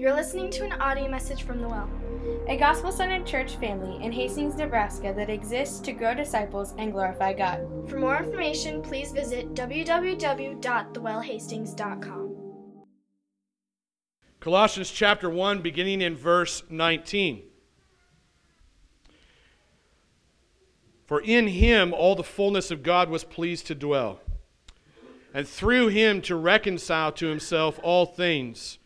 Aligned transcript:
You're 0.00 0.14
listening 0.14 0.48
to 0.52 0.64
an 0.64 0.72
audio 0.80 1.10
message 1.10 1.42
from 1.42 1.60
The 1.60 1.68
Well. 1.68 1.90
a 2.48 2.56
gospel 2.56 2.90
centered 2.90 3.26
church 3.26 3.56
family 3.56 4.02
in 4.02 4.12
Hastings, 4.12 4.54
Nebraska 4.54 5.12
that 5.14 5.28
exists 5.28 5.78
to 5.80 5.92
grow 5.92 6.14
disciples 6.14 6.72
and 6.78 6.90
glorify 6.90 7.34
God. 7.34 7.66
For 7.86 7.98
more 7.98 8.16
information, 8.16 8.80
please 8.80 9.12
visit 9.12 9.52
www.thewellhastings.com. 9.52 12.36
Colossians 14.40 14.90
chapter 14.90 15.28
1, 15.28 15.60
beginning 15.60 16.00
in 16.00 16.16
verse 16.16 16.62
19. 16.70 17.42
For 21.04 21.20
in 21.20 21.48
him 21.48 21.92
all 21.92 22.14
the 22.14 22.24
fullness 22.24 22.70
of 22.70 22.82
God 22.82 23.10
was 23.10 23.22
pleased 23.22 23.66
to 23.66 23.74
dwell, 23.74 24.22
and 25.34 25.46
through 25.46 25.88
him 25.88 26.22
to 26.22 26.36
reconcile 26.36 27.12
to 27.12 27.26
himself 27.26 27.78
all 27.82 28.06
things, 28.06 28.78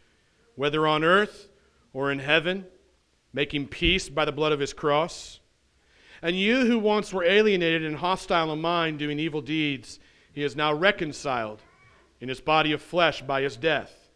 whether 0.56 0.86
on 0.86 1.04
earth 1.04 1.48
or 1.92 2.10
in 2.10 2.18
heaven, 2.18 2.66
making 3.32 3.68
peace 3.68 4.08
by 4.08 4.24
the 4.24 4.32
blood 4.32 4.52
of 4.52 4.60
his 4.60 4.72
cross. 4.72 5.40
And 6.22 6.38
you 6.38 6.66
who 6.66 6.78
once 6.78 7.12
were 7.12 7.24
alienated 7.24 7.84
and 7.84 7.96
hostile 7.96 8.52
in 8.52 8.60
mind, 8.60 8.98
doing 8.98 9.18
evil 9.18 9.42
deeds, 9.42 9.98
he 10.32 10.42
is 10.42 10.56
now 10.56 10.72
reconciled 10.72 11.62
in 12.20 12.28
his 12.28 12.40
body 12.40 12.72
of 12.72 12.80
flesh 12.80 13.22
by 13.22 13.42
his 13.42 13.56
death 13.56 14.10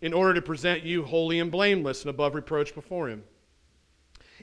in 0.00 0.12
order 0.12 0.34
to 0.34 0.42
present 0.42 0.82
you 0.82 1.02
holy 1.02 1.38
and 1.38 1.50
blameless 1.50 2.02
and 2.02 2.10
above 2.10 2.34
reproach 2.34 2.74
before 2.74 3.08
him. 3.08 3.24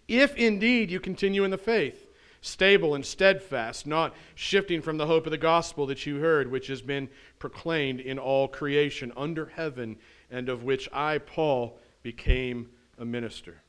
If 0.08 0.36
indeed 0.36 0.90
you 0.90 1.00
continue 1.00 1.44
in 1.44 1.52
the 1.52 1.58
faith, 1.58 2.08
stable 2.42 2.96
and 2.96 3.06
steadfast, 3.06 3.86
not 3.86 4.16
shifting 4.34 4.82
from 4.82 4.98
the 4.98 5.06
hope 5.06 5.28
of 5.28 5.32
the 5.32 5.38
gospel 5.38 5.86
that 5.86 6.06
you 6.06 6.18
heard, 6.18 6.50
which 6.50 6.68
has 6.68 6.82
been 6.82 7.08
proclaimed 7.38 8.00
in 8.00 8.18
all 8.18 8.48
creation 8.48 9.14
under 9.16 9.46
heaven, 9.46 9.98
and 10.32 10.50
of 10.50 10.64
which 10.64 10.90
I, 10.92 11.18
Paul, 11.20 11.78
became 12.02 12.70
a 12.98 13.06
minister. 13.06 13.62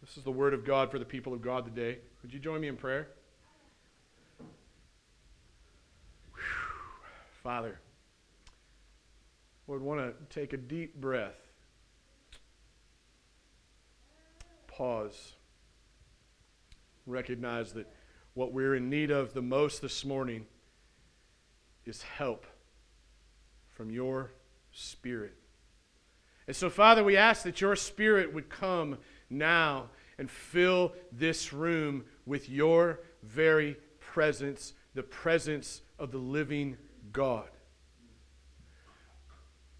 This 0.00 0.16
is 0.16 0.24
the 0.24 0.32
word 0.32 0.54
of 0.54 0.64
God 0.64 0.90
for 0.90 0.98
the 0.98 1.04
people 1.04 1.34
of 1.34 1.42
God 1.42 1.64
today. 1.64 1.98
Would 2.22 2.32
you 2.32 2.40
join 2.40 2.60
me 2.60 2.68
in 2.68 2.76
prayer? 2.76 3.08
Father, 7.42 7.78
would 9.66 9.82
want 9.82 10.00
to 10.00 10.14
take 10.34 10.52
a 10.52 10.56
deep 10.56 11.00
breath, 11.00 11.36
pause, 14.66 15.34
recognize 17.06 17.72
that 17.72 17.86
what 18.34 18.52
we're 18.52 18.74
in 18.74 18.90
need 18.90 19.10
of 19.10 19.32
the 19.32 19.42
most 19.42 19.80
this 19.80 20.04
morning 20.04 20.46
is 21.84 22.02
help 22.02 22.46
from 23.68 23.90
your 23.90 24.32
Spirit. 24.72 25.39
And 26.50 26.56
so, 26.56 26.68
Father, 26.68 27.04
we 27.04 27.16
ask 27.16 27.44
that 27.44 27.60
your 27.60 27.76
Spirit 27.76 28.34
would 28.34 28.48
come 28.48 28.98
now 29.30 29.88
and 30.18 30.28
fill 30.28 30.94
this 31.12 31.52
room 31.52 32.04
with 32.26 32.48
your 32.48 32.98
very 33.22 33.76
presence, 34.00 34.72
the 34.94 35.04
presence 35.04 35.82
of 35.96 36.10
the 36.10 36.18
living 36.18 36.76
God. 37.12 37.48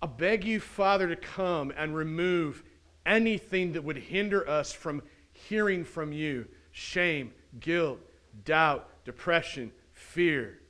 I 0.00 0.06
beg 0.06 0.44
you, 0.44 0.60
Father, 0.60 1.08
to 1.08 1.16
come 1.16 1.72
and 1.76 1.92
remove 1.92 2.62
anything 3.04 3.72
that 3.72 3.82
would 3.82 3.96
hinder 3.96 4.48
us 4.48 4.72
from 4.72 5.02
hearing 5.32 5.82
from 5.82 6.12
you 6.12 6.46
shame, 6.70 7.32
guilt, 7.58 7.98
doubt, 8.44 8.88
depression, 9.04 9.72
fear. 9.92 10.60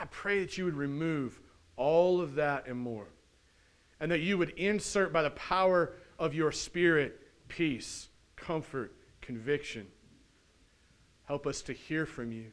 I 0.00 0.06
pray 0.06 0.40
that 0.40 0.56
you 0.56 0.64
would 0.64 0.78
remove 0.78 1.42
all 1.76 2.22
of 2.22 2.36
that 2.36 2.66
and 2.66 2.78
more. 2.78 3.08
And 4.00 4.10
that 4.10 4.20
you 4.20 4.38
would 4.38 4.50
insert 4.50 5.12
by 5.12 5.22
the 5.22 5.30
power 5.30 5.94
of 6.18 6.34
your 6.34 6.52
Spirit 6.52 7.20
peace, 7.48 8.08
comfort, 8.36 8.94
conviction. 9.20 9.86
Help 11.24 11.46
us 11.46 11.62
to 11.62 11.72
hear 11.72 12.06
from 12.06 12.32
you. 12.32 12.46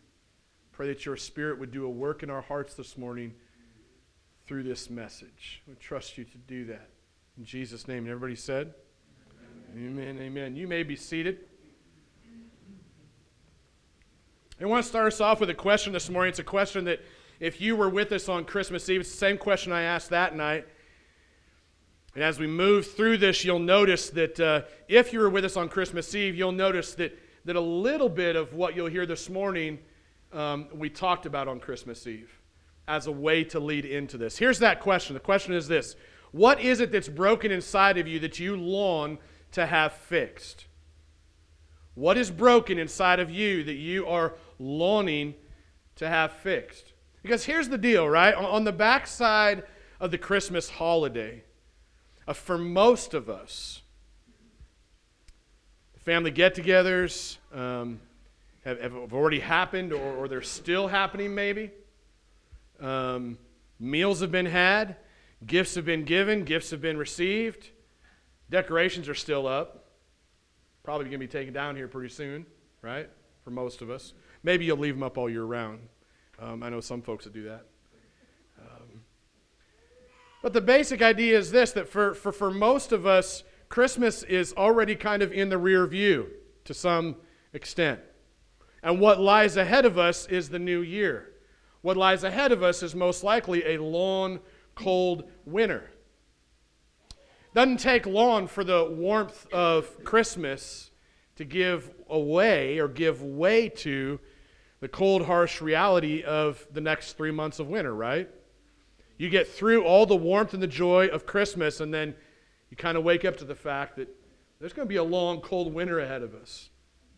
Pray 0.71 0.87
that 0.87 1.05
your 1.05 1.17
Spirit 1.17 1.59
would 1.59 1.71
do 1.71 1.85
a 1.85 1.89
work 1.89 2.23
in 2.23 2.29
our 2.29 2.41
hearts 2.41 2.73
this 2.73 2.97
morning 2.97 3.33
through 4.45 4.63
this 4.63 4.89
message. 4.89 5.61
We 5.67 5.75
trust 5.75 6.17
you 6.17 6.23
to 6.23 6.37
do 6.37 6.65
that. 6.65 6.89
In 7.37 7.45
Jesus' 7.45 7.87
name. 7.87 7.99
And 7.99 8.09
everybody 8.09 8.35
said? 8.35 8.73
Amen. 9.75 9.99
amen. 9.99 10.21
Amen. 10.21 10.55
You 10.55 10.67
may 10.67 10.83
be 10.83 10.95
seated. 10.95 11.39
I 14.61 14.65
want 14.65 14.83
to 14.83 14.89
start 14.89 15.07
us 15.07 15.19
off 15.19 15.41
with 15.41 15.49
a 15.49 15.53
question 15.55 15.91
this 15.91 16.09
morning. 16.09 16.29
It's 16.29 16.39
a 16.39 16.43
question 16.43 16.85
that, 16.85 17.01
if 17.41 17.59
you 17.59 17.75
were 17.75 17.89
with 17.89 18.13
us 18.13 18.29
on 18.29 18.45
Christmas 18.45 18.87
Eve, 18.87 19.01
it's 19.01 19.11
the 19.11 19.17
same 19.17 19.37
question 19.37 19.73
I 19.73 19.81
asked 19.81 20.11
that 20.11 20.33
night. 20.33 20.65
And 22.15 22.23
as 22.23 22.39
we 22.39 22.47
move 22.47 22.89
through 22.89 23.17
this, 23.17 23.43
you'll 23.43 23.59
notice 23.59 24.09
that 24.11 24.39
uh, 24.39 24.61
if 24.87 25.11
you 25.11 25.19
were 25.19 25.29
with 25.29 25.43
us 25.43 25.57
on 25.57 25.67
Christmas 25.67 26.15
Eve, 26.15 26.33
you'll 26.33 26.53
notice 26.53 26.95
that, 26.95 27.17
that 27.43 27.57
a 27.57 27.61
little 27.61 28.07
bit 28.07 28.37
of 28.37 28.53
what 28.53 28.73
you'll 28.73 28.87
hear 28.87 29.05
this 29.05 29.29
morning 29.29 29.79
um, 30.31 30.67
we 30.73 30.89
talked 30.89 31.25
about 31.25 31.49
on 31.49 31.59
Christmas 31.59 32.07
Eve 32.07 32.31
as 32.87 33.07
a 33.07 33.11
way 33.11 33.43
to 33.43 33.59
lead 33.59 33.83
into 33.83 34.17
this. 34.17 34.37
Here's 34.37 34.59
that 34.59 34.79
question. 34.79 35.13
The 35.13 35.19
question 35.19 35.53
is 35.53 35.67
this 35.67 35.97
What 36.31 36.61
is 36.61 36.79
it 36.79 36.89
that's 36.91 37.09
broken 37.09 37.51
inside 37.51 37.97
of 37.97 38.07
you 38.07 38.19
that 38.19 38.39
you 38.39 38.55
long 38.55 39.17
to 39.51 39.65
have 39.65 39.91
fixed? 39.91 40.67
What 41.95 42.17
is 42.17 42.31
broken 42.31 42.79
inside 42.79 43.19
of 43.19 43.29
you 43.29 43.63
that 43.65 43.75
you 43.75 44.07
are 44.07 44.35
longing 44.57 45.35
to 45.97 46.07
have 46.07 46.31
fixed? 46.31 46.93
Because 47.21 47.43
here's 47.43 47.67
the 47.67 47.77
deal, 47.77 48.07
right? 48.07 48.33
On 48.35 48.63
the 48.63 48.71
backside 48.71 49.63
of 49.99 50.11
the 50.11 50.17
Christmas 50.17 50.69
holiday, 50.69 51.43
for 52.33 52.57
most 52.57 53.13
of 53.13 53.29
us, 53.29 53.81
family 56.05 56.31
get 56.31 56.55
togethers 56.55 57.37
um, 57.53 57.99
have, 58.63 58.79
have, 58.79 59.13
already 59.13 59.39
happened 59.39 59.91
or, 59.91 60.15
or 60.15 60.27
they're 60.27 60.41
still 60.41 60.87
happening, 60.87 61.33
maybe. 61.33 61.71
Um, 62.79 63.37
meals 63.79 64.21
have 64.21 64.31
been 64.31 64.45
had, 64.45 64.97
gifts 65.45 65.75
have 65.75 65.85
been 65.85 66.03
given, 66.03 66.43
gifts 66.43 66.71
have 66.71 66.81
been 66.81 66.97
received, 66.97 67.69
decorations 68.49 69.09
are 69.09 69.15
still 69.15 69.47
up. 69.47 69.83
Probably 70.83 71.05
going 71.05 71.13
to 71.13 71.17
be 71.17 71.27
taken 71.27 71.53
down 71.53 71.75
here 71.75 71.87
pretty 71.87 72.13
soon, 72.13 72.45
right? 72.83 73.09
For 73.43 73.49
most 73.49 73.81
of 73.81 73.89
us. 73.89 74.13
Maybe 74.43 74.65
you'll 74.65 74.77
leave 74.77 74.93
them 74.93 75.01
up 75.01 75.17
all 75.17 75.27
year 75.27 75.43
round. 75.43 75.79
Um, 76.39 76.61
I 76.61 76.69
know 76.69 76.81
some 76.81 77.01
folks 77.01 77.23
that 77.23 77.33
do 77.33 77.45
that. 77.45 77.65
But 80.45 80.53
the 80.53 80.61
basic 80.61 81.01
idea 81.01 81.39
is 81.39 81.49
this 81.49 81.71
that 81.71 81.89
for, 81.89 82.13
for, 82.13 82.31
for 82.31 82.51
most 82.51 82.91
of 82.91 83.07
us, 83.07 83.43
Christmas 83.67 84.21
is 84.21 84.53
already 84.53 84.95
kind 84.95 85.23
of 85.23 85.31
in 85.31 85.49
the 85.49 85.57
rear 85.57 85.87
view 85.87 86.27
to 86.65 86.73
some 86.75 87.15
extent. 87.53 87.99
And 88.83 88.99
what 88.99 89.19
lies 89.19 89.57
ahead 89.57 89.85
of 89.85 89.97
us 89.97 90.27
is 90.27 90.49
the 90.49 90.59
new 90.59 90.81
year. 90.81 91.31
What 91.81 91.97
lies 91.97 92.23
ahead 92.23 92.51
of 92.51 92.61
us 92.61 92.83
is 92.83 92.93
most 92.93 93.23
likely 93.23 93.73
a 93.73 93.81
long, 93.81 94.39
cold 94.75 95.31
winter. 95.47 95.89
Doesn't 97.55 97.79
take 97.79 98.05
long 98.05 98.45
for 98.45 98.63
the 98.63 98.85
warmth 98.87 99.51
of 99.51 100.03
Christmas 100.03 100.91
to 101.37 101.43
give 101.43 101.89
away 102.07 102.77
or 102.77 102.87
give 102.87 103.23
way 103.23 103.67
to 103.69 104.19
the 104.79 104.89
cold, 104.89 105.25
harsh 105.25 105.59
reality 105.59 106.21
of 106.21 106.67
the 106.71 106.81
next 106.81 107.13
three 107.13 107.31
months 107.31 107.57
of 107.57 107.67
winter, 107.67 107.95
right? 107.95 108.29
You 109.17 109.29
get 109.29 109.47
through 109.47 109.83
all 109.83 110.05
the 110.05 110.15
warmth 110.15 110.53
and 110.53 110.61
the 110.61 110.67
joy 110.67 111.07
of 111.07 111.25
Christmas, 111.25 111.79
and 111.79 111.93
then 111.93 112.15
you 112.69 112.77
kind 112.77 112.97
of 112.97 113.03
wake 113.03 113.23
up 113.23 113.37
to 113.37 113.45
the 113.45 113.55
fact 113.55 113.95
that 113.95 114.09
there's 114.59 114.73
going 114.73 114.87
to 114.87 114.89
be 114.89 114.97
a 114.97 115.03
long, 115.03 115.41
cold 115.41 115.73
winter 115.73 115.99
ahead 115.99 116.21
of 116.21 116.33
us. 116.33 116.69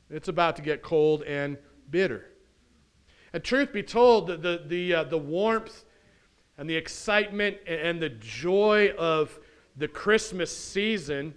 It's 0.09 0.27
about 0.27 0.55
to 0.57 0.61
get 0.61 0.81
cold 0.81 1.23
and 1.23 1.57
bitter. 1.89 2.25
And 3.33 3.43
truth 3.43 3.73
be 3.73 3.83
told, 3.83 4.27
the, 4.27 4.37
the, 4.37 4.63
the, 4.65 4.93
uh, 4.93 5.03
the 5.03 5.17
warmth 5.17 5.83
and 6.57 6.69
the 6.69 6.75
excitement 6.75 7.57
and 7.67 8.01
the 8.01 8.09
joy 8.09 8.93
of 8.97 9.37
the 9.75 9.87
Christmas 9.87 10.55
season, 10.55 11.35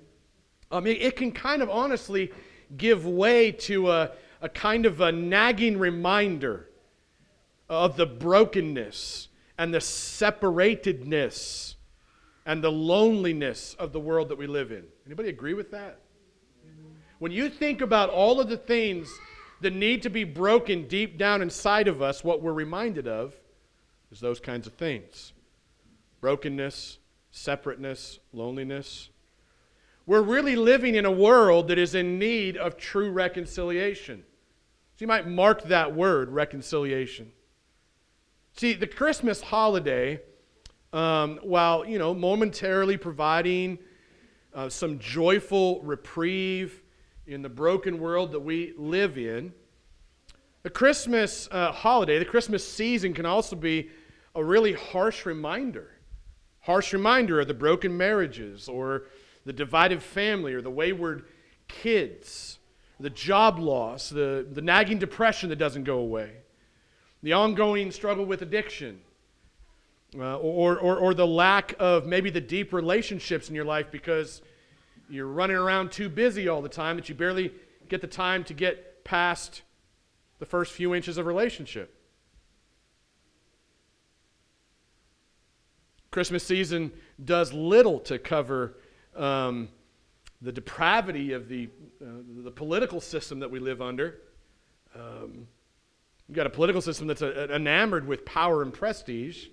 I 0.71 0.81
mean, 0.81 0.97
it 1.01 1.17
can 1.17 1.33
kind 1.33 1.63
of 1.63 1.69
honestly 1.69 2.33
give 2.77 3.07
way 3.07 3.53
to 3.53 3.91
a, 3.91 4.13
a 4.41 4.49
kind 4.49 4.87
of 4.87 5.01
a 5.01 5.11
nagging 5.11 5.79
reminder 5.79 6.69
of 7.69 7.97
the 7.97 8.07
brokenness 8.07 9.29
and 9.61 9.75
the 9.75 9.79
separatedness 9.79 11.75
and 12.47 12.65
the 12.65 12.73
loneliness 12.73 13.77
of 13.79 13.93
the 13.93 14.01
world 14.01 14.31
that 14.31 14.39
we 14.39 14.47
live 14.47 14.73
in. 14.73 14.85
Anybody 15.05 15.29
agree 15.29 15.53
with 15.53 15.71
that? 15.73 16.01
When 17.19 17.31
you 17.31 17.51
think 17.51 17.83
about 17.83 18.09
all 18.09 18.41
of 18.41 18.49
the 18.49 18.57
things 18.57 19.13
that 19.61 19.75
need 19.75 20.03
to 20.05 20.09
be 20.09 20.25
broken 20.25 20.89
deep 20.89 21.19
down 21.19 21.43
inside 21.43 21.89
of 21.89 22.01
us, 22.01 22.25
what 22.25 22.41
we're 22.41 22.55
reminded 22.55 23.07
of 23.07 23.37
is 24.11 24.19
those 24.19 24.41
kinds 24.41 24.67
of 24.67 24.73
things 24.73 25.35
brokenness, 26.23 26.97
separateness, 27.31 28.19
loneliness. 28.33 29.11
We're 30.07 30.23
really 30.23 30.57
living 30.57 30.95
in 30.95 31.05
a 31.05 31.13
world 31.13 31.69
that 31.69 31.79
is 31.79 31.95
in 31.95 32.19
need 32.19 32.57
of 32.57 32.79
true 32.79 33.11
reconciliation. 33.11 34.25
So 34.97 35.05
you 35.05 35.07
might 35.07 35.29
mark 35.29 35.65
that 35.65 35.95
word, 35.95 36.31
reconciliation. 36.31 37.33
See, 38.57 38.75
the 38.75 38.87
Christmas 38.87 39.41
holiday, 39.41 40.21
um, 40.93 41.39
while, 41.43 41.87
you 41.87 41.99
know, 41.99 42.13
momentarily 42.13 42.97
providing 42.97 43.79
uh, 44.55 44.69
some 44.69 44.99
joyful 44.99 45.81
reprieve 45.83 46.83
in 47.27 47.43
the 47.43 47.49
broken 47.49 47.99
world 47.99 48.33
that 48.33 48.41
we 48.41 48.75
live 48.77 49.17
in. 49.17 49.53
The 50.63 50.71
Christmas 50.71 51.49
uh, 51.51 51.73
holiday, 51.73 52.19
the 52.19 52.25
Christmas 52.25 52.67
season, 52.67 53.15
can 53.15 53.25
also 53.25 53.57
be 53.57 53.91
a 54.35 54.45
really 54.45 54.73
harsh 54.73 55.25
reminder. 55.25 55.93
Harsh 56.61 56.93
reminder 56.93 57.41
of 57.41 57.49
the 57.49 57.55
broken 57.55 57.97
marriages, 57.97 58.69
or 58.69 59.05
the 59.47 59.53
divided 59.53 60.03
family, 60.03 60.53
or 60.53 60.61
the 60.61 60.71
wayward 60.71 61.25
kids, 61.69 62.59
the 62.99 63.09
job 63.09 63.59
loss, 63.59 64.11
the, 64.11 64.47
the 64.53 64.61
nagging 64.61 64.99
depression 64.99 65.49
that 65.49 65.57
doesn't 65.57 65.85
go 65.85 65.99
away, 65.99 66.40
the 67.23 67.33
ongoing 67.33 67.91
struggle 67.91 68.25
with 68.25 68.43
addiction, 68.43 69.01
uh, 70.19 70.39
or, 70.39 70.79
or, 70.79 70.97
or 70.97 71.15
the 71.15 71.27
lack 71.27 71.75
of 71.79 72.07
maybe 72.07 72.31
the 72.31 72.41
deep 72.41 72.73
relationships 72.73 73.49
in 73.49 73.55
your 73.55 73.65
life 73.65 73.91
because 73.91 74.43
you're 75.09 75.27
running 75.27 75.57
around 75.57 75.93
too 75.93 76.09
busy 76.09 76.49
all 76.49 76.63
the 76.63 76.69
time 76.69 76.97
that 76.97 77.09
you 77.09 77.15
barely 77.15 77.53
get 77.89 78.01
the 78.01 78.07
time 78.07 78.45
to 78.45 78.55
get 78.55 79.05
past 79.05 79.63
the 80.39 80.47
first 80.47 80.73
few 80.73 80.95
inches 80.95 81.19
of 81.19 81.27
relationship. 81.27 81.95
Christmas 86.11 86.43
season 86.43 86.91
does 87.25 87.53
little 87.53 88.01
to 88.01 88.19
cover 88.19 88.79
um, 89.15 89.69
the 90.43 90.51
depravity 90.51 91.33
of 91.33 91.49
the, 91.49 91.69
uh, 92.03 92.07
the 92.43 92.51
political 92.51 93.01
system 93.01 93.39
that 93.41 93.51
we 93.51 93.61
live 93.61 93.81
under. 93.81 94.21
Um, 94.95 95.47
you've 96.31 96.37
got 96.37 96.47
a 96.47 96.51
political 96.51 96.81
system 96.81 97.09
that's 97.09 97.23
a, 97.23 97.49
a 97.51 97.57
enamored 97.57 98.07
with 98.07 98.25
power 98.25 98.63
and 98.63 98.73
prestige. 98.73 99.49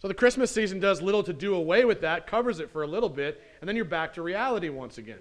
So 0.00 0.06
the 0.06 0.12
Christmas 0.12 0.50
season 0.50 0.80
does 0.80 1.00
little 1.00 1.22
to 1.22 1.32
do 1.32 1.54
away 1.54 1.86
with 1.86 2.02
that, 2.02 2.26
covers 2.26 2.60
it 2.60 2.70
for 2.70 2.82
a 2.82 2.86
little 2.86 3.08
bit, 3.08 3.42
and 3.60 3.66
then 3.66 3.74
you're 3.74 3.86
back 3.86 4.12
to 4.14 4.22
reality 4.22 4.68
once 4.68 4.98
again. 4.98 5.20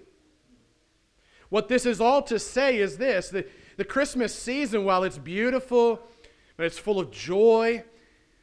What 1.47 1.69
this 1.69 1.85
is 1.85 2.01
all 2.01 2.21
to 2.23 2.37
say 2.37 2.79
is 2.79 2.97
this 2.97 3.29
the, 3.29 3.45
the 3.77 3.85
Christmas 3.85 4.35
season, 4.35 4.83
while 4.83 5.05
it's 5.05 5.17
beautiful 5.17 6.01
and 6.57 6.65
it's 6.65 6.77
full 6.77 6.99
of 6.99 7.11
joy, 7.11 7.85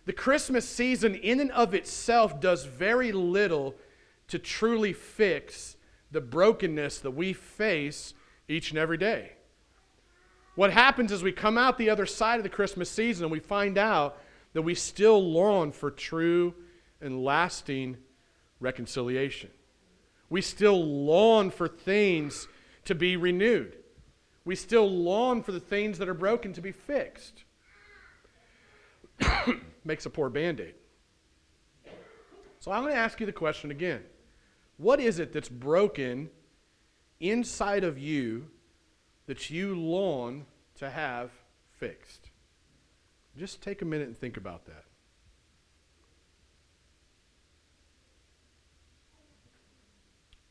the 0.06 0.14
Christmas 0.14 0.66
season, 0.66 1.14
in 1.14 1.40
and 1.40 1.50
of 1.50 1.74
itself, 1.74 2.40
does 2.40 2.64
very 2.64 3.12
little 3.12 3.74
to 4.28 4.38
truly 4.38 4.94
fix 4.94 5.76
the 6.10 6.22
brokenness 6.22 7.00
that 7.00 7.10
we 7.10 7.34
face 7.34 8.14
each 8.48 8.70
and 8.70 8.78
every 8.78 8.96
day. 8.96 9.32
What 10.54 10.72
happens 10.72 11.12
is 11.12 11.22
we 11.22 11.32
come 11.32 11.56
out 11.56 11.78
the 11.78 11.90
other 11.90 12.06
side 12.06 12.38
of 12.38 12.42
the 12.42 12.48
Christmas 12.48 12.90
season 12.90 13.24
and 13.24 13.32
we 13.32 13.40
find 13.40 13.78
out 13.78 14.18
that 14.52 14.62
we 14.62 14.74
still 14.74 15.22
long 15.32 15.72
for 15.72 15.90
true 15.90 16.54
and 17.00 17.24
lasting 17.24 17.96
reconciliation. 18.60 19.50
We 20.28 20.42
still 20.42 20.84
long 20.84 21.50
for 21.50 21.68
things 21.68 22.48
to 22.84 22.94
be 22.94 23.16
renewed. 23.16 23.76
We 24.44 24.56
still 24.56 24.90
long 24.90 25.42
for 25.42 25.52
the 25.52 25.60
things 25.60 25.98
that 25.98 26.08
are 26.08 26.14
broken 26.14 26.52
to 26.54 26.60
be 26.60 26.72
fixed. 26.72 27.44
Makes 29.84 30.06
a 30.06 30.10
poor 30.10 30.28
band 30.28 30.60
aid. 30.60 30.74
So 32.60 32.70
I'm 32.70 32.82
going 32.82 32.94
to 32.94 32.98
ask 32.98 33.18
you 33.20 33.26
the 33.26 33.32
question 33.32 33.70
again 33.70 34.02
What 34.76 35.00
is 35.00 35.18
it 35.18 35.32
that's 35.32 35.48
broken 35.48 36.30
inside 37.20 37.84
of 37.84 37.98
you 37.98 38.51
that 39.32 39.48
you 39.48 39.74
long 39.74 40.44
to 40.74 40.90
have 40.90 41.30
fixed? 41.78 42.28
Just 43.34 43.62
take 43.62 43.80
a 43.80 43.84
minute 43.86 44.06
and 44.06 44.14
think 44.14 44.36
about 44.36 44.66
that. 44.66 44.84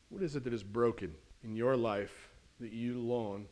What 0.08 0.20
is 0.20 0.34
it 0.34 0.42
that 0.42 0.52
is 0.52 0.64
broken 0.64 1.14
in 1.44 1.54
your 1.54 1.76
life 1.76 2.30
that 2.58 2.72
you 2.72 2.98
long 2.98 3.46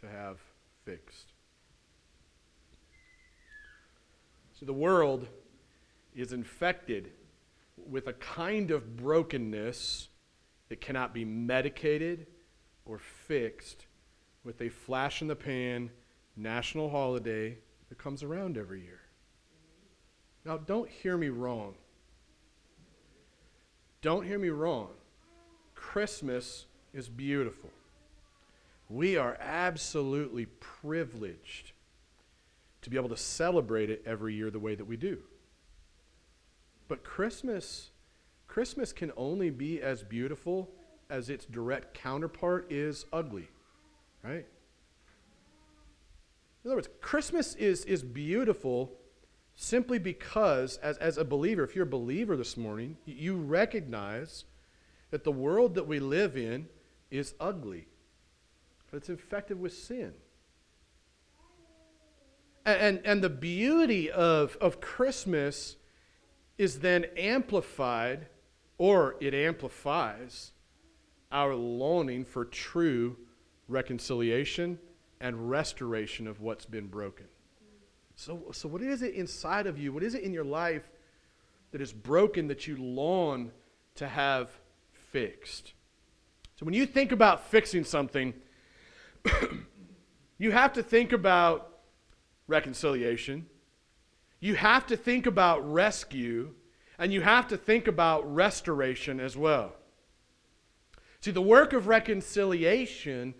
to 0.00 0.08
have 0.08 0.38
fixed? 0.86 1.34
So 4.58 4.64
the 4.64 4.72
world 4.72 5.28
is 6.14 6.32
infected 6.32 7.10
with 7.76 8.06
a 8.06 8.14
kind 8.14 8.70
of 8.70 8.96
brokenness 8.96 10.08
that 10.70 10.80
cannot 10.80 11.12
be 11.12 11.26
medicated 11.26 12.26
or 12.86 12.98
fixed 12.98 13.85
with 14.46 14.62
a 14.62 14.68
flash 14.68 15.20
in 15.20 15.28
the 15.28 15.36
pan 15.36 15.90
national 16.36 16.88
holiday 16.88 17.58
that 17.88 17.98
comes 17.98 18.22
around 18.22 18.56
every 18.56 18.80
year. 18.80 19.00
Now, 20.44 20.56
don't 20.56 20.88
hear 20.88 21.16
me 21.16 21.28
wrong. 21.28 21.74
Don't 24.00 24.24
hear 24.24 24.38
me 24.38 24.50
wrong. 24.50 24.90
Christmas 25.74 26.66
is 26.94 27.08
beautiful. 27.08 27.70
We 28.88 29.16
are 29.16 29.36
absolutely 29.40 30.46
privileged 30.46 31.72
to 32.82 32.90
be 32.90 32.96
able 32.96 33.08
to 33.08 33.16
celebrate 33.16 33.90
it 33.90 34.04
every 34.06 34.34
year 34.34 34.52
the 34.52 34.60
way 34.60 34.76
that 34.76 34.84
we 34.84 34.96
do. 34.96 35.18
But 36.86 37.02
Christmas 37.02 37.90
Christmas 38.46 38.92
can 38.92 39.12
only 39.16 39.50
be 39.50 39.82
as 39.82 40.04
beautiful 40.04 40.70
as 41.10 41.28
its 41.28 41.44
direct 41.44 41.94
counterpart 41.94 42.70
is 42.70 43.04
ugly. 43.12 43.48
Right? 44.26 44.46
In 46.64 46.70
other 46.70 46.76
words, 46.76 46.88
Christmas 47.00 47.54
is, 47.54 47.84
is 47.84 48.02
beautiful 48.02 48.92
simply 49.54 50.00
because, 50.00 50.78
as, 50.78 50.98
as 50.98 51.16
a 51.16 51.24
believer, 51.24 51.62
if 51.62 51.76
you're 51.76 51.84
a 51.84 51.88
believer 51.88 52.36
this 52.36 52.56
morning, 52.56 52.96
you 53.04 53.36
recognize 53.36 54.44
that 55.12 55.22
the 55.22 55.30
world 55.30 55.76
that 55.76 55.86
we 55.86 56.00
live 56.00 56.36
in 56.36 56.66
is 57.08 57.34
ugly, 57.38 57.86
but 58.90 58.96
it's 58.96 59.08
infected 59.08 59.60
with 59.60 59.72
sin. 59.72 60.12
And, 62.64 62.80
and, 62.80 63.06
and 63.06 63.22
the 63.22 63.30
beauty 63.30 64.10
of, 64.10 64.56
of 64.60 64.80
Christmas 64.80 65.76
is 66.58 66.80
then 66.80 67.04
amplified, 67.16 68.26
or 68.76 69.14
it 69.20 69.34
amplifies, 69.34 70.50
our 71.30 71.54
longing 71.54 72.24
for 72.24 72.44
true 72.44 73.16
reconciliation 73.68 74.78
and 75.20 75.50
restoration 75.50 76.26
of 76.26 76.40
what's 76.40 76.66
been 76.66 76.86
broken. 76.86 77.26
So, 78.14 78.44
so, 78.52 78.68
what 78.68 78.82
is 78.82 79.02
it 79.02 79.14
inside 79.14 79.66
of 79.66 79.78
you? 79.78 79.92
What 79.92 80.02
is 80.02 80.14
it 80.14 80.22
in 80.22 80.32
your 80.32 80.44
life 80.44 80.88
that 81.72 81.80
is 81.80 81.92
broken 81.92 82.48
that 82.48 82.66
you 82.66 82.76
long 82.76 83.52
to 83.96 84.08
have 84.08 84.50
fixed? 85.12 85.74
So, 86.58 86.64
when 86.64 86.74
you 86.74 86.86
think 86.86 87.12
about 87.12 87.48
fixing 87.48 87.84
something, 87.84 88.32
you 90.38 90.50
have 90.50 90.72
to 90.74 90.82
think 90.82 91.12
about 91.12 91.80
reconciliation, 92.48 93.46
you 94.40 94.54
have 94.54 94.86
to 94.86 94.96
think 94.96 95.26
about 95.26 95.70
rescue, 95.70 96.54
and 96.98 97.12
you 97.12 97.20
have 97.20 97.48
to 97.48 97.56
think 97.58 97.86
about 97.86 98.34
restoration 98.34 99.20
as 99.20 99.36
well. 99.36 99.74
See, 101.20 101.32
the 101.32 101.42
work 101.42 101.74
of 101.74 101.86
reconciliation 101.86 103.34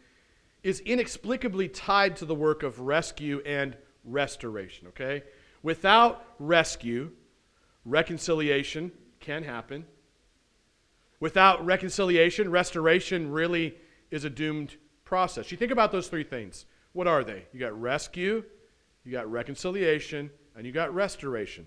is 0.66 0.80
inexplicably 0.80 1.68
tied 1.68 2.16
to 2.16 2.24
the 2.24 2.34
work 2.34 2.64
of 2.64 2.80
rescue 2.80 3.40
and 3.46 3.76
restoration, 4.02 4.88
okay? 4.88 5.22
Without 5.62 6.26
rescue, 6.40 7.08
reconciliation 7.84 8.90
can 9.20 9.44
happen. 9.44 9.86
Without 11.20 11.64
reconciliation, 11.64 12.50
restoration 12.50 13.30
really 13.30 13.76
is 14.10 14.24
a 14.24 14.30
doomed 14.30 14.74
process. 15.04 15.52
You 15.52 15.56
think 15.56 15.70
about 15.70 15.92
those 15.92 16.08
three 16.08 16.24
things. 16.24 16.66
What 16.94 17.06
are 17.06 17.22
they? 17.22 17.46
You 17.52 17.60
got 17.60 17.80
rescue, 17.80 18.42
you 19.04 19.12
got 19.12 19.30
reconciliation, 19.30 20.30
and 20.56 20.66
you 20.66 20.72
got 20.72 20.92
restoration. 20.92 21.64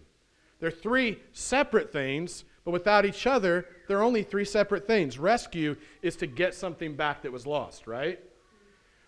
They're 0.59 0.71
three 0.71 1.19
separate 1.31 1.93
things, 1.93 2.43
but 2.65 2.71
without 2.71 3.05
each 3.05 3.25
other, 3.25 3.65
they're 3.87 4.03
only 4.03 4.23
three 4.23 4.43
separate 4.43 4.85
things. 4.85 5.17
Rescue 5.17 5.77
is 6.01 6.17
to 6.17 6.27
get 6.27 6.53
something 6.53 6.97
back 6.97 7.21
that 7.21 7.31
was 7.31 7.47
lost, 7.47 7.87
right? 7.87 8.19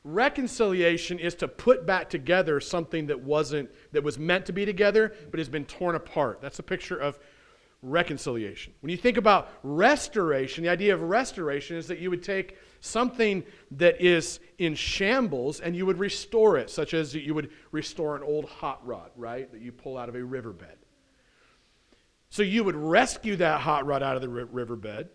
Reconciliation 0.03 1.19
is 1.19 1.35
to 1.35 1.47
put 1.47 1.85
back 1.85 2.09
together 2.09 2.59
something 2.59 3.05
that 3.07 3.21
wasn't 3.21 3.69
that 3.91 4.03
was 4.03 4.17
meant 4.17 4.47
to 4.47 4.53
be 4.53 4.65
together 4.65 5.13
but 5.29 5.39
has 5.39 5.49
been 5.49 5.65
torn 5.65 5.95
apart. 5.95 6.41
That's 6.41 6.59
a 6.59 6.63
picture 6.63 6.97
of 6.97 7.19
reconciliation. 7.83 8.73
When 8.81 8.89
you 8.89 8.97
think 8.97 9.17
about 9.17 9.49
restoration, 9.63 10.63
the 10.63 10.69
idea 10.69 10.93
of 10.93 11.01
restoration 11.01 11.77
is 11.77 11.87
that 11.87 11.99
you 11.99 12.09
would 12.09 12.23
take 12.23 12.57
something 12.79 13.43
that 13.71 14.01
is 14.01 14.39
in 14.57 14.75
shambles 14.75 15.59
and 15.59 15.75
you 15.75 15.85
would 15.85 15.99
restore 15.99 16.57
it, 16.57 16.69
such 16.69 16.93
as 16.93 17.13
you 17.13 17.33
would 17.33 17.51
restore 17.71 18.15
an 18.15 18.23
old 18.23 18.45
hot 18.45 18.85
rod, 18.85 19.11
right, 19.15 19.51
that 19.51 19.61
you 19.61 19.71
pull 19.71 19.97
out 19.97 20.09
of 20.09 20.15
a 20.15 20.23
riverbed. 20.23 20.77
So 22.29 22.43
you 22.43 22.63
would 22.63 22.75
rescue 22.75 23.35
that 23.37 23.61
hot 23.61 23.85
rod 23.85 24.03
out 24.03 24.15
of 24.15 24.21
the 24.21 24.29
riverbed. 24.29 25.09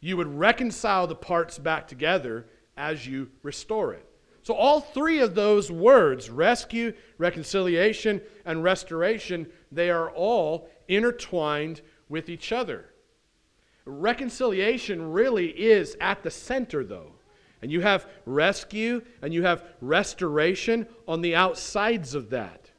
You 0.00 0.16
would 0.16 0.28
reconcile 0.28 1.06
the 1.06 1.14
parts 1.14 1.58
back 1.58 1.88
together 1.88 2.46
as 2.76 3.06
you 3.06 3.30
restore 3.42 3.92
it. 3.92 4.06
So, 4.42 4.54
all 4.54 4.80
three 4.80 5.20
of 5.20 5.34
those 5.34 5.70
words 5.70 6.30
rescue, 6.30 6.94
reconciliation, 7.18 8.22
and 8.44 8.64
restoration 8.64 9.46
they 9.70 9.90
are 9.90 10.10
all 10.10 10.68
intertwined 10.88 11.82
with 12.08 12.28
each 12.28 12.52
other. 12.52 12.86
Reconciliation 13.84 15.12
really 15.12 15.48
is 15.48 15.96
at 16.00 16.22
the 16.22 16.30
center, 16.30 16.84
though. 16.84 17.12
And 17.62 17.70
you 17.70 17.82
have 17.82 18.06
rescue 18.24 19.02
and 19.20 19.34
you 19.34 19.42
have 19.42 19.64
restoration 19.80 20.86
on 21.06 21.20
the 21.20 21.36
outsides 21.36 22.14
of 22.14 22.30
that. 22.30 22.70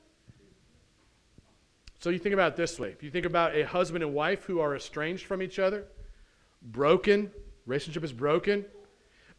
So 1.99 2.09
you 2.09 2.17
think 2.17 2.33
about 2.33 2.53
it 2.53 2.55
this 2.55 2.79
way 2.79 2.89
if 2.89 3.03
you 3.03 3.11
think 3.11 3.27
about 3.27 3.55
a 3.55 3.63
husband 3.63 4.03
and 4.03 4.13
wife 4.13 4.45
who 4.45 4.59
are 4.59 4.75
estranged 4.75 5.25
from 5.25 5.43
each 5.43 5.59
other, 5.59 5.85
broken, 6.63 7.31
relationship 7.67 8.03
is 8.03 8.11
broken, 8.11 8.65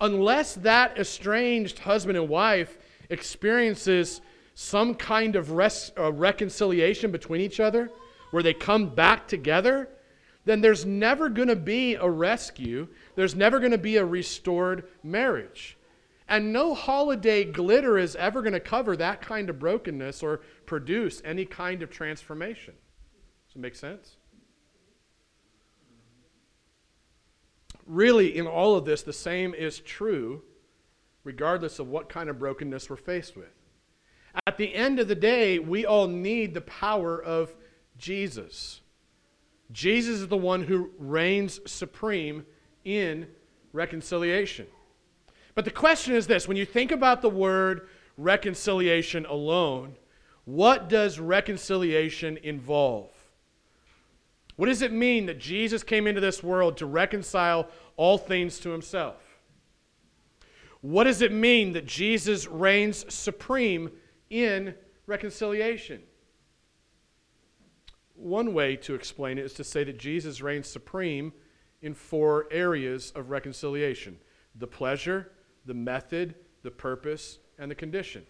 unless 0.02 0.54
that 0.56 0.98
estranged 0.98 1.78
husband 1.78 2.18
and 2.18 2.28
wife 2.28 2.76
experiences 3.08 4.20
some 4.54 4.94
kind 4.94 5.36
of 5.36 5.52
res- 5.52 5.92
uh, 5.96 6.12
reconciliation 6.12 7.10
between 7.10 7.40
each 7.40 7.60
other, 7.60 7.90
where 8.32 8.42
they 8.42 8.52
come 8.52 8.94
back 8.94 9.26
together, 9.28 9.88
then 10.44 10.60
there's 10.60 10.84
never 10.84 11.28
going 11.28 11.48
to 11.48 11.56
be 11.56 11.94
a 11.94 12.08
rescue. 12.08 12.88
There's 13.14 13.36
never 13.36 13.60
going 13.60 13.72
to 13.72 13.78
be 13.78 13.96
a 13.96 14.04
restored 14.04 14.88
marriage. 15.02 15.78
And 16.28 16.52
no 16.52 16.74
holiday 16.74 17.44
glitter 17.44 17.96
is 17.96 18.16
ever 18.16 18.42
going 18.42 18.54
to 18.54 18.60
cover 18.60 18.96
that 18.96 19.22
kind 19.22 19.48
of 19.48 19.58
brokenness 19.58 20.22
or 20.22 20.40
produce 20.66 21.22
any 21.24 21.44
kind 21.44 21.82
of 21.82 21.90
transformation. 21.90 22.74
Does 23.46 23.56
it 23.56 23.60
make 23.60 23.76
sense? 23.76 24.16
Really, 27.86 28.36
in 28.36 28.46
all 28.46 28.76
of 28.76 28.84
this, 28.84 29.02
the 29.02 29.12
same 29.12 29.54
is 29.54 29.78
true 29.80 30.42
regardless 31.24 31.78
of 31.78 31.88
what 31.88 32.08
kind 32.08 32.28
of 32.28 32.38
brokenness 32.38 32.90
we're 32.90 32.96
faced 32.96 33.36
with. 33.36 33.52
At 34.46 34.56
the 34.56 34.74
end 34.74 34.98
of 34.98 35.08
the 35.08 35.14
day, 35.14 35.58
we 35.58 35.84
all 35.84 36.08
need 36.08 36.54
the 36.54 36.62
power 36.62 37.22
of 37.22 37.54
Jesus. 37.98 38.80
Jesus 39.70 40.20
is 40.20 40.28
the 40.28 40.36
one 40.36 40.64
who 40.64 40.90
reigns 40.98 41.60
supreme 41.70 42.44
in 42.84 43.28
reconciliation. 43.72 44.66
But 45.54 45.64
the 45.64 45.70
question 45.70 46.14
is 46.14 46.26
this 46.26 46.48
when 46.48 46.56
you 46.56 46.66
think 46.66 46.90
about 46.90 47.22
the 47.22 47.30
word 47.30 47.88
reconciliation 48.16 49.26
alone, 49.26 49.96
what 50.44 50.88
does 50.88 51.18
reconciliation 51.18 52.38
involve? 52.42 53.10
What 54.56 54.66
does 54.66 54.82
it 54.82 54.92
mean 54.92 55.26
that 55.26 55.38
Jesus 55.38 55.82
came 55.82 56.06
into 56.06 56.20
this 56.20 56.42
world 56.42 56.76
to 56.78 56.86
reconcile 56.86 57.68
all 57.96 58.18
things 58.18 58.58
to 58.60 58.70
himself? 58.70 59.16
What 60.82 61.04
does 61.04 61.22
it 61.22 61.32
mean 61.32 61.72
that 61.72 61.86
Jesus 61.86 62.46
reigns 62.48 63.12
supreme 63.12 63.90
in 64.30 64.74
reconciliation? 65.06 66.02
One 68.14 68.52
way 68.52 68.76
to 68.76 68.94
explain 68.94 69.38
it 69.38 69.44
is 69.44 69.54
to 69.54 69.64
say 69.64 69.84
that 69.84 69.98
Jesus 69.98 70.42
reigns 70.42 70.68
supreme 70.68 71.32
in 71.80 71.94
four 71.94 72.46
areas 72.50 73.12
of 73.14 73.30
reconciliation 73.30 74.18
the 74.54 74.66
pleasure, 74.66 75.32
the 75.64 75.74
method, 75.74 76.34
the 76.62 76.70
purpose, 76.70 77.38
and 77.58 77.70
the 77.70 77.74
condition. 77.74 78.26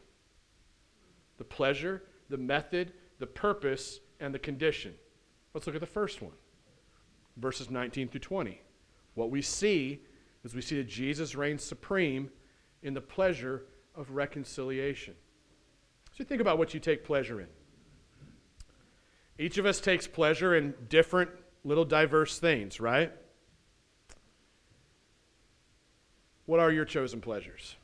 The 1.38 1.44
pleasure, 1.44 2.04
the 2.28 2.36
method, 2.36 2.92
the 3.18 3.26
purpose, 3.26 4.00
and 4.20 4.32
the 4.32 4.38
condition. 4.38 4.94
Let's 5.54 5.66
look 5.66 5.76
at 5.76 5.80
the 5.80 5.86
first 5.86 6.22
one 6.22 6.32
verses 7.36 7.70
19 7.70 8.08
through 8.08 8.20
20. 8.20 8.60
What 9.14 9.30
we 9.30 9.42
see 9.42 10.00
is 10.44 10.54
we 10.54 10.60
see 10.60 10.76
that 10.76 10.88
Jesus 10.88 11.34
reigns 11.34 11.62
supreme 11.62 12.30
in 12.82 12.94
the 12.94 13.00
pleasure 13.00 13.64
of 13.94 14.10
reconciliation. 14.10 15.14
So 16.16 16.24
think 16.24 16.40
about 16.40 16.58
what 16.58 16.74
you 16.74 16.80
take 16.80 17.04
pleasure 17.04 17.40
in. 17.40 17.46
Each 19.38 19.58
of 19.58 19.66
us 19.66 19.80
takes 19.80 20.06
pleasure 20.06 20.54
in 20.54 20.74
different 20.88 21.30
little 21.64 21.84
diverse 21.84 22.38
things, 22.38 22.80
right? 22.80 23.12
What 26.46 26.60
are 26.60 26.70
your 26.70 26.84
chosen 26.84 27.20
pleasures? 27.20 27.76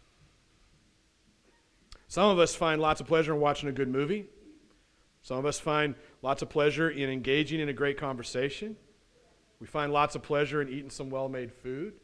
Some 2.09 2.31
of 2.31 2.39
us 2.39 2.55
find 2.55 2.81
lots 2.81 3.01
of 3.01 3.07
pleasure 3.07 3.35
in 3.35 3.41
watching 3.41 3.69
a 3.69 3.73
good 3.73 3.89
movie. 3.89 4.27
Some 5.23 5.39
of 5.39 5.47
us 5.47 5.59
find 5.59 5.95
lots 6.23 6.43
of 6.43 6.49
pleasure 6.49 6.91
in 6.91 7.11
engaging 7.11 7.61
in 7.61 7.69
a 7.69 7.73
great 7.73 7.99
conversation. 7.99 8.77
We 9.61 9.67
find 9.67 9.93
lots 9.93 10.15
of 10.15 10.23
pleasure 10.23 10.63
in 10.63 10.69
eating 10.69 10.91
some 10.91 11.11
well 11.11 11.29
made 11.29 11.53
food. 11.53 11.95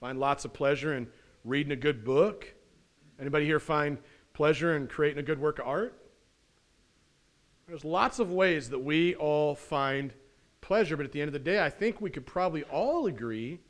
Find 0.00 0.18
lots 0.18 0.44
of 0.44 0.52
pleasure 0.52 0.94
in 0.94 1.08
reading 1.44 1.72
a 1.72 1.76
good 1.76 2.04
book. 2.04 2.52
Anybody 3.20 3.44
here 3.44 3.60
find 3.60 3.98
pleasure 4.32 4.76
in 4.76 4.88
creating 4.88 5.18
a 5.18 5.22
good 5.22 5.38
work 5.38 5.58
of 5.58 5.66
art? 5.66 5.98
There's 7.68 7.84
lots 7.84 8.18
of 8.18 8.30
ways 8.30 8.70
that 8.70 8.80
we 8.80 9.14
all 9.14 9.54
find 9.54 10.12
pleasure, 10.60 10.96
but 10.96 11.06
at 11.06 11.12
the 11.12 11.20
end 11.20 11.28
of 11.28 11.32
the 11.32 11.38
day, 11.38 11.62
I 11.62 11.70
think 11.70 12.00
we 12.00 12.10
could 12.10 12.26
probably 12.26 12.64
all 12.64 13.06
agree 13.06 13.60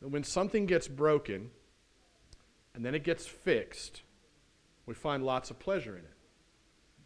that 0.00 0.08
when 0.08 0.24
something 0.24 0.66
gets 0.66 0.88
broken 0.88 1.50
and 2.74 2.84
then 2.84 2.94
it 2.94 3.04
gets 3.04 3.26
fixed, 3.26 4.02
we 4.84 4.94
find 4.94 5.24
lots 5.24 5.50
of 5.50 5.58
pleasure 5.58 5.96
in 5.96 6.04
it. 6.04 6.11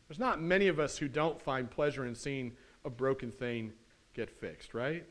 There's 0.08 0.18
not 0.18 0.40
many 0.40 0.68
of 0.68 0.78
us 0.78 0.98
who 0.98 1.08
don't 1.08 1.40
find 1.40 1.70
pleasure 1.70 2.06
in 2.06 2.14
seeing 2.14 2.52
a 2.84 2.90
broken 2.90 3.30
thing 3.30 3.72
get 4.14 4.30
fixed, 4.30 4.74
right? 4.74 5.04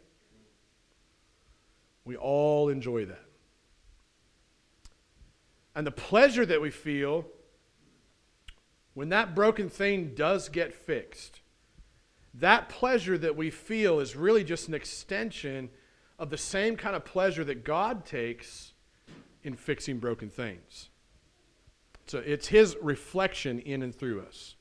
We 2.06 2.16
all 2.16 2.70
enjoy 2.70 3.06
that. 3.06 3.26
And 5.76 5.86
the 5.86 5.92
pleasure 5.92 6.46
that 6.46 6.62
we 6.62 6.72
feel 6.72 7.26
when 8.94 9.10
that 9.10 9.36
broken 9.36 9.70
thing 9.70 10.14
does 10.16 10.48
get 10.48 10.74
fixed, 10.74 11.42
that 12.34 12.70
pleasure 12.70 13.18
that 13.18 13.36
we 13.36 13.50
feel 13.50 14.00
is 14.00 14.16
really 14.16 14.44
just 14.44 14.70
an 14.70 14.74
extension 14.74 15.70
of 16.18 16.30
the 16.30 16.38
same 16.38 16.78
kind 16.78 16.96
of 16.96 17.04
pleasure 17.04 17.44
that 17.44 17.66
God 17.66 18.06
takes 18.06 18.72
in 19.44 19.56
fixing 19.56 20.00
broken 20.00 20.30
things. 20.30 20.90
So 22.08 22.20
it's 22.20 22.48
his 22.48 22.78
reflection 22.82 23.60
in 23.60 23.82
and 23.82 23.94
through 23.94 24.22
us. 24.22 24.56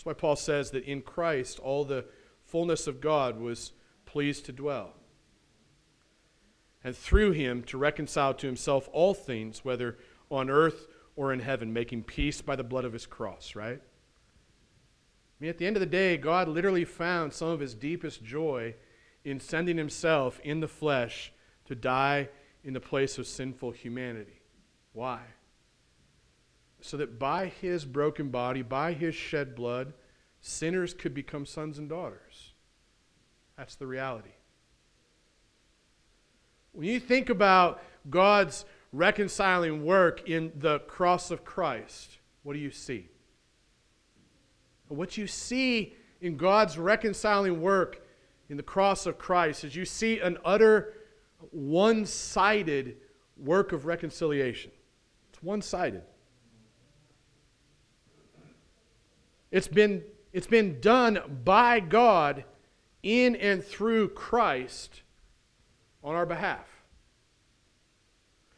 That's 0.00 0.06
why 0.06 0.12
Paul 0.14 0.36
says 0.36 0.70
that 0.70 0.84
in 0.84 1.02
Christ 1.02 1.58
all 1.58 1.84
the 1.84 2.06
fullness 2.46 2.86
of 2.86 3.02
God 3.02 3.38
was 3.38 3.72
pleased 4.06 4.46
to 4.46 4.52
dwell. 4.52 4.94
And 6.82 6.96
through 6.96 7.32
him 7.32 7.62
to 7.64 7.76
reconcile 7.76 8.32
to 8.32 8.46
himself 8.46 8.88
all 8.94 9.12
things, 9.12 9.62
whether 9.62 9.98
on 10.30 10.48
earth 10.48 10.86
or 11.16 11.34
in 11.34 11.40
heaven, 11.40 11.74
making 11.74 12.04
peace 12.04 12.40
by 12.40 12.56
the 12.56 12.64
blood 12.64 12.86
of 12.86 12.94
his 12.94 13.04
cross, 13.04 13.54
right? 13.54 13.78
I 13.78 15.36
mean, 15.38 15.50
at 15.50 15.58
the 15.58 15.66
end 15.66 15.76
of 15.76 15.80
the 15.80 15.86
day, 15.86 16.16
God 16.16 16.48
literally 16.48 16.86
found 16.86 17.34
some 17.34 17.48
of 17.48 17.60
his 17.60 17.74
deepest 17.74 18.24
joy 18.24 18.76
in 19.22 19.38
sending 19.38 19.76
himself 19.76 20.40
in 20.42 20.60
the 20.60 20.68
flesh 20.68 21.30
to 21.66 21.74
die 21.74 22.30
in 22.64 22.72
the 22.72 22.80
place 22.80 23.18
of 23.18 23.26
sinful 23.26 23.72
humanity. 23.72 24.40
Why? 24.94 25.20
So 26.80 26.96
that 26.96 27.18
by 27.18 27.46
his 27.46 27.84
broken 27.84 28.30
body, 28.30 28.62
by 28.62 28.92
his 28.92 29.14
shed 29.14 29.54
blood, 29.54 29.92
sinners 30.40 30.94
could 30.94 31.14
become 31.14 31.44
sons 31.44 31.78
and 31.78 31.88
daughters. 31.88 32.52
That's 33.56 33.74
the 33.74 33.86
reality. 33.86 34.30
When 36.72 36.86
you 36.86 37.00
think 37.00 37.28
about 37.28 37.82
God's 38.08 38.64
reconciling 38.92 39.84
work 39.84 40.28
in 40.28 40.52
the 40.56 40.78
cross 40.80 41.30
of 41.30 41.44
Christ, 41.44 42.18
what 42.42 42.54
do 42.54 42.58
you 42.58 42.70
see? 42.70 43.08
What 44.88 45.16
you 45.16 45.26
see 45.26 45.94
in 46.20 46.36
God's 46.36 46.78
reconciling 46.78 47.60
work 47.60 48.02
in 48.48 48.56
the 48.56 48.62
cross 48.62 49.06
of 49.06 49.18
Christ 49.18 49.64
is 49.64 49.76
you 49.76 49.84
see 49.84 50.18
an 50.20 50.38
utter 50.44 50.94
one 51.50 52.04
sided 52.04 52.96
work 53.36 53.72
of 53.72 53.86
reconciliation. 53.86 54.72
It's 55.30 55.42
one 55.42 55.62
sided. 55.62 56.02
It's 59.50 59.68
been, 59.68 60.02
it's 60.32 60.46
been 60.46 60.80
done 60.80 61.40
by 61.44 61.80
God 61.80 62.44
in 63.02 63.36
and 63.36 63.64
through 63.64 64.10
Christ 64.10 65.02
on 66.02 66.14
our 66.14 66.26
behalf. 66.26 66.66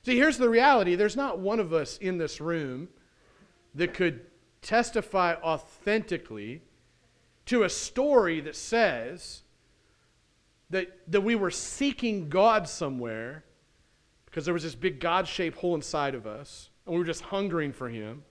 See, 0.05 0.17
here's 0.17 0.39
the 0.39 0.49
reality 0.49 0.95
there's 0.97 1.17
not 1.17 1.39
one 1.39 1.61
of 1.61 1.73
us 1.73 1.97
in 1.99 2.19
this 2.19 2.41
room 2.41 2.89
that 3.75 3.95
could 3.95 4.27
testify 4.61 5.35
authentically 5.35 6.63
to 7.47 7.65
a 7.65 7.69
story 7.69 8.41
that 8.41 8.57
says 8.57 9.43
that, 10.71 10.99
that 11.11 11.21
we 11.21 11.35
were 11.35 11.51
seeking 11.51 12.29
God 12.29 12.69
somewhere 12.69 13.45
because 14.27 14.45
there 14.45 14.55
was 14.55 14.63
this 14.63 14.75
big 14.75 15.01
God 15.01 15.29
shaped 15.29 15.59
hole 15.59 15.75
inside 15.75 16.15
of 16.15 16.27
us, 16.27 16.71
and 16.87 16.95
we 16.95 16.99
were 16.99 17.07
just 17.07 17.23
hungering 17.23 17.73
for 17.73 17.89
Him. 17.89 18.23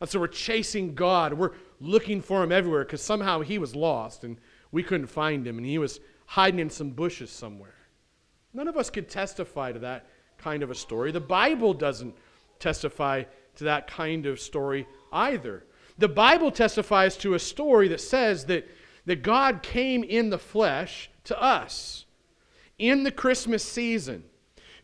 And 0.00 0.08
so 0.08 0.20
we're 0.20 0.28
chasing 0.28 0.94
God. 0.94 1.34
We're 1.34 1.52
looking 1.80 2.20
for 2.20 2.42
Him 2.42 2.52
everywhere 2.52 2.84
because 2.84 3.02
somehow 3.02 3.40
He 3.40 3.58
was 3.58 3.74
lost 3.74 4.24
and 4.24 4.38
we 4.70 4.82
couldn't 4.82 5.06
find 5.08 5.46
Him, 5.46 5.58
and 5.58 5.66
He 5.66 5.78
was 5.78 5.98
hiding 6.26 6.60
in 6.60 6.70
some 6.70 6.90
bushes 6.90 7.30
somewhere. 7.30 7.74
None 8.52 8.68
of 8.68 8.76
us 8.76 8.90
could 8.90 9.08
testify 9.08 9.72
to 9.72 9.78
that 9.80 10.06
kind 10.38 10.62
of 10.62 10.70
a 10.70 10.74
story. 10.74 11.10
The 11.10 11.20
Bible 11.20 11.74
doesn't 11.74 12.14
testify 12.58 13.24
to 13.56 13.64
that 13.64 13.86
kind 13.88 14.26
of 14.26 14.38
story 14.38 14.86
either. 15.12 15.64
The 15.98 16.08
Bible 16.08 16.50
testifies 16.50 17.16
to 17.18 17.34
a 17.34 17.38
story 17.38 17.88
that 17.88 18.00
says 18.00 18.46
that, 18.46 18.68
that 19.06 19.22
God 19.22 19.62
came 19.62 20.04
in 20.04 20.30
the 20.30 20.38
flesh 20.38 21.10
to 21.24 21.40
us. 21.42 22.04
in 22.78 23.02
the 23.02 23.12
Christmas 23.12 23.62
season 23.62 24.24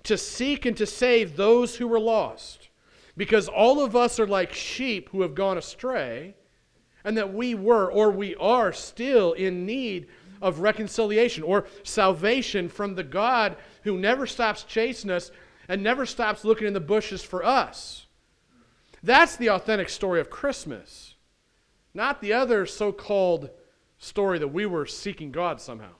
to 0.02 0.16
seek 0.16 0.66
and 0.66 0.76
to 0.76 0.86
save 0.86 1.36
those 1.36 1.76
who 1.76 1.88
were 1.88 1.98
lost. 1.98 2.68
Because 3.16 3.48
all 3.48 3.82
of 3.82 3.96
us 3.96 4.20
are 4.20 4.26
like 4.26 4.52
sheep 4.52 5.08
who 5.08 5.22
have 5.22 5.34
gone 5.34 5.56
astray, 5.56 6.36
and 7.06 7.16
that 7.16 7.32
we 7.32 7.54
were 7.54 7.90
or 7.90 8.10
we 8.10 8.34
are 8.34 8.72
still 8.72 9.32
in 9.34 9.64
need 9.64 10.08
of 10.42 10.58
reconciliation 10.58 11.44
or 11.44 11.64
salvation 11.84 12.68
from 12.68 12.96
the 12.96 13.04
God 13.04 13.56
who 13.84 13.96
never 13.96 14.26
stops 14.26 14.64
chasing 14.64 15.10
us 15.10 15.30
and 15.68 15.82
never 15.82 16.04
stops 16.04 16.44
looking 16.44 16.66
in 16.66 16.74
the 16.74 16.80
bushes 16.80 17.22
for 17.22 17.44
us. 17.44 18.06
That's 19.04 19.36
the 19.36 19.50
authentic 19.50 19.88
story 19.88 20.20
of 20.20 20.30
Christmas, 20.30 21.14
not 21.94 22.20
the 22.20 22.32
other 22.32 22.66
so 22.66 22.90
called 22.90 23.50
story 23.98 24.40
that 24.40 24.48
we 24.48 24.66
were 24.66 24.84
seeking 24.84 25.30
God 25.30 25.60
somehow. 25.60 25.94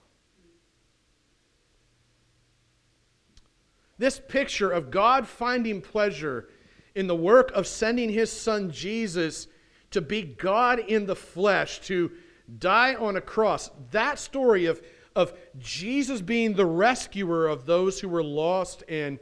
This 3.97 4.21
picture 4.29 4.73
of 4.73 4.91
God 4.91 5.29
finding 5.29 5.81
pleasure 5.81 6.49
in 6.97 7.07
the 7.07 7.15
work 7.15 7.53
of 7.53 7.69
sending 7.69 8.11
his 8.11 8.33
son 8.33 8.73
Jesus 8.73 9.47
to 9.97 10.03
be 10.03 10.21
God 10.21 10.79
in 10.79 11.07
the 11.07 11.17
flesh, 11.17 11.81
to 11.81 12.13
die 12.59 12.95
on 12.97 13.17
a 13.17 13.21
cross, 13.23 13.71
that 13.93 14.19
story 14.19 14.67
of, 14.67 14.83
of 15.15 15.33
Jesus 15.59 16.21
being 16.21 16.53
the 16.53 16.67
rescuer 16.67 17.47
of 17.47 17.65
those 17.65 17.99
who 17.99 18.11
were 18.11 18.23
lost 18.23 18.85
and 18.91 19.19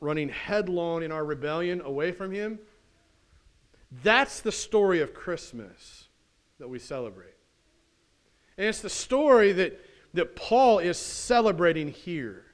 running 0.00 0.30
headlong 0.30 1.02
in 1.02 1.12
our 1.12 1.22
rebellion 1.22 1.82
away 1.82 2.10
from 2.10 2.32
him, 2.32 2.58
that's 4.02 4.40
the 4.40 4.50
story 4.50 5.02
of 5.02 5.12
Christmas 5.12 6.08
that 6.58 6.68
we 6.68 6.78
celebrate. 6.78 7.36
And 8.56 8.66
it's 8.66 8.80
the 8.80 8.88
story 8.88 9.52
that, 9.52 9.78
that 10.14 10.36
Paul 10.36 10.78
is 10.78 10.96
celebrating 10.96 11.88
here. 11.88 12.46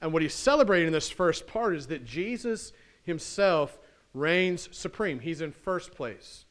And 0.00 0.14
what 0.14 0.22
he's 0.22 0.32
celebrating 0.32 0.86
in 0.86 0.92
this 0.94 1.10
first 1.10 1.46
part 1.46 1.76
is 1.76 1.88
that 1.88 2.06
Jesus 2.06 2.72
himself 3.02 3.78
reigns 4.18 4.68
supreme. 4.76 5.20
He's 5.20 5.40
in 5.40 5.52
first 5.52 5.92
place. 5.92 6.44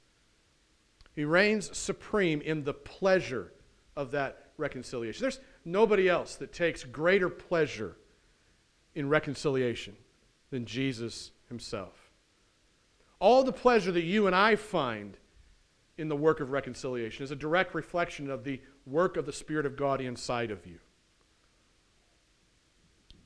He 1.15 1.25
reigns 1.25 1.75
supreme 1.77 2.41
in 2.41 2.63
the 2.63 2.73
pleasure 2.73 3.51
of 3.95 4.11
that 4.11 4.51
reconciliation. 4.57 5.21
There's 5.21 5.39
nobody 5.65 6.07
else 6.07 6.35
that 6.35 6.53
takes 6.53 6.83
greater 6.83 7.29
pleasure 7.29 7.97
in 8.95 9.09
reconciliation 9.09 9.95
than 10.49 10.65
Jesus 10.65 11.31
himself. 11.49 12.11
All 13.19 13.43
the 13.43 13.51
pleasure 13.51 13.91
that 13.91 14.03
you 14.03 14.27
and 14.27 14.35
I 14.35 14.55
find 14.55 15.17
in 15.97 16.07
the 16.07 16.15
work 16.15 16.39
of 16.39 16.51
reconciliation 16.51 17.23
is 17.23 17.31
a 17.31 17.35
direct 17.35 17.73
reflection 17.73 18.29
of 18.29 18.43
the 18.43 18.61
work 18.85 19.17
of 19.17 19.25
the 19.25 19.33
Spirit 19.33 19.65
of 19.65 19.75
God 19.75 20.01
inside 20.01 20.51
of 20.51 20.65
you. 20.65 20.77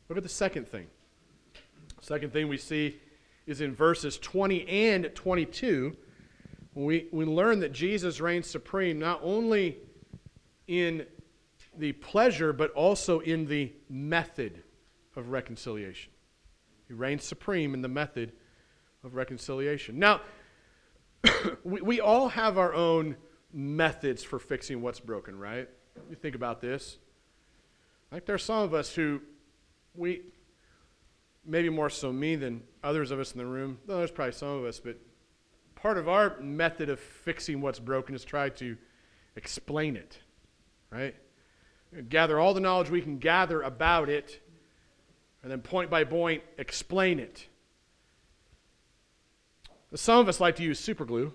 Look 0.08 0.18
at 0.18 0.24
the 0.24 0.30
second 0.30 0.68
thing. 0.68 0.88
Second 2.02 2.34
thing 2.34 2.48
we 2.48 2.58
see 2.58 2.98
is 3.52 3.62
in 3.62 3.76
verses 3.76 4.18
20 4.18 4.68
and 4.68 5.12
22. 5.14 5.96
We, 6.74 7.08
we 7.12 7.26
learn 7.26 7.60
that 7.60 7.74
Jesus 7.74 8.20
reigns 8.20 8.48
supreme 8.50 8.98
not 8.98 9.20
only 9.22 9.78
in 10.68 11.06
the 11.78 11.92
pleasure, 11.92 12.54
but 12.54 12.72
also 12.72 13.20
in 13.20 13.46
the 13.46 13.74
method 13.90 14.64
of 15.16 15.30
reconciliation. 15.30 16.12
He 16.88 16.94
reigns 16.94 17.24
supreme 17.24 17.74
in 17.74 17.82
the 17.82 17.90
method 17.90 18.32
of 19.04 19.16
reconciliation. 19.16 20.00
Now, 20.00 20.22
we, 21.64 21.82
we 21.82 22.00
all 22.00 22.30
have 22.30 22.58
our 22.58 22.74
own 22.74 23.18
methods 23.54 24.24
for 24.24 24.40
fixing 24.40 24.82
what's 24.82 25.00
broken, 25.00 25.38
right? 25.38 25.68
You 26.10 26.16
think 26.16 26.36
about 26.36 26.62
this. 26.62 26.98
Like 28.12 28.26
there 28.26 28.36
are 28.36 28.40
some 28.40 28.64
of 28.64 28.74
us 28.74 28.96
who 28.96 29.22
we, 29.94 30.22
maybe 31.46 31.70
more 31.70 31.90
so 31.90 32.12
me 32.12 32.36
than 32.36 32.64
others 32.84 33.12
of 33.12 33.20
us 33.20 33.32
in 33.32 33.38
the 33.38 33.46
room, 33.46 33.80
there's 33.88 34.12
probably 34.12 34.34
some 34.34 34.50
of 34.50 34.66
us, 34.66 34.80
but 34.80 34.98
part 35.76 35.98
of 35.98 36.08
our 36.08 36.40
method 36.40 36.90
of 36.90 37.00
fixing 37.00 37.62
what's 37.62 37.80
broken 37.80 38.14
is 38.16 38.24
try 38.24 38.50
to 38.50 38.78
explain 39.36 39.96
it, 39.96 40.20
right? 40.92 41.16
Gather 42.10 42.40
all 42.40 42.54
the 42.54 42.60
knowledge 42.60 42.90
we 42.90 43.02
can 43.02 43.18
gather 43.18 43.62
about 43.62 44.10
it, 44.10 44.42
and 45.44 45.52
then 45.52 45.62
point 45.62 45.90
by 45.90 46.04
point 46.04 46.44
explain 46.58 47.20
it. 47.20 47.48
Some 49.94 50.20
of 50.20 50.30
us 50.30 50.40
like 50.40 50.56
to 50.58 50.64
use 50.64 50.80
super 50.80 51.04
glue. 51.04 51.34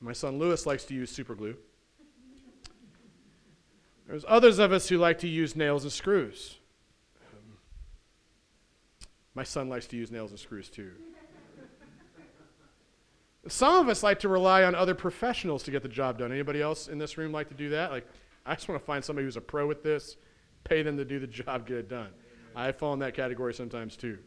My 0.00 0.12
son 0.12 0.38
Lewis 0.38 0.66
likes 0.66 0.84
to 0.86 0.94
use 0.94 1.10
super 1.10 1.34
glue. 1.34 1.56
There's 4.06 4.24
others 4.26 4.58
of 4.58 4.72
us 4.72 4.88
who 4.88 4.96
like 4.96 5.18
to 5.18 5.28
use 5.28 5.54
nails 5.54 5.84
and 5.84 5.92
screws. 5.92 6.56
My 9.34 9.44
son 9.44 9.68
likes 9.68 9.86
to 9.88 9.96
use 9.96 10.10
nails 10.10 10.30
and 10.30 10.38
screws 10.38 10.68
too. 10.68 10.92
Some 13.48 13.76
of 13.76 13.88
us 13.88 14.02
like 14.02 14.18
to 14.20 14.28
rely 14.28 14.64
on 14.64 14.74
other 14.74 14.94
professionals 14.94 15.62
to 15.64 15.70
get 15.70 15.82
the 15.82 15.88
job 15.88 16.18
done. 16.18 16.32
Anybody 16.32 16.60
else 16.60 16.88
in 16.88 16.98
this 16.98 17.16
room 17.18 17.32
like 17.32 17.48
to 17.48 17.54
do 17.54 17.70
that? 17.70 17.90
Like, 17.90 18.06
I 18.44 18.54
just 18.54 18.68
want 18.68 18.80
to 18.80 18.84
find 18.84 19.04
somebody 19.04 19.26
who's 19.26 19.36
a 19.36 19.40
pro 19.40 19.66
with 19.66 19.82
this, 19.82 20.16
pay 20.64 20.82
them 20.82 20.96
to 20.96 21.04
do 21.04 21.18
the 21.18 21.26
job, 21.28 21.66
get 21.66 21.76
it 21.76 21.88
done. 21.88 22.10
I 22.56 22.72
fall 22.72 22.92
in 22.94 22.98
that 23.00 23.14
category 23.14 23.54
sometimes 23.54 23.96
too. 23.96 24.18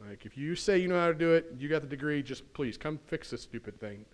Like, 0.00 0.24
if 0.24 0.36
you 0.36 0.54
say 0.56 0.78
you 0.78 0.88
know 0.88 0.98
how 0.98 1.08
to 1.08 1.14
do 1.14 1.34
it, 1.34 1.54
you 1.58 1.68
got 1.68 1.82
the 1.82 1.88
degree, 1.88 2.22
just 2.22 2.52
please 2.54 2.78
come 2.78 2.98
fix 3.06 3.30
this 3.30 3.42
stupid 3.42 3.78
thing. 3.78 4.06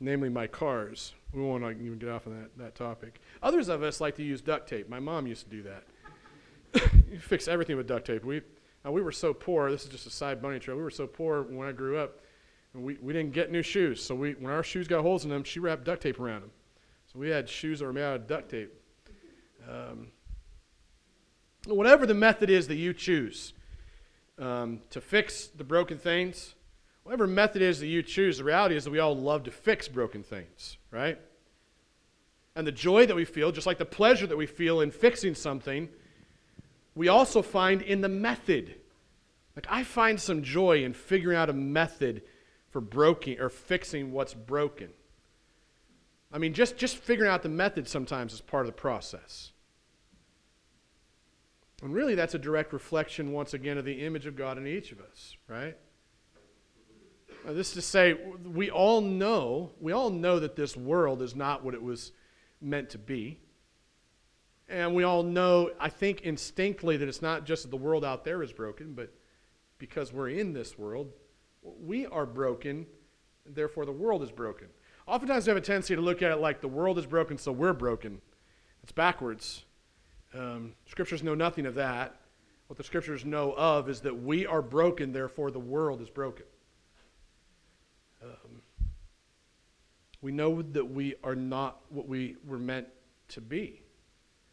Namely, 0.00 0.28
my 0.28 0.46
cars. 0.46 1.14
We 1.32 1.42
won't 1.42 1.64
even 1.64 1.98
get 1.98 2.08
off 2.08 2.26
on 2.26 2.40
that, 2.40 2.58
that 2.58 2.74
topic. 2.74 3.20
Others 3.42 3.68
of 3.68 3.82
us 3.82 4.00
like 4.00 4.16
to 4.16 4.22
use 4.22 4.40
duct 4.40 4.68
tape. 4.68 4.88
My 4.88 5.00
mom 5.00 5.26
used 5.26 5.44
to 5.44 5.50
do 5.50 5.62
that. 5.62 5.84
you 7.10 7.18
fix 7.18 7.48
everything 7.48 7.76
with 7.76 7.86
duct 7.86 8.06
tape. 8.06 8.24
We, 8.24 8.42
uh, 8.86 8.92
we 8.92 9.02
were 9.02 9.12
so 9.12 9.34
poor. 9.34 9.70
This 9.70 9.84
is 9.84 9.90
just 9.90 10.06
a 10.06 10.10
side 10.10 10.40
bunny 10.40 10.58
trail. 10.58 10.76
We 10.76 10.82
were 10.82 10.90
so 10.90 11.06
poor 11.06 11.42
when 11.42 11.68
I 11.68 11.72
grew 11.72 11.98
up. 11.98 12.20
We, 12.74 12.96
we 13.00 13.12
didn't 13.12 13.32
get 13.32 13.50
new 13.50 13.62
shoes. 13.62 14.02
So 14.02 14.14
we, 14.14 14.32
when 14.32 14.52
our 14.52 14.62
shoes 14.62 14.86
got 14.86 15.02
holes 15.02 15.24
in 15.24 15.30
them, 15.30 15.42
she 15.44 15.58
wrapped 15.58 15.84
duct 15.84 16.02
tape 16.02 16.20
around 16.20 16.42
them. 16.42 16.50
So 17.12 17.18
we 17.18 17.30
had 17.30 17.48
shoes 17.48 17.80
that 17.80 17.86
were 17.86 17.92
made 17.92 18.04
out 18.04 18.16
of 18.16 18.26
duct 18.26 18.50
tape. 18.50 18.72
Um, 19.68 20.08
whatever 21.66 22.06
the 22.06 22.14
method 22.14 22.50
is 22.50 22.68
that 22.68 22.76
you 22.76 22.92
choose 22.92 23.52
um, 24.38 24.80
to 24.90 25.00
fix 25.00 25.48
the 25.48 25.64
broken 25.64 25.98
things, 25.98 26.54
whatever 27.02 27.26
method 27.26 27.62
is 27.62 27.80
that 27.80 27.86
you 27.86 28.02
choose, 28.02 28.38
the 28.38 28.44
reality 28.44 28.76
is 28.76 28.84
that 28.84 28.90
we 28.90 28.98
all 28.98 29.16
love 29.16 29.44
to 29.44 29.50
fix 29.50 29.88
broken 29.88 30.22
things, 30.22 30.76
right? 30.90 31.18
And 32.54 32.66
the 32.66 32.72
joy 32.72 33.06
that 33.06 33.14
we 33.14 33.24
feel, 33.24 33.52
just 33.52 33.66
like 33.66 33.78
the 33.78 33.84
pleasure 33.84 34.26
that 34.26 34.36
we 34.36 34.46
feel 34.46 34.80
in 34.80 34.90
fixing 34.90 35.34
something, 35.34 35.88
we 36.98 37.06
also 37.06 37.42
find 37.42 37.80
in 37.80 38.00
the 38.00 38.08
method. 38.08 38.74
Like 39.54 39.68
I 39.70 39.84
find 39.84 40.20
some 40.20 40.42
joy 40.42 40.82
in 40.82 40.92
figuring 40.92 41.38
out 41.38 41.48
a 41.48 41.52
method 41.52 42.22
for 42.70 42.80
broken 42.80 43.40
or 43.40 43.50
fixing 43.50 44.10
what's 44.10 44.34
broken. 44.34 44.88
I 46.32 46.38
mean, 46.38 46.54
just, 46.54 46.76
just 46.76 46.96
figuring 46.96 47.30
out 47.30 47.44
the 47.44 47.48
method 47.48 47.86
sometimes 47.86 48.32
is 48.32 48.40
part 48.40 48.66
of 48.66 48.74
the 48.74 48.80
process. 48.80 49.52
And 51.82 51.94
really, 51.94 52.16
that's 52.16 52.34
a 52.34 52.38
direct 52.38 52.72
reflection, 52.72 53.30
once 53.30 53.54
again, 53.54 53.78
of 53.78 53.84
the 53.84 54.04
image 54.04 54.26
of 54.26 54.34
God 54.34 54.58
in 54.58 54.66
each 54.66 54.90
of 54.90 54.98
us, 55.00 55.36
right? 55.46 55.76
Uh, 57.46 57.52
this 57.52 57.68
is 57.68 57.74
to 57.74 57.82
say, 57.82 58.14
we 58.44 58.72
all 58.72 59.00
know, 59.00 59.70
we 59.80 59.92
all 59.92 60.10
know 60.10 60.40
that 60.40 60.56
this 60.56 60.76
world 60.76 61.22
is 61.22 61.36
not 61.36 61.64
what 61.64 61.74
it 61.74 61.82
was 61.82 62.10
meant 62.60 62.90
to 62.90 62.98
be. 62.98 63.38
And 64.68 64.94
we 64.94 65.02
all 65.02 65.22
know, 65.22 65.70
I 65.80 65.88
think 65.88 66.22
instinctively, 66.22 66.98
that 66.98 67.08
it's 67.08 67.22
not 67.22 67.44
just 67.46 67.62
that 67.62 67.70
the 67.70 67.76
world 67.76 68.04
out 68.04 68.24
there 68.24 68.42
is 68.42 68.52
broken, 68.52 68.92
but 68.92 69.12
because 69.78 70.12
we're 70.12 70.28
in 70.28 70.52
this 70.52 70.78
world, 70.78 71.12
we 71.62 72.06
are 72.06 72.26
broken, 72.26 72.86
and 73.46 73.54
therefore 73.54 73.86
the 73.86 73.92
world 73.92 74.22
is 74.22 74.30
broken. 74.30 74.68
Oftentimes 75.06 75.46
we 75.46 75.50
have 75.50 75.56
a 75.56 75.62
tendency 75.62 75.96
to 75.96 76.02
look 76.02 76.20
at 76.22 76.30
it 76.30 76.36
like 76.36 76.60
the 76.60 76.68
world 76.68 76.98
is 76.98 77.06
broken, 77.06 77.38
so 77.38 77.50
we're 77.50 77.72
broken. 77.72 78.20
It's 78.82 78.92
backwards. 78.92 79.64
Um, 80.34 80.74
scriptures 80.86 81.22
know 81.22 81.34
nothing 81.34 81.64
of 81.64 81.74
that. 81.76 82.16
What 82.66 82.76
the 82.76 82.84
scriptures 82.84 83.24
know 83.24 83.54
of 83.54 83.88
is 83.88 84.02
that 84.02 84.22
we 84.22 84.46
are 84.46 84.60
broken, 84.60 85.12
therefore 85.12 85.50
the 85.50 85.58
world 85.58 86.02
is 86.02 86.10
broken. 86.10 86.44
Um, 88.22 88.60
we 90.20 90.32
know 90.32 90.60
that 90.60 90.84
we 90.84 91.14
are 91.24 91.36
not 91.36 91.80
what 91.88 92.06
we 92.06 92.36
were 92.46 92.58
meant 92.58 92.88
to 93.28 93.40
be. 93.40 93.80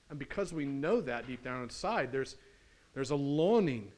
And 0.10 0.20
because 0.20 0.54
we 0.54 0.66
know 0.66 1.02
that 1.02 1.28
deep 1.28 1.44
down 1.44 1.64
inside, 1.64 2.12
there's, 2.12 2.36
there's 2.94 3.12
a 3.12 3.16
longing, 3.16 3.92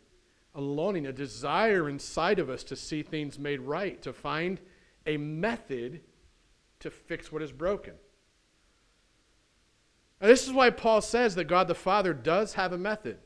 a 0.56 0.62
longing, 0.62 1.08
a 1.08 1.12
desire 1.12 1.90
inside 1.90 2.40
of 2.40 2.50
us 2.50 2.64
to 2.66 2.76
see 2.76 3.04
things 3.04 3.38
made 3.38 3.62
right, 3.62 4.02
to 4.02 4.14
find 4.14 4.60
a 5.06 5.18
method 5.18 6.02
to 6.80 6.90
fix 6.90 7.32
what 7.32 7.42
is 7.42 7.52
broken. 7.52 7.94
And 10.20 10.30
this 10.30 10.48
is 10.48 10.54
why 10.54 10.70
Paul 10.70 11.02
says 11.02 11.36
that 11.36 11.46
God 11.46 11.68
the 11.68 11.76
Father 11.76 12.14
does 12.14 12.54
have 12.54 12.74
a 12.74 12.78
method. 12.78 13.18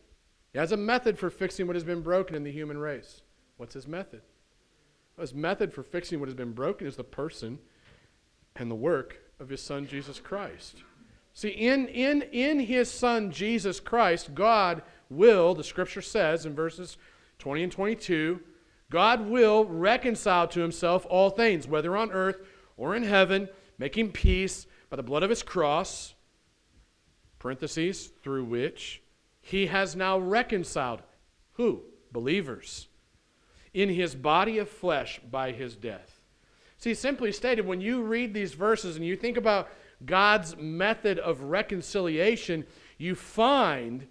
He 0.52 0.60
has 0.60 0.72
a 0.72 0.78
method 0.78 1.18
for 1.18 1.30
fixing 1.30 1.68
what 1.68 1.76
has 1.76 1.84
been 1.84 2.02
broken 2.02 2.36
in 2.36 2.44
the 2.44 2.52
human 2.52 2.78
race. 2.78 3.22
What's 3.58 3.74
his 3.74 3.88
method? 3.88 4.22
His 5.20 5.34
method 5.34 5.74
for 5.74 5.84
fixing 5.84 6.20
what 6.20 6.28
has 6.28 6.36
been 6.36 6.52
broken 6.52 6.88
is 6.88 6.96
the 6.96 7.04
person 7.04 7.60
and 8.56 8.70
the 8.70 8.76
work 8.76 9.20
of 9.40 9.50
his 9.50 9.62
son 9.62 9.88
Jesus 9.88 10.20
Christ. 10.20 10.84
See, 11.34 11.50
in, 11.50 11.88
in, 11.88 12.24
in 12.24 12.60
his 12.60 12.92
son 12.92 13.32
Jesus 13.32 13.80
Christ, 13.80 14.34
God 14.36 14.84
will, 15.10 15.56
the 15.56 15.64
scripture 15.64 16.02
says 16.02 16.46
in 16.46 16.56
verses 16.56 16.98
20 17.40 17.64
and 17.64 17.72
22, 17.72 18.40
God 18.90 19.30
will 19.30 19.66
reconcile 19.66 20.48
to 20.50 20.60
himself 20.60 21.06
all 21.10 21.30
things, 21.30 21.68
whether 21.68 21.96
on 21.96 22.12
earth 22.12 22.42
or 22.76 22.96
in 22.96 23.04
heaven, 23.04 23.48
making 23.78 24.12
peace 24.12 24.68
by 24.90 24.98
the 24.98 25.04
blood 25.04 25.24
of 25.24 25.30
his 25.30 25.44
cross, 25.44 26.14
parentheses, 27.40 28.12
through 28.22 28.44
which 28.44 29.02
he 29.42 29.68
has 29.68 29.96
now 29.96 30.20
reconciled 30.20 31.02
who? 31.54 31.82
Believers. 32.12 32.88
In 33.74 33.90
his 33.90 34.16
body 34.16 34.58
of 34.58 34.70
flesh 34.70 35.22
by 35.30 35.52
his 35.52 35.76
death. 35.76 36.22
See, 36.78 36.94
simply 36.94 37.32
stated, 37.32 37.66
when 37.66 37.82
you 37.82 38.02
read 38.02 38.34
these 38.34 38.54
verses 38.54 38.96
and 38.96 39.06
you 39.06 39.16
think 39.16 39.38
about 39.38 39.70
God's 40.06 40.58
method 40.58 41.20
of 41.20 41.42
reconciliation, 41.42 42.66
you 42.98 43.16
find 43.16 44.08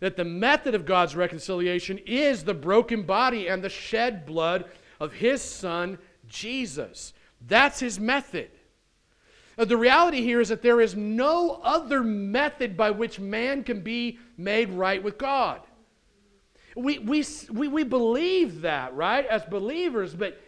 that 0.00 0.16
the 0.16 0.24
method 0.24 0.74
of 0.74 0.84
God's 0.86 1.16
reconciliation 1.16 1.98
is 2.06 2.44
the 2.44 2.54
broken 2.54 3.04
body 3.04 3.48
and 3.48 3.62
the 3.62 3.68
shed 3.68 4.26
blood 4.26 4.66
of 5.00 5.12
his 5.12 5.40
son, 5.42 5.98
Jesus. 6.28 7.12
That's 7.46 7.80
his 7.80 7.98
method. 8.00 8.50
Now, 9.56 9.64
the 9.64 9.76
reality 9.76 10.20
here 10.20 10.40
is 10.40 10.48
that 10.48 10.62
there 10.62 10.80
is 10.80 10.96
no 10.96 11.60
other 11.62 12.02
method 12.02 12.76
by 12.76 12.90
which 12.90 13.20
man 13.20 13.62
can 13.62 13.80
be 13.80 14.18
made 14.36 14.70
right 14.70 15.02
with 15.02 15.16
God. 15.16 15.60
We, 16.76 16.98
we, 16.98 17.24
we, 17.52 17.68
we 17.68 17.84
believe 17.84 18.62
that, 18.62 18.94
right, 18.96 19.24
as 19.26 19.44
believers, 19.44 20.14
but 20.14 20.40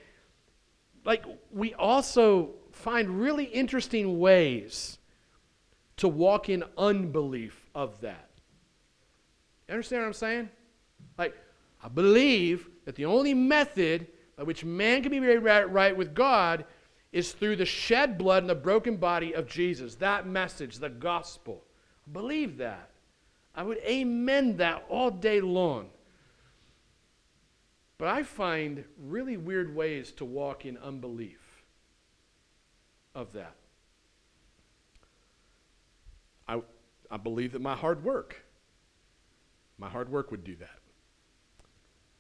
like 1.04 1.24
we 1.52 1.72
also 1.74 2.50
find 2.86 3.20
really 3.20 3.46
interesting 3.46 4.20
ways 4.20 4.98
to 5.96 6.06
walk 6.06 6.48
in 6.48 6.62
unbelief 6.78 7.68
of 7.74 8.00
that. 8.00 8.30
You 9.66 9.74
understand 9.74 10.02
what 10.02 10.06
I'm 10.06 10.12
saying? 10.12 10.50
Like, 11.18 11.34
I 11.82 11.88
believe 11.88 12.68
that 12.84 12.94
the 12.94 13.06
only 13.06 13.34
method 13.34 14.06
by 14.36 14.44
which 14.44 14.64
man 14.64 15.02
can 15.02 15.10
be 15.10 15.18
made 15.18 15.38
right, 15.38 15.96
with 15.96 16.14
God 16.14 16.64
is 17.10 17.32
through 17.32 17.56
the 17.56 17.66
shed 17.66 18.16
blood 18.18 18.44
and 18.44 18.50
the 18.50 18.54
broken 18.54 18.98
body 18.98 19.34
of 19.34 19.48
Jesus. 19.48 19.96
That 19.96 20.28
message, 20.28 20.78
the 20.78 20.88
gospel. 20.88 21.64
I 22.06 22.12
believe 22.12 22.56
that. 22.58 22.90
I 23.52 23.64
would 23.64 23.78
amen 23.78 24.58
that 24.58 24.84
all 24.88 25.10
day 25.10 25.40
long. 25.40 25.88
But 27.98 28.06
I 28.06 28.22
find 28.22 28.84
really 28.96 29.36
weird 29.36 29.74
ways 29.74 30.12
to 30.12 30.24
walk 30.24 30.64
in 30.64 30.78
unbelief 30.78 31.45
of 33.16 33.32
that. 33.32 33.54
I, 36.46 36.60
I 37.10 37.16
believe 37.16 37.52
that 37.52 37.62
my 37.62 37.74
hard 37.74 38.04
work, 38.04 38.44
my 39.78 39.88
hard 39.88 40.10
work 40.10 40.30
would 40.30 40.44
do 40.44 40.54
that. 40.56 40.78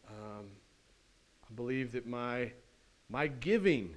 Um, 0.08 0.46
I 1.48 1.54
believe 1.54 1.92
that 1.92 2.06
my, 2.06 2.52
my 3.08 3.26
giving 3.26 3.94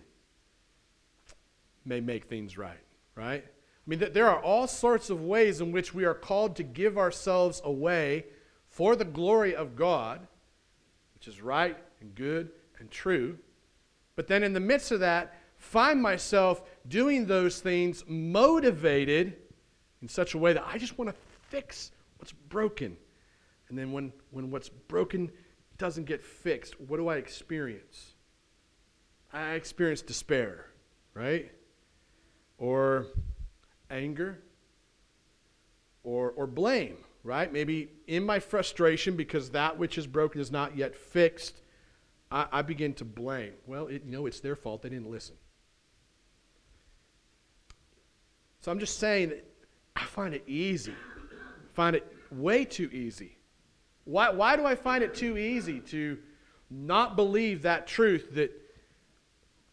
may 1.85 2.01
make 2.01 2.25
things 2.25 2.57
right, 2.57 2.83
right? 3.15 3.43
I 3.45 3.89
mean, 3.89 4.03
there 4.13 4.29
are 4.29 4.41
all 4.41 4.67
sorts 4.67 5.09
of 5.09 5.21
ways 5.21 5.61
in 5.61 5.71
which 5.71 5.93
we 5.93 6.03
are 6.03 6.13
called 6.13 6.57
to 6.57 6.63
give 6.63 6.97
ourselves 6.97 7.61
away 7.63 8.25
for 8.67 8.95
the 8.95 9.05
glory 9.05 9.55
of 9.55 9.75
God, 9.75 10.27
which 11.15 11.27
is 11.27 11.41
right 11.41 11.77
and 12.01 12.13
good 12.13 12.51
and 12.77 12.91
true. 12.91 13.39
But 14.15 14.27
then 14.27 14.43
in 14.43 14.53
the 14.53 14.59
midst 14.59 14.91
of 14.91 14.99
that, 14.99 15.33
find 15.57 16.01
myself 16.01 16.63
doing 16.87 17.25
those 17.25 17.59
things 17.59 18.03
motivated 18.07 19.35
in 20.01 20.07
such 20.07 20.33
a 20.33 20.37
way 20.37 20.53
that 20.53 20.65
I 20.65 20.77
just 20.77 20.97
want 20.97 21.09
to 21.09 21.15
fix 21.49 21.91
what's 22.17 22.31
broken. 22.31 22.97
And 23.69 23.77
then 23.77 23.91
when, 23.91 24.11
when 24.31 24.49
what's 24.51 24.69
broken 24.69 25.31
doesn't 25.77 26.05
get 26.05 26.23
fixed, 26.23 26.79
what 26.79 26.97
do 26.97 27.07
I 27.07 27.17
experience? 27.17 28.13
I 29.31 29.51
experience 29.51 30.01
despair, 30.01 30.65
right? 31.13 31.51
Or 32.57 33.07
anger, 33.89 34.39
or, 36.03 36.31
or 36.31 36.47
blame, 36.47 36.97
right? 37.23 37.51
Maybe 37.51 37.89
in 38.07 38.23
my 38.25 38.39
frustration 38.39 39.15
because 39.15 39.51
that 39.51 39.77
which 39.77 39.97
is 39.97 40.07
broken 40.07 40.41
is 40.41 40.51
not 40.51 40.75
yet 40.75 40.95
fixed, 40.95 41.61
I, 42.31 42.47
I 42.51 42.61
begin 42.61 42.93
to 42.95 43.05
blame. 43.05 43.53
Well, 43.65 43.87
it, 43.87 44.03
you 44.05 44.11
know, 44.11 44.25
it's 44.25 44.39
their 44.39 44.55
fault. 44.55 44.81
They 44.81 44.89
didn't 44.89 45.09
listen. 45.09 45.35
So 48.61 48.71
I'm 48.71 48.79
just 48.79 48.99
saying 48.99 49.29
that 49.29 49.45
I 49.95 50.05
find 50.05 50.33
it 50.33 50.43
easy. 50.47 50.91
I 50.91 51.73
find 51.73 51.95
it 51.95 52.05
way 52.31 52.65
too 52.65 52.89
easy. 52.91 53.37
Why, 54.05 54.29
why 54.29 54.55
do 54.55 54.65
I 54.65 54.75
find 54.75 55.03
it 55.03 55.13
too 55.13 55.37
easy 55.37 55.79
to 55.81 56.17
not 56.69 57.15
believe 57.15 57.61
that 57.63 57.87
truth 57.87 58.33
that, 58.33 58.51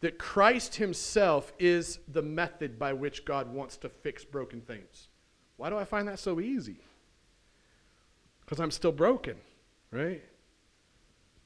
that 0.01 0.17
Christ 0.17 0.75
Himself 0.75 1.51
is 1.59 1.99
the 2.07 2.21
method 2.21 2.79
by 2.79 2.93
which 2.93 3.25
God 3.25 3.51
wants 3.51 3.77
to 3.77 3.89
fix 3.89 4.23
broken 4.23 4.61
things? 4.61 5.07
Why 5.57 5.69
do 5.69 5.77
I 5.77 5.85
find 5.85 6.07
that 6.07 6.19
so 6.19 6.39
easy? 6.39 6.77
Because 8.41 8.59
I'm 8.59 8.71
still 8.71 8.91
broken, 8.91 9.35
right? 9.91 10.23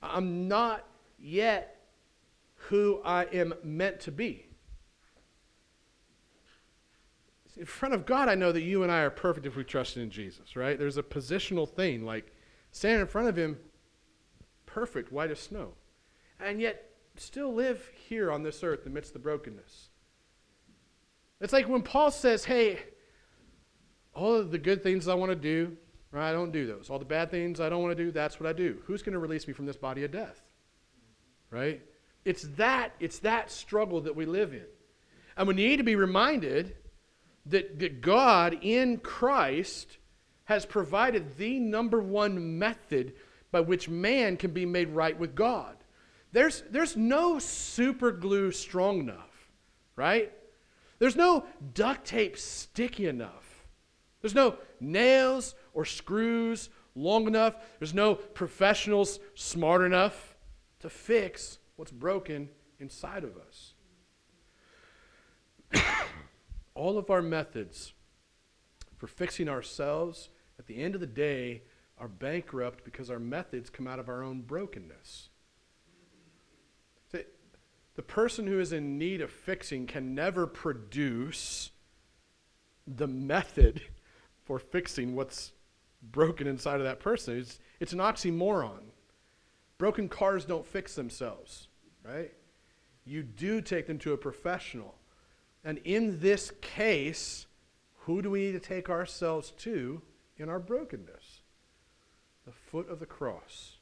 I'm 0.04 0.48
not 0.48 0.86
yet 1.18 1.78
who 2.56 3.02
I 3.04 3.24
am 3.26 3.54
meant 3.64 4.00
to 4.02 4.12
be. 4.12 4.46
In 7.58 7.66
front 7.66 7.94
of 7.94 8.06
God, 8.06 8.30
I 8.30 8.36
know 8.36 8.52
that 8.52 8.62
you 8.62 8.84
and 8.84 8.92
I 8.92 9.02
are 9.02 9.10
perfect 9.10 9.46
if 9.46 9.56
we 9.56 9.64
trust 9.64 9.98
in 9.98 10.10
Jesus, 10.10 10.56
right? 10.56 10.80
There's 10.80 10.98
a 10.98 11.04
positional 11.04 11.68
thing, 11.68 12.06
like 12.06 12.34
standing 12.72 13.02
in 13.02 13.08
front 13.08 13.28
of 13.28 13.38
Him, 13.38 13.58
perfect, 14.66 15.12
white 15.12 15.32
as 15.32 15.40
snow. 15.40 15.74
And 16.40 16.62
yet, 16.62 16.92
still 17.18 17.54
live 17.54 17.90
here 18.08 18.32
on 18.32 18.44
this 18.44 18.64
earth 18.64 18.86
amidst 18.86 19.14
the 19.14 19.20
brokenness. 19.20 19.90
It's 21.42 21.54
like 21.54 21.68
when 21.68 21.82
Paul 21.82 22.12
says, 22.12 22.46
hey, 22.46 22.80
all 24.14 24.36
of 24.36 24.52
the 24.52 24.58
good 24.58 24.84
things 24.84 25.08
I 25.08 25.16
want 25.16 25.32
to 25.32 25.36
do, 25.36 25.76
right, 26.12 26.30
I 26.30 26.34
don't 26.34 26.52
do 26.52 26.68
those. 26.68 26.90
All 26.90 27.00
the 27.00 27.06
bad 27.06 27.32
things 27.32 27.60
I 27.60 27.70
don't 27.70 27.82
want 27.82 27.98
to 27.98 28.04
do, 28.04 28.12
that's 28.12 28.40
what 28.40 28.48
I 28.48 28.54
do. 28.54 28.80
Who's 28.86 29.02
going 29.02 29.14
to 29.14 29.20
release 29.20 29.48
me 29.48 29.54
from 29.54 29.66
this 29.66 29.78
body 29.78 30.04
of 30.04 30.12
death? 30.12 30.42
Right? 31.50 31.82
It's 32.24 32.44
that, 32.58 32.94
it's 33.00 33.20
that 33.20 33.52
struggle 33.52 34.02
that 34.02 34.16
we 34.16 34.26
live 34.26 34.54
in. 34.54 34.66
And 35.36 35.48
we 35.48 35.54
need 35.54 35.78
to 35.78 35.84
be 35.84 35.96
reminded 35.96 36.76
that, 37.48 38.02
God 38.02 38.60
in 38.62 38.98
Christ 38.98 39.98
has 40.46 40.66
provided 40.66 41.38
the 41.38 41.60
number 41.60 42.00
one 42.02 42.60
method 42.60 43.14
by 43.52 43.62
which 43.62 43.90
man 43.90 44.38
can 44.38 44.52
be 44.52 44.66
made 44.66 44.90
right 44.90 45.18
with 45.18 45.36
God. 45.36 45.76
There's, 46.32 46.64
there's 46.70 46.96
no 46.96 47.40
super 47.40 48.12
glue 48.12 48.52
strong 48.52 49.00
enough, 49.00 49.52
right? 49.96 50.32
There's 51.00 51.16
no 51.16 51.46
duct 51.74 52.06
tape 52.06 52.38
sticky 52.38 53.08
enough. 53.08 53.66
There's 54.22 54.36
no 54.36 54.56
nails 54.80 55.56
or 55.74 55.84
screws 55.84 56.70
long 56.96 57.28
enough. 57.28 57.56
There's 57.80 57.94
no 57.94 58.16
professionals 58.16 59.20
smart 59.36 59.82
enough 59.82 60.36
to 60.80 60.90
fix 60.90 61.60
what's 61.76 61.92
broken 61.92 62.50
inside 62.80 63.24
of 63.24 63.36
us. 63.38 63.74
all 66.74 66.98
of 66.98 67.10
our 67.10 67.22
methods 67.22 67.94
for 68.98 69.08
fixing 69.08 69.50
ourselves 69.50 70.30
at 70.60 70.68
the 70.68 70.82
end 70.82 70.96
of 70.96 71.02
the 71.02 71.08
day 71.08 71.64
are 71.98 72.08
bankrupt 72.08 72.84
because 72.84 73.10
our 73.10 73.20
methods 73.20 73.70
come 73.70 73.88
out 73.88 74.00
of 74.00 74.10
our 74.10 74.24
own 74.24 74.42
brokenness. 74.42 75.30
The 77.96 78.02
person 78.02 78.48
who 78.48 78.60
is 78.60 78.72
in 78.72 78.98
need 78.98 79.22
of 79.22 79.32
fixing 79.32 79.86
can 79.86 80.16
never 80.16 80.48
produce 80.48 81.72
the 82.88 83.08
method 83.08 83.82
for 84.44 84.60
fixing 84.60 85.16
what's 85.16 85.52
broken 86.02 86.48
inside 86.48 86.78
of 86.78 86.86
that 86.86 87.00
person. 87.00 87.38
It's, 87.38 87.60
it's 87.80 87.94
an 87.94 88.00
oxymoron. 88.00 88.86
Broken 89.78 90.10
cars 90.10 90.46
don't 90.46 90.66
fix 90.66 90.96
themselves, 90.96 91.68
right? 92.04 92.32
You 93.06 93.24
do 93.24 93.62
take 93.62 93.88
them 93.88 94.00
to 94.00 94.14
a 94.14 94.18
professional. 94.18 94.96
And 95.64 95.78
in 95.80 96.20
this 96.20 96.52
case, 96.62 97.46
who 98.06 98.22
do 98.22 98.32
we 98.32 98.46
need 98.46 98.52
to 98.54 98.60
take 98.60 98.90
ourselves 98.90 99.52
to 99.60 100.02
in 100.38 100.50
our 100.50 100.60
brokenness? 100.60 101.42
The 102.46 102.52
foot 102.52 102.90
of 102.90 103.00
the 103.00 103.06
cross. 103.06 103.78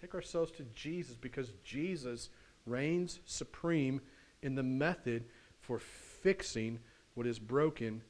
Take 0.00 0.14
ourselves 0.14 0.50
to 0.52 0.64
Jesus 0.74 1.16
because 1.16 1.52
Jesus 1.62 2.30
reigns 2.64 3.20
supreme 3.26 4.00
in 4.42 4.54
the 4.54 4.62
method 4.62 5.24
for 5.60 5.78
fixing 5.78 6.78
what 7.14 7.26
is 7.26 7.38
broken 7.38 8.02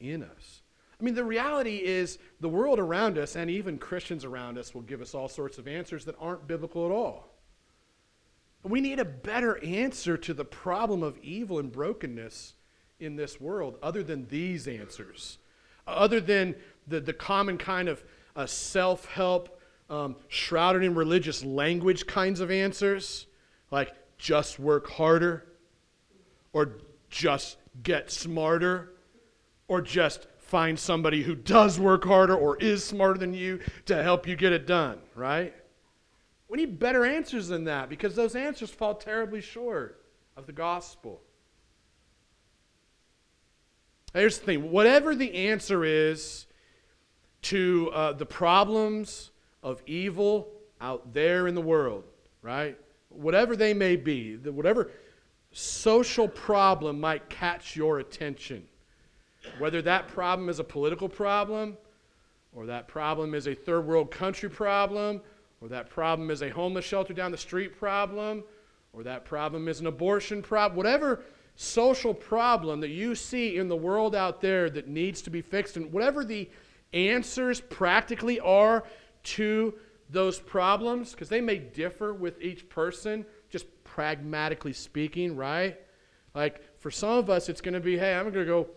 in 0.00 0.22
us. 0.22 0.62
I 0.98 1.04
mean, 1.04 1.14
the 1.14 1.24
reality 1.24 1.82
is 1.84 2.18
the 2.40 2.48
world 2.48 2.78
around 2.78 3.18
us 3.18 3.36
and 3.36 3.50
even 3.50 3.78
Christians 3.78 4.24
around 4.24 4.56
us 4.56 4.74
will 4.74 4.82
give 4.82 5.02
us 5.02 5.14
all 5.14 5.28
sorts 5.28 5.58
of 5.58 5.68
answers 5.68 6.04
that 6.06 6.16
aren't 6.18 6.46
biblical 6.46 6.86
at 6.86 6.92
all. 6.92 7.33
We 8.64 8.80
need 8.80 8.98
a 8.98 9.04
better 9.04 9.62
answer 9.62 10.16
to 10.16 10.34
the 10.34 10.44
problem 10.44 11.02
of 11.02 11.18
evil 11.18 11.58
and 11.58 11.70
brokenness 11.70 12.54
in 12.98 13.16
this 13.16 13.40
world 13.40 13.76
other 13.82 14.02
than 14.02 14.26
these 14.28 14.66
answers. 14.66 15.38
other 15.86 16.18
than 16.18 16.54
the, 16.86 17.00
the 17.00 17.12
common 17.12 17.58
kind 17.58 17.88
of 17.88 18.02
uh, 18.34 18.46
self 18.46 19.04
help, 19.04 19.60
um, 19.90 20.16
shrouded 20.28 20.82
in 20.82 20.94
religious 20.94 21.44
language 21.44 22.06
kinds 22.06 22.40
of 22.40 22.50
answers, 22.50 23.26
like 23.70 23.92
just 24.16 24.58
work 24.58 24.88
harder, 24.88 25.44
or 26.54 26.78
just 27.10 27.58
get 27.82 28.10
smarter, 28.10 28.94
or 29.68 29.82
just 29.82 30.26
find 30.38 30.78
somebody 30.78 31.22
who 31.22 31.34
does 31.34 31.78
work 31.78 32.04
harder 32.04 32.34
or 32.34 32.56
is 32.58 32.82
smarter 32.82 33.18
than 33.18 33.34
you 33.34 33.60
to 33.86 34.02
help 34.02 34.26
you 34.26 34.36
get 34.36 34.52
it 34.52 34.66
done, 34.66 34.98
right? 35.14 35.54
We 36.54 36.60
need 36.60 36.78
better 36.78 37.04
answers 37.04 37.48
than 37.48 37.64
that 37.64 37.88
because 37.88 38.14
those 38.14 38.36
answers 38.36 38.70
fall 38.70 38.94
terribly 38.94 39.40
short 39.40 40.04
of 40.36 40.46
the 40.46 40.52
gospel. 40.52 41.20
Here's 44.12 44.38
the 44.38 44.44
thing 44.44 44.70
whatever 44.70 45.16
the 45.16 45.34
answer 45.48 45.84
is 45.84 46.46
to 47.42 47.90
uh, 47.92 48.12
the 48.12 48.26
problems 48.26 49.32
of 49.64 49.82
evil 49.88 50.46
out 50.80 51.12
there 51.12 51.48
in 51.48 51.56
the 51.56 51.60
world, 51.60 52.04
right? 52.40 52.78
Whatever 53.08 53.56
they 53.56 53.74
may 53.74 53.96
be, 53.96 54.36
whatever 54.36 54.92
social 55.50 56.28
problem 56.28 57.00
might 57.00 57.28
catch 57.28 57.74
your 57.74 57.98
attention, 57.98 58.62
whether 59.58 59.82
that 59.82 60.06
problem 60.06 60.48
is 60.48 60.60
a 60.60 60.64
political 60.64 61.08
problem, 61.08 61.76
or 62.52 62.66
that 62.66 62.86
problem 62.86 63.34
is 63.34 63.48
a 63.48 63.56
third 63.56 63.84
world 63.88 64.12
country 64.12 64.48
problem, 64.48 65.20
or 65.60 65.68
that 65.68 65.88
problem 65.88 66.30
is 66.30 66.42
a 66.42 66.50
homeless 66.50 66.84
shelter 66.84 67.14
down 67.14 67.30
the 67.30 67.38
street 67.38 67.78
problem, 67.78 68.44
or 68.92 69.02
that 69.02 69.24
problem 69.24 69.68
is 69.68 69.80
an 69.80 69.86
abortion 69.86 70.42
problem, 70.42 70.76
whatever 70.76 71.22
social 71.56 72.12
problem 72.12 72.80
that 72.80 72.90
you 72.90 73.14
see 73.14 73.56
in 73.56 73.68
the 73.68 73.76
world 73.76 74.14
out 74.14 74.40
there 74.40 74.68
that 74.68 74.88
needs 74.88 75.22
to 75.22 75.30
be 75.30 75.40
fixed, 75.40 75.76
and 75.76 75.92
whatever 75.92 76.24
the 76.24 76.50
answers 76.92 77.60
practically 77.60 78.40
are 78.40 78.84
to 79.22 79.74
those 80.10 80.38
problems, 80.38 81.12
because 81.12 81.28
they 81.28 81.40
may 81.40 81.58
differ 81.58 82.12
with 82.12 82.40
each 82.42 82.68
person, 82.68 83.24
just 83.48 83.66
pragmatically 83.84 84.72
speaking, 84.72 85.34
right? 85.34 85.80
Like 86.34 86.60
for 86.78 86.90
some 86.90 87.18
of 87.18 87.30
us, 87.30 87.48
it's 87.48 87.60
going 87.60 87.74
to 87.74 87.80
be, 87.80 87.96
hey, 87.96 88.14
I'm 88.14 88.24
going 88.24 88.34
to 88.34 88.44
go, 88.44 88.68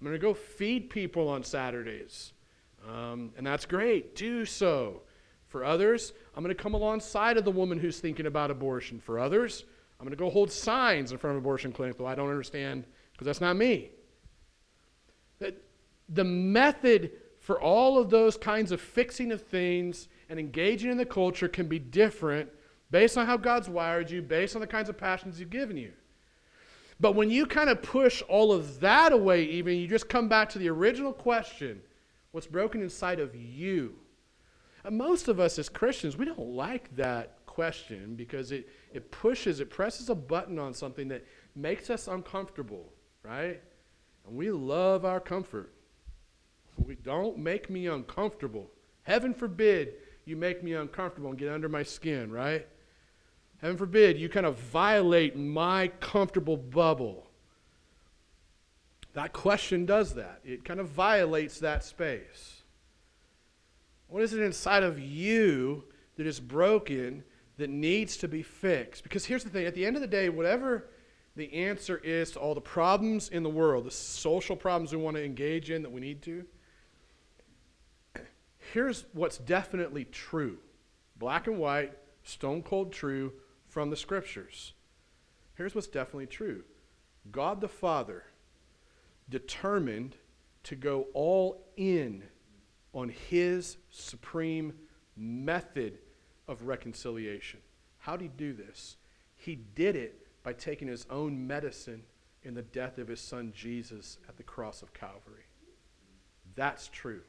I'm 0.00 0.06
going 0.06 0.14
to 0.14 0.18
go 0.18 0.34
feed 0.34 0.90
people 0.90 1.28
on 1.28 1.44
Saturdays, 1.44 2.32
um, 2.88 3.30
and 3.36 3.46
that's 3.46 3.64
great. 3.64 4.16
Do 4.16 4.44
so. 4.44 5.02
For 5.48 5.66
others, 5.66 6.14
I'm 6.34 6.42
going 6.42 6.54
to 6.54 6.62
come 6.62 6.74
alongside 6.74 7.36
of 7.36 7.44
the 7.44 7.50
woman 7.50 7.78
who's 7.78 8.00
thinking 8.00 8.26
about 8.26 8.50
abortion. 8.50 9.00
For 9.00 9.18
others, 9.18 9.64
I'm 10.00 10.06
going 10.06 10.16
to 10.16 10.22
go 10.22 10.30
hold 10.30 10.50
signs 10.50 11.12
in 11.12 11.18
front 11.18 11.36
of 11.36 11.42
abortion 11.42 11.72
clinic, 11.72 11.98
though 11.98 12.06
I 12.06 12.14
don't 12.14 12.30
understand 12.30 12.84
because 13.12 13.26
that's 13.26 13.40
not 13.40 13.56
me. 13.56 13.90
The 16.08 16.24
method 16.24 17.12
for 17.38 17.60
all 17.60 17.98
of 17.98 18.10
those 18.10 18.36
kinds 18.36 18.72
of 18.72 18.80
fixing 18.80 19.32
of 19.32 19.42
things 19.42 20.08
and 20.28 20.38
engaging 20.38 20.90
in 20.90 20.96
the 20.96 21.06
culture 21.06 21.48
can 21.48 21.66
be 21.68 21.78
different 21.78 22.50
based 22.90 23.16
on 23.16 23.26
how 23.26 23.36
God's 23.36 23.68
wired 23.68 24.10
you, 24.10 24.22
based 24.22 24.54
on 24.54 24.60
the 24.60 24.66
kinds 24.66 24.88
of 24.88 24.98
passions 24.98 25.38
He's 25.38 25.48
given 25.48 25.76
you. 25.76 25.92
But 27.00 27.16
when 27.16 27.30
you 27.30 27.46
kind 27.46 27.68
of 27.68 27.82
push 27.82 28.22
all 28.28 28.52
of 28.52 28.80
that 28.80 29.12
away, 29.12 29.44
even, 29.44 29.76
you 29.76 29.88
just 29.88 30.08
come 30.08 30.28
back 30.28 30.48
to 30.50 30.58
the 30.58 30.68
original 30.68 31.12
question 31.12 31.80
what's 32.30 32.46
broken 32.46 32.80
inside 32.80 33.20
of 33.20 33.34
you? 33.34 33.94
Most 34.90 35.28
of 35.28 35.38
us 35.38 35.58
as 35.58 35.68
Christians, 35.68 36.16
we 36.16 36.24
don't 36.24 36.38
like 36.38 36.94
that 36.96 37.36
question 37.46 38.14
because 38.16 38.50
it, 38.50 38.68
it 38.92 39.10
pushes, 39.10 39.60
it 39.60 39.70
presses 39.70 40.08
a 40.08 40.14
button 40.14 40.58
on 40.58 40.74
something 40.74 41.08
that 41.08 41.24
makes 41.54 41.90
us 41.90 42.08
uncomfortable, 42.08 42.92
right? 43.22 43.60
And 44.26 44.36
we 44.36 44.50
love 44.50 45.04
our 45.04 45.20
comfort. 45.20 45.72
We 46.76 46.96
don't 46.96 47.38
make 47.38 47.70
me 47.70 47.86
uncomfortable. 47.86 48.70
Heaven 49.02 49.34
forbid 49.34 49.94
you 50.24 50.36
make 50.36 50.62
me 50.62 50.72
uncomfortable 50.72 51.30
and 51.30 51.38
get 51.38 51.48
under 51.48 51.68
my 51.68 51.82
skin, 51.82 52.30
right? 52.32 52.66
Heaven 53.60 53.76
forbid 53.76 54.18
you 54.18 54.28
kind 54.28 54.46
of 54.46 54.58
violate 54.58 55.36
my 55.36 55.88
comfortable 56.00 56.56
bubble. 56.56 57.30
That 59.14 59.32
question 59.32 59.84
does 59.84 60.14
that. 60.14 60.40
It 60.44 60.64
kind 60.64 60.80
of 60.80 60.88
violates 60.88 61.60
that 61.60 61.84
space. 61.84 62.61
What 64.12 64.22
is 64.22 64.34
it 64.34 64.42
inside 64.42 64.82
of 64.82 65.00
you 65.00 65.84
that 66.16 66.26
is 66.26 66.38
broken 66.38 67.24
that 67.56 67.70
needs 67.70 68.16
to 68.18 68.28
be 68.28 68.42
fixed. 68.42 69.02
Because 69.02 69.24
here's 69.24 69.44
the 69.44 69.50
thing 69.50 69.66
at 69.66 69.74
the 69.74 69.84
end 69.84 69.96
of 69.96 70.02
the 70.02 70.08
day, 70.08 70.28
whatever 70.28 70.88
the 71.36 71.52
answer 71.52 71.98
is 71.98 72.32
to 72.32 72.40
all 72.40 72.54
the 72.54 72.60
problems 72.60 73.28
in 73.28 73.42
the 73.42 73.50
world, 73.50 73.84
the 73.84 73.90
social 73.90 74.56
problems 74.56 74.92
we 74.92 75.00
want 75.00 75.16
to 75.16 75.24
engage 75.24 75.70
in 75.70 75.82
that 75.82 75.90
we 75.90 76.00
need 76.00 76.22
to, 76.22 76.44
here's 78.72 79.04
what's 79.12 79.38
definitely 79.38 80.04
true 80.04 80.58
black 81.16 81.46
and 81.46 81.58
white, 81.58 81.92
stone 82.24 82.62
cold 82.62 82.92
true 82.92 83.32
from 83.68 83.90
the 83.90 83.96
scriptures. 83.96 84.72
Here's 85.54 85.74
what's 85.74 85.86
definitely 85.86 86.26
true 86.26 86.64
God 87.30 87.60
the 87.60 87.68
Father 87.68 88.24
determined 89.28 90.16
to 90.64 90.74
go 90.74 91.06
all 91.14 91.64
in 91.76 92.24
on 92.92 93.08
his 93.08 93.76
supreme 93.90 94.72
method 95.16 95.98
of 96.48 96.62
reconciliation. 96.62 97.60
How 97.98 98.16
did 98.16 98.24
he 98.24 98.30
do 98.36 98.52
this? 98.52 98.96
He 99.36 99.56
did 99.56 99.96
it 99.96 100.26
by 100.42 100.52
taking 100.52 100.88
his 100.88 101.06
own 101.10 101.46
medicine 101.46 102.02
in 102.42 102.54
the 102.54 102.62
death 102.62 102.98
of 102.98 103.08
his 103.08 103.20
son 103.20 103.52
Jesus 103.54 104.18
at 104.28 104.36
the 104.36 104.42
cross 104.42 104.82
of 104.82 104.92
Calvary. 104.92 105.46
That's 106.54 106.88
true. 106.88 107.22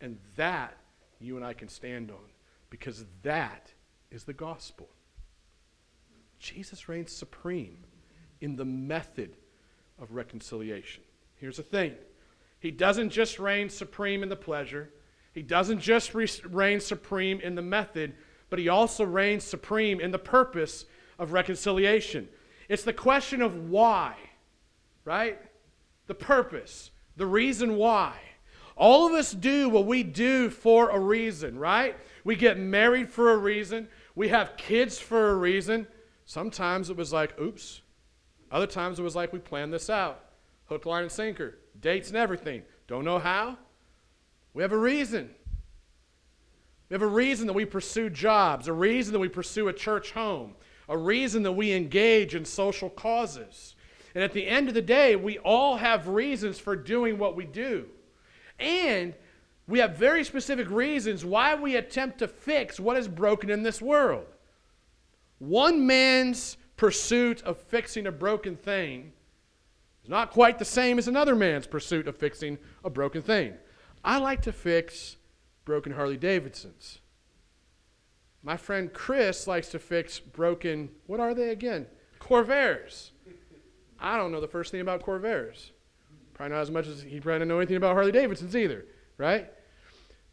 And 0.00 0.18
that 0.36 0.76
you 1.20 1.36
and 1.36 1.44
I 1.44 1.52
can 1.52 1.68
stand 1.68 2.10
on 2.10 2.30
because 2.70 3.04
that 3.22 3.72
is 4.10 4.24
the 4.24 4.32
gospel. 4.32 4.88
Jesus 6.38 6.88
reigns 6.88 7.12
supreme 7.12 7.84
in 8.40 8.56
the 8.56 8.64
method 8.64 9.36
of 10.00 10.12
reconciliation. 10.12 11.04
Here's 11.36 11.58
the 11.58 11.62
thing 11.62 11.94
He 12.62 12.70
doesn't 12.70 13.10
just 13.10 13.40
reign 13.40 13.68
supreme 13.68 14.22
in 14.22 14.28
the 14.28 14.36
pleasure, 14.36 14.92
He 15.34 15.42
doesn't 15.42 15.80
just 15.80 16.14
reign 16.14 16.78
supreme 16.78 17.40
in 17.40 17.56
the 17.56 17.62
method, 17.62 18.14
but 18.50 18.60
he 18.60 18.68
also 18.68 19.04
reigns 19.04 19.42
supreme 19.42 19.98
in 19.98 20.12
the 20.12 20.18
purpose 20.18 20.84
of 21.18 21.32
reconciliation. 21.32 22.28
It's 22.68 22.84
the 22.84 22.92
question 22.92 23.42
of 23.42 23.68
why, 23.68 24.14
right? 25.04 25.40
The 26.06 26.14
purpose, 26.14 26.92
the 27.16 27.26
reason 27.26 27.76
why. 27.76 28.14
All 28.76 29.08
of 29.08 29.12
us 29.14 29.32
do 29.32 29.68
what 29.68 29.86
we 29.86 30.04
do 30.04 30.48
for 30.48 30.90
a 30.90 31.00
reason, 31.00 31.58
right? 31.58 31.96
We 32.22 32.36
get 32.36 32.58
married 32.58 33.10
for 33.10 33.32
a 33.32 33.36
reason. 33.38 33.88
We 34.14 34.28
have 34.28 34.56
kids 34.56 35.00
for 35.00 35.30
a 35.30 35.34
reason. 35.34 35.88
Sometimes 36.26 36.90
it 36.90 36.96
was 36.96 37.12
like, 37.12 37.40
oops. 37.40 37.80
Other 38.52 38.66
times 38.68 39.00
it 39.00 39.02
was 39.02 39.16
like, 39.16 39.32
we 39.32 39.40
planned 39.40 39.72
this 39.72 39.90
out. 39.90 40.26
Hook, 40.66 40.86
line, 40.86 41.02
and 41.02 41.12
sinker. 41.12 41.58
Dates 41.82 42.08
and 42.08 42.16
everything. 42.16 42.62
Don't 42.86 43.04
know 43.04 43.18
how? 43.18 43.58
We 44.54 44.62
have 44.62 44.72
a 44.72 44.78
reason. 44.78 45.30
We 46.88 46.94
have 46.94 47.02
a 47.02 47.06
reason 47.06 47.46
that 47.46 47.52
we 47.52 47.64
pursue 47.64 48.08
jobs, 48.08 48.68
a 48.68 48.72
reason 48.72 49.12
that 49.12 49.18
we 49.18 49.28
pursue 49.28 49.68
a 49.68 49.72
church 49.72 50.12
home, 50.12 50.54
a 50.88 50.96
reason 50.96 51.42
that 51.42 51.52
we 51.52 51.72
engage 51.72 52.34
in 52.34 52.44
social 52.44 52.88
causes. 52.88 53.74
And 54.14 54.22
at 54.22 54.32
the 54.32 54.46
end 54.46 54.68
of 54.68 54.74
the 54.74 54.82
day, 54.82 55.16
we 55.16 55.38
all 55.38 55.76
have 55.76 56.08
reasons 56.08 56.58
for 56.58 56.76
doing 56.76 57.18
what 57.18 57.34
we 57.34 57.46
do. 57.46 57.86
And 58.58 59.14
we 59.66 59.78
have 59.78 59.96
very 59.96 60.22
specific 60.22 60.70
reasons 60.70 61.24
why 61.24 61.54
we 61.54 61.76
attempt 61.76 62.18
to 62.18 62.28
fix 62.28 62.78
what 62.78 62.96
is 62.96 63.08
broken 63.08 63.48
in 63.48 63.62
this 63.62 63.80
world. 63.80 64.26
One 65.38 65.86
man's 65.86 66.58
pursuit 66.76 67.42
of 67.42 67.56
fixing 67.58 68.06
a 68.06 68.12
broken 68.12 68.56
thing 68.56 69.12
is 70.02 70.08
not 70.08 70.30
quite 70.30 70.58
the 70.58 70.64
same 70.64 70.98
as 70.98 71.08
another 71.08 71.34
man's 71.34 71.66
pursuit 71.66 72.08
of 72.08 72.16
fixing 72.16 72.58
a 72.84 72.90
broken 72.90 73.22
thing. 73.22 73.54
I 74.04 74.18
like 74.18 74.42
to 74.42 74.52
fix 74.52 75.16
broken 75.64 75.92
Harley 75.92 76.16
Davidsons. 76.16 76.98
My 78.42 78.56
friend 78.56 78.92
Chris 78.92 79.46
likes 79.46 79.68
to 79.68 79.78
fix 79.78 80.18
broken, 80.18 80.90
what 81.06 81.20
are 81.20 81.34
they 81.34 81.50
again? 81.50 81.86
Corvairs. 82.18 83.10
I 84.00 84.16
don't 84.16 84.32
know 84.32 84.40
the 84.40 84.48
first 84.48 84.72
thing 84.72 84.80
about 84.80 85.04
Corvairs. 85.04 85.70
Probably 86.34 86.56
not 86.56 86.62
as 86.62 86.70
much 86.70 86.88
as 86.88 87.02
he 87.02 87.20
probably 87.20 87.38
doesn't 87.38 87.48
know 87.48 87.58
anything 87.58 87.76
about 87.76 87.94
Harley 87.94 88.10
Davidsons 88.10 88.56
either, 88.56 88.84
right? 89.16 89.48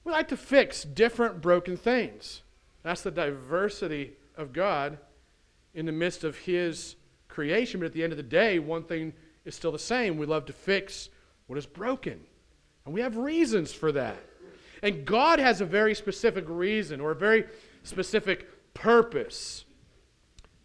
We 0.03 0.11
like 0.11 0.29
to 0.29 0.37
fix 0.37 0.83
different 0.83 1.41
broken 1.41 1.77
things. 1.77 2.41
That's 2.81 3.01
the 3.01 3.11
diversity 3.11 4.13
of 4.35 4.53
God 4.53 4.97
in 5.75 5.85
the 5.85 5.91
midst 5.91 6.23
of 6.23 6.37
His 6.37 6.95
creation. 7.27 7.79
But 7.79 7.87
at 7.87 7.93
the 7.93 8.03
end 8.03 8.13
of 8.13 8.17
the 8.17 8.23
day, 8.23 8.57
one 8.57 8.83
thing 8.83 9.13
is 9.45 9.55
still 9.55 9.71
the 9.71 9.79
same. 9.79 10.17
We 10.17 10.25
love 10.25 10.45
to 10.45 10.53
fix 10.53 11.09
what 11.47 11.57
is 11.57 11.65
broken. 11.65 12.19
And 12.85 12.93
we 12.93 13.01
have 13.01 13.17
reasons 13.17 13.73
for 13.73 13.91
that. 13.91 14.17
And 14.81 15.05
God 15.05 15.39
has 15.39 15.61
a 15.61 15.65
very 15.65 15.93
specific 15.93 16.45
reason 16.47 17.01
or 17.01 17.11
a 17.11 17.15
very 17.15 17.45
specific 17.83 18.73
purpose 18.73 19.65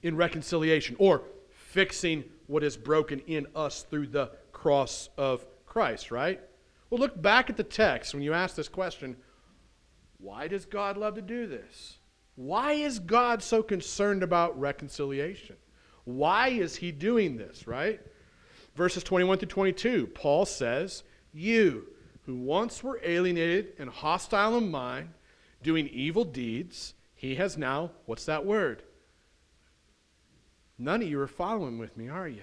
in 0.02 0.16
reconciliation 0.16 0.96
or 0.98 1.22
fixing 1.50 2.24
what 2.46 2.62
is 2.62 2.76
broken 2.76 3.20
in 3.26 3.46
us 3.56 3.82
through 3.82 4.06
the 4.06 4.30
cross 4.52 5.08
of 5.16 5.44
Christ, 5.66 6.10
right? 6.10 6.40
Well, 6.90 7.00
look 7.00 7.20
back 7.20 7.50
at 7.50 7.56
the 7.56 7.64
text 7.64 8.14
when 8.14 8.22
you 8.22 8.32
ask 8.32 8.54
this 8.54 8.68
question 8.68 9.16
why 10.18 10.48
does 10.48 10.64
God 10.64 10.96
love 10.96 11.16
to 11.16 11.22
do 11.22 11.46
this? 11.46 11.98
Why 12.37 12.72
is 12.72 12.98
God 12.98 13.42
so 13.42 13.62
concerned 13.62 14.22
about 14.22 14.58
reconciliation? 14.58 15.56
Why 16.04 16.48
is 16.48 16.76
he 16.76 16.92
doing 16.92 17.37
this, 17.37 17.66
right? 17.66 18.00
Verses 18.74 19.02
21 19.04 19.38
through 19.38 19.48
22, 19.48 20.08
Paul 20.08 20.46
says, 20.46 21.04
You 21.32 21.87
who 22.26 22.34
once 22.37 22.82
were 22.82 23.00
alienated 23.04 23.72
and 23.78 23.88
hostile 23.88 24.56
in 24.58 24.70
mind, 24.70 25.10
doing 25.62 25.88
evil 25.88 26.24
deeds, 26.24 26.94
he 27.14 27.37
has 27.37 27.56
now, 27.56 27.90
what's 28.06 28.24
that 28.24 28.44
word? 28.44 28.82
None 30.78 31.02
of 31.02 31.08
you 31.08 31.20
are 31.20 31.28
following 31.28 31.78
with 31.78 31.96
me, 31.96 32.08
are 32.08 32.28
you? 32.28 32.42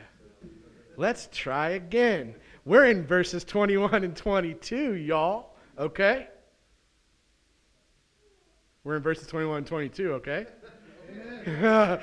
Let's 0.97 1.27
try 1.31 1.71
again. 1.71 2.35
We're 2.65 2.85
in 2.85 3.05
verses 3.05 3.43
21 3.43 4.03
and 4.03 4.15
22, 4.15 4.93
y'all, 4.95 5.55
okay? 5.77 6.27
We're 8.83 8.97
in 8.97 9.03
verses 9.03 9.27
21 9.27 9.57
and 9.59 9.67
22, 9.67 10.13
okay? 10.13 10.45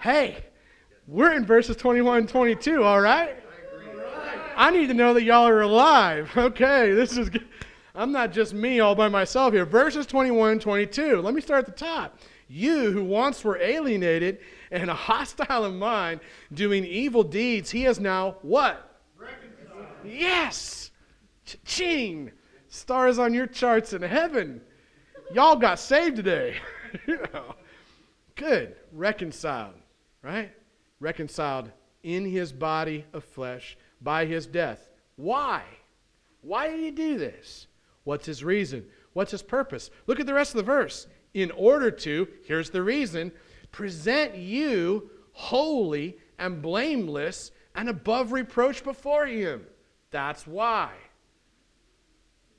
hey, 0.00 0.44
we're 1.12 1.34
in 1.34 1.44
verses 1.44 1.76
21 1.76 2.18
and 2.20 2.28
22, 2.28 2.82
all 2.82 3.00
right? 3.00 3.36
I 4.56 4.70
need 4.70 4.86
to 4.86 4.94
know 4.94 5.12
that 5.12 5.22
y'all 5.22 5.46
are 5.46 5.60
alive. 5.60 6.30
Okay, 6.36 6.92
this 6.92 7.18
is 7.18 7.28
good. 7.28 7.46
I'm 7.94 8.12
not 8.12 8.32
just 8.32 8.54
me 8.54 8.80
all 8.80 8.94
by 8.94 9.08
myself 9.08 9.52
here. 9.52 9.66
Verses 9.66 10.06
21 10.06 10.52
and 10.52 10.60
22. 10.60 11.20
Let 11.20 11.34
me 11.34 11.42
start 11.42 11.66
at 11.68 11.76
the 11.76 11.84
top. 11.84 12.18
You 12.48 12.90
who 12.90 13.04
once 13.04 13.44
were 13.44 13.58
alienated 13.58 14.38
and 14.70 14.88
a 14.88 14.94
hostile 14.94 15.66
in 15.66 15.78
mind, 15.78 16.20
doing 16.54 16.84
evil 16.86 17.22
deeds, 17.22 17.70
he 17.70 17.84
is 17.84 18.00
now 18.00 18.36
what? 18.40 18.98
Reconciled. 19.18 19.86
Yes! 20.06 20.90
Ching! 21.66 22.32
Stars 22.68 23.18
on 23.18 23.34
your 23.34 23.46
charts 23.46 23.92
in 23.92 24.00
heaven. 24.00 24.62
Y'all 25.34 25.56
got 25.56 25.78
saved 25.78 26.16
today. 26.16 26.56
you 27.06 27.18
know. 27.34 27.54
Good. 28.34 28.76
Reconciled, 28.92 29.74
right? 30.22 30.50
Reconciled 31.02 31.72
in 32.04 32.24
his 32.24 32.52
body 32.52 33.04
of 33.12 33.24
flesh 33.24 33.76
by 34.00 34.24
his 34.24 34.46
death. 34.46 34.88
Why? 35.16 35.64
Why 36.42 36.68
did 36.68 36.78
he 36.78 36.92
do 36.92 37.18
this? 37.18 37.66
What's 38.04 38.24
his 38.24 38.44
reason? 38.44 38.86
What's 39.12 39.32
his 39.32 39.42
purpose? 39.42 39.90
Look 40.06 40.20
at 40.20 40.26
the 40.26 40.34
rest 40.34 40.52
of 40.52 40.58
the 40.58 40.62
verse. 40.62 41.08
In 41.34 41.50
order 41.50 41.90
to, 41.90 42.28
here's 42.44 42.70
the 42.70 42.84
reason, 42.84 43.32
present 43.72 44.36
you 44.36 45.10
holy 45.32 46.18
and 46.38 46.62
blameless 46.62 47.50
and 47.74 47.88
above 47.88 48.30
reproach 48.30 48.84
before 48.84 49.26
him. 49.26 49.66
That's 50.12 50.46
why. 50.46 50.92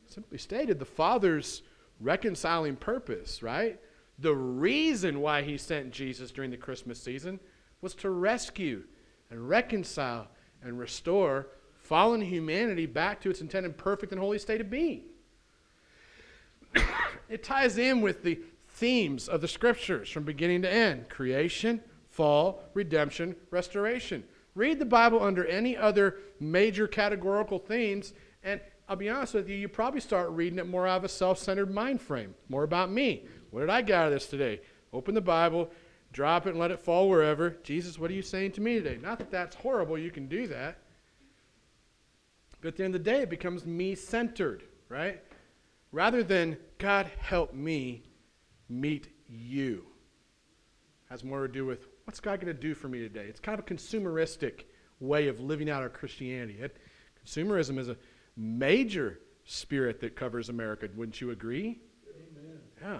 Simply 0.07 0.37
stated, 0.37 0.79
the 0.79 0.85
Father's 0.85 1.61
reconciling 2.01 2.75
purpose, 2.75 3.41
right? 3.41 3.79
The 4.19 4.35
reason 4.35 5.21
why 5.21 5.43
he 5.43 5.57
sent 5.57 5.91
Jesus 5.91 6.29
during 6.31 6.51
the 6.51 6.57
Christmas 6.57 7.01
season 7.01 7.39
was 7.83 7.93
to 7.93 8.09
rescue 8.09 8.83
and 9.29 9.49
reconcile 9.49 10.27
and 10.63 10.79
restore 10.79 11.47
fallen 11.75 12.21
humanity 12.21 12.85
back 12.85 13.19
to 13.21 13.29
its 13.29 13.41
intended 13.41 13.77
perfect 13.77 14.13
and 14.13 14.21
holy 14.21 14.39
state 14.39 14.61
of 14.61 14.69
being. 14.69 15.03
it 17.29 17.43
ties 17.43 17.77
in 17.77 18.01
with 18.01 18.23
the 18.23 18.39
themes 18.69 19.27
of 19.27 19.41
the 19.41 19.47
scriptures 19.47 20.09
from 20.09 20.23
beginning 20.23 20.61
to 20.61 20.71
end 20.71 21.09
creation, 21.09 21.81
fall, 22.09 22.63
redemption, 22.73 23.35
restoration. 23.51 24.23
Read 24.55 24.79
the 24.79 24.85
Bible 24.85 25.21
under 25.21 25.45
any 25.45 25.75
other 25.75 26.19
major 26.39 26.87
categorical 26.87 27.59
themes, 27.59 28.13
and 28.43 28.61
I'll 28.87 28.95
be 28.95 29.09
honest 29.09 29.33
with 29.33 29.49
you, 29.49 29.55
you 29.55 29.67
probably 29.67 29.99
start 29.99 30.29
reading 30.29 30.59
it 30.59 30.67
more 30.67 30.87
out 30.87 30.97
of 30.97 31.03
a 31.03 31.09
self 31.09 31.37
centered 31.37 31.73
mind 31.73 32.01
frame, 32.01 32.33
more 32.47 32.63
about 32.63 32.91
me. 32.91 33.25
What 33.51 33.61
did 33.61 33.69
I 33.69 33.81
get 33.81 33.95
out 33.95 34.07
of 34.07 34.13
this 34.13 34.27
today? 34.27 34.61
Open 34.93 35.15
the 35.15 35.21
Bible, 35.21 35.69
drop 36.13 36.47
it, 36.47 36.51
and 36.51 36.59
let 36.59 36.71
it 36.71 36.79
fall 36.79 37.09
wherever. 37.09 37.57
Jesus, 37.63 37.99
what 37.99 38.09
are 38.09 38.13
you 38.13 38.21
saying 38.21 38.53
to 38.53 38.61
me 38.61 38.75
today? 38.75 38.97
Not 39.01 39.17
that 39.17 39.31
that's 39.31 39.55
horrible, 39.55 39.97
you 39.97 40.11
can 40.11 40.27
do 40.27 40.47
that. 40.47 40.77
But 42.61 42.69
at 42.69 42.75
the 42.77 42.85
end 42.85 42.95
of 42.95 43.03
the 43.03 43.11
day, 43.11 43.23
it 43.23 43.29
becomes 43.29 43.65
me 43.65 43.95
centered, 43.95 44.63
right? 44.87 45.21
Rather 45.91 46.23
than, 46.23 46.57
God, 46.77 47.11
help 47.19 47.53
me 47.53 48.03
meet 48.69 49.09
you. 49.27 49.85
Has 51.09 51.23
more 51.23 51.45
to 51.45 51.51
do 51.51 51.65
with, 51.65 51.87
what's 52.05 52.19
God 52.19 52.39
going 52.39 52.55
to 52.55 52.59
do 52.59 52.73
for 52.73 52.87
me 52.87 52.99
today? 52.99 53.25
It's 53.27 53.39
kind 53.39 53.59
of 53.59 53.65
a 53.65 53.67
consumeristic 53.67 54.63
way 54.99 55.27
of 55.27 55.41
living 55.41 55.69
out 55.69 55.81
our 55.81 55.89
Christianity. 55.89 56.57
It, 56.59 56.77
consumerism 57.25 57.77
is 57.77 57.89
a 57.89 57.97
major 58.37 59.19
spirit 59.43 59.99
that 59.99 60.15
covers 60.15 60.49
America. 60.49 60.87
Wouldn't 60.95 61.19
you 61.19 61.31
agree? 61.31 61.81
Amen. 62.07 62.59
Yeah. 62.81 62.99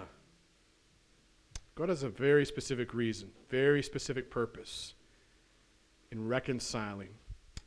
God 1.74 1.88
has 1.88 2.02
a 2.02 2.08
very 2.08 2.44
specific 2.44 2.94
reason, 2.94 3.30
very 3.48 3.82
specific 3.82 4.30
purpose 4.30 4.94
in 6.12 6.28
reconciling 6.28 7.08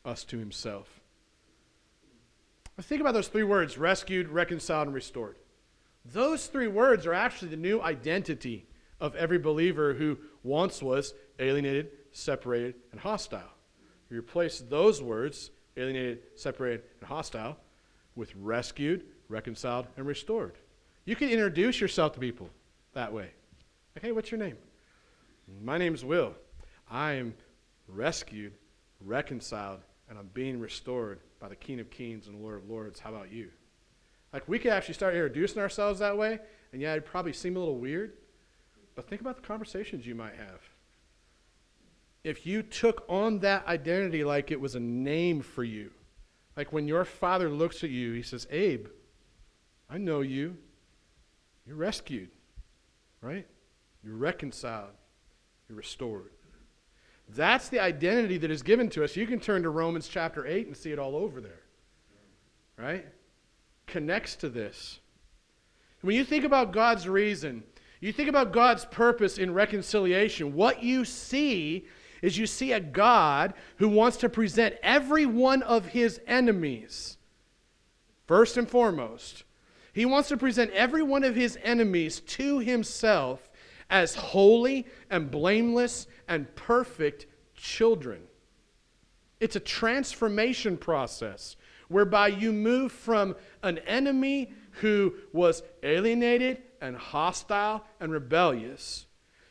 us 0.05 0.23
to 0.25 0.37
Himself. 0.37 1.01
Think 2.81 3.01
about 3.01 3.13
those 3.13 3.27
three 3.27 3.43
words 3.43 3.77
rescued, 3.77 4.29
reconciled, 4.29 4.87
and 4.87 4.95
restored. 4.95 5.35
Those 6.05 6.47
three 6.47 6.67
words 6.67 7.05
are 7.05 7.13
actually 7.13 7.49
the 7.49 7.57
new 7.57 7.81
identity 7.81 8.67
of 8.99 9.15
every 9.15 9.39
believer 9.39 9.93
who 9.93 10.17
once 10.43 10.81
was 10.81 11.13
alienated, 11.39 11.89
separated, 12.11 12.75
and 12.91 12.99
hostile. 13.01 13.51
We 14.09 14.17
replace 14.17 14.59
those 14.59 15.01
words, 15.01 15.51
alienated, 15.75 16.19
separated, 16.35 16.83
and 17.01 17.09
hostile, 17.09 17.57
with 18.15 18.33
rescued, 18.35 19.03
reconciled, 19.27 19.87
and 19.97 20.07
restored. 20.07 20.53
You 21.03 21.15
can 21.15 21.29
introduce 21.29 21.81
yourself 21.81 22.13
to 22.13 22.19
people 22.19 22.49
that 22.93 23.11
way. 23.11 23.31
Like, 23.97 24.03
hey, 24.03 24.11
what's 24.11 24.29
your 24.29 24.37
name? 24.37 24.57
My 25.63 25.79
name's 25.79 26.05
Will. 26.05 26.35
I 26.87 27.13
am 27.13 27.33
rescued, 27.87 28.53
reconciled, 29.03 29.79
and 30.07 30.19
I'm 30.19 30.29
being 30.35 30.59
restored 30.59 31.19
by 31.39 31.47
the 31.47 31.55
King 31.55 31.79
of 31.79 31.89
Kings 31.89 32.27
and 32.27 32.39
Lord 32.39 32.57
of 32.57 32.69
Lords. 32.69 32.99
How 32.99 33.09
about 33.09 33.31
you? 33.31 33.49
Like, 34.31 34.47
we 34.47 34.59
could 34.59 34.71
actually 34.71 34.93
start 34.93 35.15
introducing 35.15 35.59
ourselves 35.59 35.97
that 35.97 36.15
way, 36.15 36.37
and 36.71 36.79
yeah, 36.79 36.91
it'd 36.91 37.07
probably 37.07 37.33
seem 37.33 37.55
a 37.55 37.59
little 37.59 37.79
weird, 37.79 38.13
but 38.93 39.09
think 39.09 39.19
about 39.19 39.35
the 39.35 39.41
conversations 39.41 40.05
you 40.05 40.13
might 40.13 40.35
have. 40.35 40.61
If 42.23 42.45
you 42.45 42.61
took 42.61 43.03
on 43.09 43.39
that 43.39 43.65
identity 43.65 44.23
like 44.23 44.51
it 44.51 44.61
was 44.61 44.75
a 44.75 44.79
name 44.79 45.41
for 45.41 45.63
you, 45.63 45.89
like 46.55 46.71
when 46.71 46.87
your 46.87 47.03
father 47.03 47.49
looks 47.49 47.83
at 47.83 47.89
you, 47.89 48.13
he 48.13 48.21
says, 48.21 48.45
Abe, 48.51 48.89
I 49.89 49.97
know 49.97 50.21
you. 50.21 50.55
You're 51.65 51.77
rescued, 51.77 52.29
right? 53.21 53.47
You're 54.03 54.15
reconciled. 54.15 54.91
You're 55.67 55.77
restored. 55.77 56.31
That's 57.29 57.69
the 57.69 57.79
identity 57.79 58.37
that 58.37 58.51
is 58.51 58.61
given 58.61 58.89
to 58.91 59.03
us. 59.03 59.15
You 59.15 59.27
can 59.27 59.39
turn 59.39 59.63
to 59.63 59.69
Romans 59.69 60.07
chapter 60.07 60.45
8 60.47 60.67
and 60.67 60.77
see 60.77 60.91
it 60.91 60.99
all 60.99 61.15
over 61.15 61.41
there. 61.41 61.63
Right? 62.77 63.05
Connects 63.85 64.35
to 64.37 64.49
this. 64.49 64.99
When 66.01 66.15
you 66.15 66.23
think 66.23 66.45
about 66.45 66.71
God's 66.71 67.07
reason, 67.07 67.63
you 67.99 68.13
think 68.13 68.29
about 68.29 68.53
God's 68.53 68.85
purpose 68.85 69.37
in 69.37 69.53
reconciliation, 69.53 70.53
what 70.53 70.83
you 70.83 71.03
see 71.03 71.87
is 72.21 72.37
you 72.37 72.47
see 72.47 72.71
a 72.71 72.79
God 72.79 73.53
who 73.77 73.89
wants 73.89 74.17
to 74.17 74.29
present 74.29 74.75
every 74.81 75.25
one 75.25 75.63
of 75.63 75.87
his 75.87 76.19
enemies, 76.27 77.17
first 78.25 78.57
and 78.57 78.69
foremost. 78.69 79.43
He 79.93 80.05
wants 80.05 80.29
to 80.29 80.37
present 80.37 80.71
every 80.71 81.01
one 81.01 81.23
of 81.23 81.35
his 81.35 81.57
enemies 81.63 82.19
to 82.21 82.59
himself 82.59 83.46
as 83.89 84.15
holy 84.15 84.85
and 85.09 85.31
blameless 85.31 86.07
and 86.27 86.53
perfect 86.55 87.25
children. 87.55 88.21
It's 89.39 89.55
a 89.55 89.61
transformation 89.61 90.77
process 90.77 91.55
whereby 91.87 92.27
you 92.27 92.51
move 92.51 92.91
from 92.91 93.35
an 93.63 93.77
enemy 93.79 94.51
who 94.71 95.13
was 95.31 95.63
alienated 95.83 96.61
and 96.81 96.95
hostile 96.95 97.83
and 97.99 98.11
rebellious. 98.11 99.05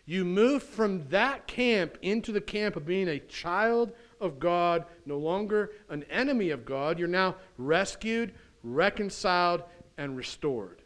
You 0.05 0.25
move 0.25 0.63
from 0.63 1.09
that 1.09 1.47
camp 1.47 1.99
into 2.03 2.31
the 2.31 2.41
camp 2.41 2.77
of 2.77 2.87
being 2.87 3.09
a 3.09 3.19
child 3.19 3.93
of 4.21 4.39
God, 4.39 4.85
no 5.05 5.19
longer 5.19 5.73
an 5.89 6.05
enemy 6.05 6.51
of 6.51 6.65
God. 6.65 6.99
You're 6.99 7.09
now 7.09 7.37
rescued, 7.59 8.33
reconciled, 8.63 9.65
and 9.99 10.17
restored. 10.17 10.83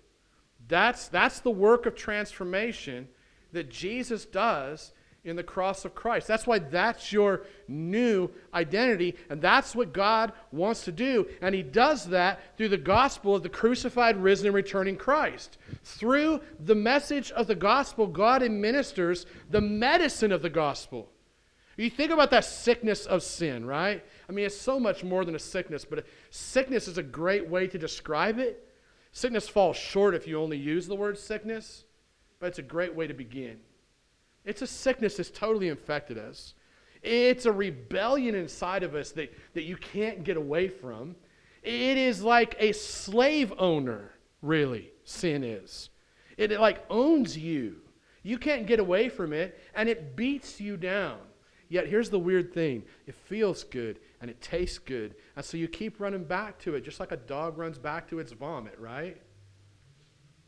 That's, 0.68 1.09
that's 1.09 1.40
the 1.40 1.51
work 1.51 1.84
of 1.84 1.94
transformation 1.94 3.09
that 3.53 3.70
Jesus 3.70 4.24
does 4.24 4.92
in 5.22 5.36
the 5.36 5.42
cross 5.42 5.84
of 5.84 5.94
Christ. 5.94 6.26
That's 6.26 6.46
why 6.46 6.59
that's 6.59 7.12
your 7.12 7.42
new 7.68 8.30
identity, 8.55 9.16
and 9.28 9.40
that's 9.40 9.74
what 9.74 9.92
God 9.92 10.32
wants 10.51 10.84
to 10.84 10.92
do. 10.92 11.28
And 11.42 11.55
He 11.55 11.62
does 11.62 12.07
that 12.07 12.57
through 12.57 12.70
the 12.70 12.78
gospel 12.78 13.34
of 13.34 13.42
the 13.42 13.48
crucified, 13.48 14.16
risen, 14.16 14.46
and 14.46 14.55
returning 14.55 14.96
Christ. 14.96 15.59
Through 15.84 16.40
the 16.59 16.74
message 16.74 17.30
of 17.32 17.46
the 17.46 17.55
gospel, 17.55 18.07
God 18.07 18.42
administers 18.42 19.26
the 19.51 19.61
medicine 19.61 20.32
of 20.32 20.42
the 20.42 20.51
gospel. 20.51 21.11
You 21.76 21.88
think 21.88 22.12
about 22.12 22.30
that 22.32 22.44
sickness 22.44 23.07
of 23.07 23.22
sin, 23.22 23.64
right? 23.64 24.05
I 24.28 24.32
mean, 24.32 24.44
it's 24.44 24.57
so 24.57 24.78
much 24.78 25.03
more 25.03 25.24
than 25.24 25.34
a 25.34 25.38
sickness, 25.38 25.84
but 25.84 26.05
sickness 26.30 26.88
is 26.88 26.98
a 26.98 27.03
great 27.03 27.48
way 27.48 27.66
to 27.68 27.78
describe 27.78 28.38
it. 28.38 28.68
Sickness 29.12 29.48
falls 29.48 29.76
short 29.76 30.14
if 30.14 30.26
you 30.26 30.38
only 30.38 30.59
use 30.59 30.86
the 30.86 30.94
word 30.94 31.18
sickness, 31.18 31.84
but 32.41 32.47
it's 32.47 32.59
a 32.59 32.62
great 32.62 32.95
way 32.95 33.07
to 33.07 33.14
begin. 33.14 33.59
It's 34.45 34.62
a 34.62 34.66
sickness 34.66 35.18
that's 35.18 35.30
totally 35.30 35.68
infected 35.68 36.18
us. 36.18 36.55
It's 37.03 37.47
a 37.47 37.53
rebellion 37.53 38.34
inside 38.34 38.82
of 38.82 38.95
us 38.95 39.12
that, 39.12 39.32
that 39.55 39.62
you 39.62 39.76
can't 39.76 40.24
get 40.24 40.36
away 40.36 40.68
from. 40.68 41.14
It 41.62 41.97
is 41.97 42.22
like 42.22 42.57
a 42.59 42.72
slave 42.72 43.53
owner, 43.59 44.12
really, 44.43 44.91
sin 45.05 45.45
is. 45.45 45.91
It, 46.36 46.53
it 46.53 46.61
like 46.61 46.84
owns 46.91 47.36
you. 47.36 47.76
You 48.22 48.38
can't 48.38 48.66
get 48.66 48.80
away 48.80 49.09
from 49.09 49.32
it, 49.32 49.59
and 49.74 49.88
it 49.88 50.16
beats 50.16 50.61
you 50.61 50.76
down. 50.76 51.18
Yet 51.68 51.86
here's 51.86 52.11
the 52.11 52.18
weird 52.18 52.53
thing 52.53 52.82
it 53.07 53.14
feels 53.14 53.64
good 53.64 54.01
and 54.20 54.30
it 54.30 54.41
tastes 54.43 54.78
good. 54.78 55.14
And 55.36 55.45
so 55.45 55.57
you 55.57 55.68
keep 55.68 56.01
running 56.01 56.24
back 56.24 56.59
to 56.61 56.74
it, 56.74 56.84
just 56.84 57.01
like 57.01 57.12
a 57.12 57.16
dog 57.16 57.57
runs 57.57 57.78
back 57.78 58.09
to 58.11 58.18
its 58.18 58.32
vomit, 58.32 58.78
right? 58.78 59.16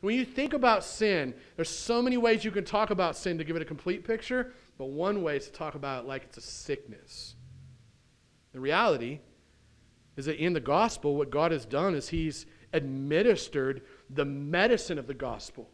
When 0.03 0.15
you 0.15 0.25
think 0.25 0.51
about 0.51 0.83
sin, 0.83 1.33
there's 1.55 1.69
so 1.69 2.01
many 2.01 2.17
ways 2.17 2.43
you 2.43 2.51
can 2.51 2.65
talk 2.65 2.89
about 2.89 3.15
sin 3.15 3.37
to 3.37 3.45
give 3.45 3.55
it 3.55 3.61
a 3.61 3.65
complete 3.65 4.03
picture, 4.03 4.51
but 4.77 4.87
one 4.87 5.23
way 5.23 5.37
is 5.37 5.45
to 5.45 5.53
talk 5.53 5.75
about 5.75 6.03
it 6.03 6.07
like 6.09 6.23
it's 6.23 6.35
a 6.35 6.41
sickness. 6.41 7.35
The 8.51 8.59
reality 8.59 9.21
is 10.17 10.25
that 10.25 10.43
in 10.43 10.51
the 10.51 10.59
gospel, 10.59 11.15
what 11.15 11.29
God 11.29 11.53
has 11.53 11.65
done 11.65 11.95
is 11.95 12.09
He's 12.09 12.45
administered 12.73 13.83
the 14.09 14.25
medicine 14.25 14.99
of 14.99 15.07
the 15.07 15.13
gospel. 15.13 15.69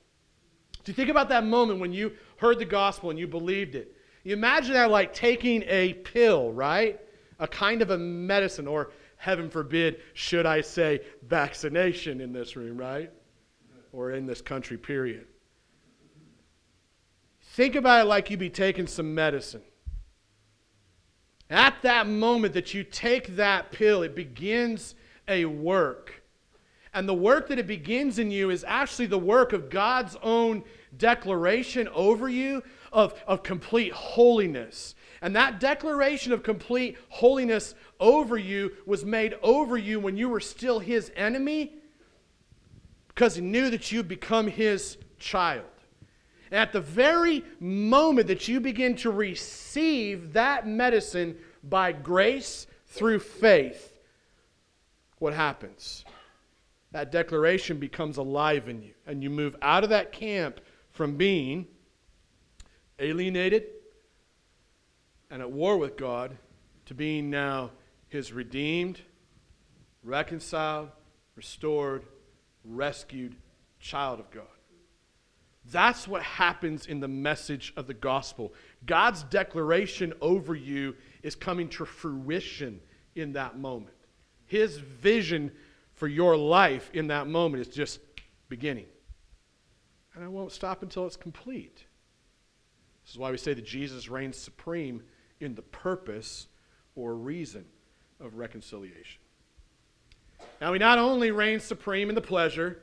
Do 0.84 0.92
you 0.92 0.96
think 0.96 1.10
about 1.10 1.30
that 1.30 1.44
moment 1.44 1.80
when 1.80 1.92
you 1.92 2.12
heard 2.38 2.60
the 2.60 2.66
gospel 2.66 3.10
and 3.10 3.18
you 3.18 3.28
believed 3.28 3.74
it? 3.74 3.96
You 4.24 4.34
imagine 4.34 4.74
that 4.74 4.92
like 4.92 5.12
taking 5.12 5.64
a 5.64 5.94
pill, 5.94 6.54
right? 6.54 7.00
A 7.40 7.48
kind 7.48 7.82
of 7.82 7.90
a 7.90 7.98
medicine, 7.98 8.68
or 8.68 8.92
heaven 9.18 9.50
forbid, 9.50 10.02
should 10.14 10.46
I 10.46 10.62
say, 10.62 11.02
vaccination 11.24 12.22
in 12.22 12.32
this 12.32 12.56
room, 12.56 12.78
right? 12.78 13.12
Or 13.92 14.12
in 14.12 14.26
this 14.26 14.42
country, 14.42 14.78
period. 14.78 15.26
Think 17.42 17.76
about 17.76 18.06
it 18.06 18.08
like 18.08 18.30
you'd 18.30 18.40
be 18.40 18.50
taking 18.50 18.88
some 18.88 19.14
medicine. 19.16 19.64
At 21.50 21.82
that 21.82 22.08
moment 22.08 22.54
that 22.54 22.74
you 22.74 22.84
take 22.84 23.36
that 23.36 23.72
pill, 23.72 24.04
it 24.04 24.16
begins 24.16 24.94
a 25.28 25.46
work. 25.46 26.22
And 26.94 27.08
the 27.08 27.14
work 27.14 27.48
that 27.50 27.60
it 27.60 27.68
begins 27.68 28.20
in 28.20 28.32
you 28.32 28.50
is 28.50 28.64
actually 28.68 29.08
the 29.08 29.20
work 29.20 29.54
of 29.54 29.70
God's 29.70 30.16
own 30.22 30.64
declaration 30.98 31.88
over 31.90 32.30
you 32.30 32.64
of, 32.92 33.14
of 33.28 33.44
complete 33.44 33.94
holiness. 33.94 34.96
And 35.22 35.36
that 35.36 35.60
declaration 35.60 36.32
of 36.32 36.44
complete 36.44 36.98
holiness 37.10 37.76
over 38.00 38.38
you 38.38 38.72
was 38.86 39.06
made 39.06 39.36
over 39.44 39.78
you 39.78 40.00
when 40.00 40.18
you 40.18 40.30
were 40.30 40.40
still 40.40 40.80
his 40.80 41.12
enemy 41.16 41.74
because 43.20 43.36
he 43.36 43.42
knew 43.42 43.70
that 43.70 43.92
you'd 43.92 44.08
become 44.08 44.48
his 44.48 44.96
child. 45.18 45.66
And 46.52 46.58
at 46.62 46.72
the 46.72 46.80
very 46.80 47.44
moment 47.60 48.28
that 48.28 48.48
you 48.48 48.62
begin 48.62 48.96
to 48.96 49.12
receive 49.12 50.32
that 50.32 50.66
medicine 50.66 51.36
by 51.62 51.92
grace 51.92 52.66
through 52.88 53.20
faith, 53.20 54.00
what 55.18 55.34
happens? 55.34 56.06
That 56.92 57.12
declaration 57.12 57.78
becomes 57.78 58.16
alive 58.16 58.70
in 58.70 58.82
you, 58.82 58.94
and 59.06 59.22
you 59.22 59.30
move 59.30 59.54
out 59.62 59.84
of 59.84 59.90
that 59.90 60.14
camp 60.14 60.62
from 60.92 61.18
being 61.18 61.68
alienated 63.00 63.66
and 65.30 65.42
at 65.42 65.52
war 65.52 65.76
with 65.76 65.98
God 65.98 66.38
to 66.86 66.94
being 66.94 67.30
now 67.30 67.72
his 68.08 68.32
redeemed, 68.32 69.02
reconciled, 70.06 70.88
restored, 71.36 72.06
rescued 72.70 73.36
child 73.80 74.20
of 74.20 74.30
God. 74.32 74.46
That's 75.72 76.08
what 76.08 76.24
happens 76.24 76.86
in 76.86 77.00
the 77.00 77.08
message 77.08 77.74
of 77.76 77.86
the 77.86 77.94
gospel. 77.94 78.54
God's 78.86 79.24
declaration 79.24 80.14
over 80.22 80.56
you 80.56 80.96
is 81.22 81.36
coming 81.36 81.70
to 81.70 81.86
fruition 81.86 82.80
in 83.16 83.34
that 83.34 83.58
moment. 83.58 83.96
His 84.46 84.78
vision 84.78 85.52
for 85.94 86.08
your 86.08 86.36
life 86.36 86.90
in 86.94 87.08
that 87.08 87.28
moment 87.28 87.62
is 87.62 87.68
just 87.68 88.00
beginning. 88.48 88.88
And 90.16 90.24
I 90.24 90.28
won't 90.28 90.52
stop 90.52 90.82
until 90.82 91.06
it's 91.06 91.16
complete. 91.16 91.86
This 93.04 93.12
is 93.12 93.18
why 93.18 93.32
we 93.32 93.38
say 93.38 93.54
that 93.54 93.66
Jesus 93.66 94.10
reigns 94.10 94.38
supreme 94.38 95.04
in 95.40 95.56
the 95.56 95.62
purpose 95.62 96.48
or 96.96 97.16
reason 97.16 97.66
of 98.20 98.36
reconciliation. 98.36 99.22
Now, 100.62 100.74
he 100.74 100.80
not 100.80 100.98
only 100.98 101.32
reigns 101.32 101.64
supreme 101.64 102.10
in 102.10 102.16
the 102.16 102.22
pleasure, 102.22 102.80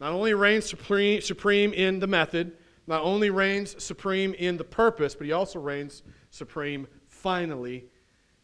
not 0.00 0.12
only 0.12 0.34
reigns 0.34 0.66
supreme, 0.66 1.20
supreme 1.20 1.72
in 1.72 1.98
the 1.98 2.06
method, 2.06 2.56
not 2.86 3.02
only 3.02 3.30
reigns 3.30 3.82
supreme 3.82 4.34
in 4.34 4.56
the 4.56 4.64
purpose, 4.64 5.14
but 5.14 5.26
he 5.26 5.32
also 5.32 5.60
reigns 5.60 6.02
supreme 6.30 6.86
finally 7.06 7.84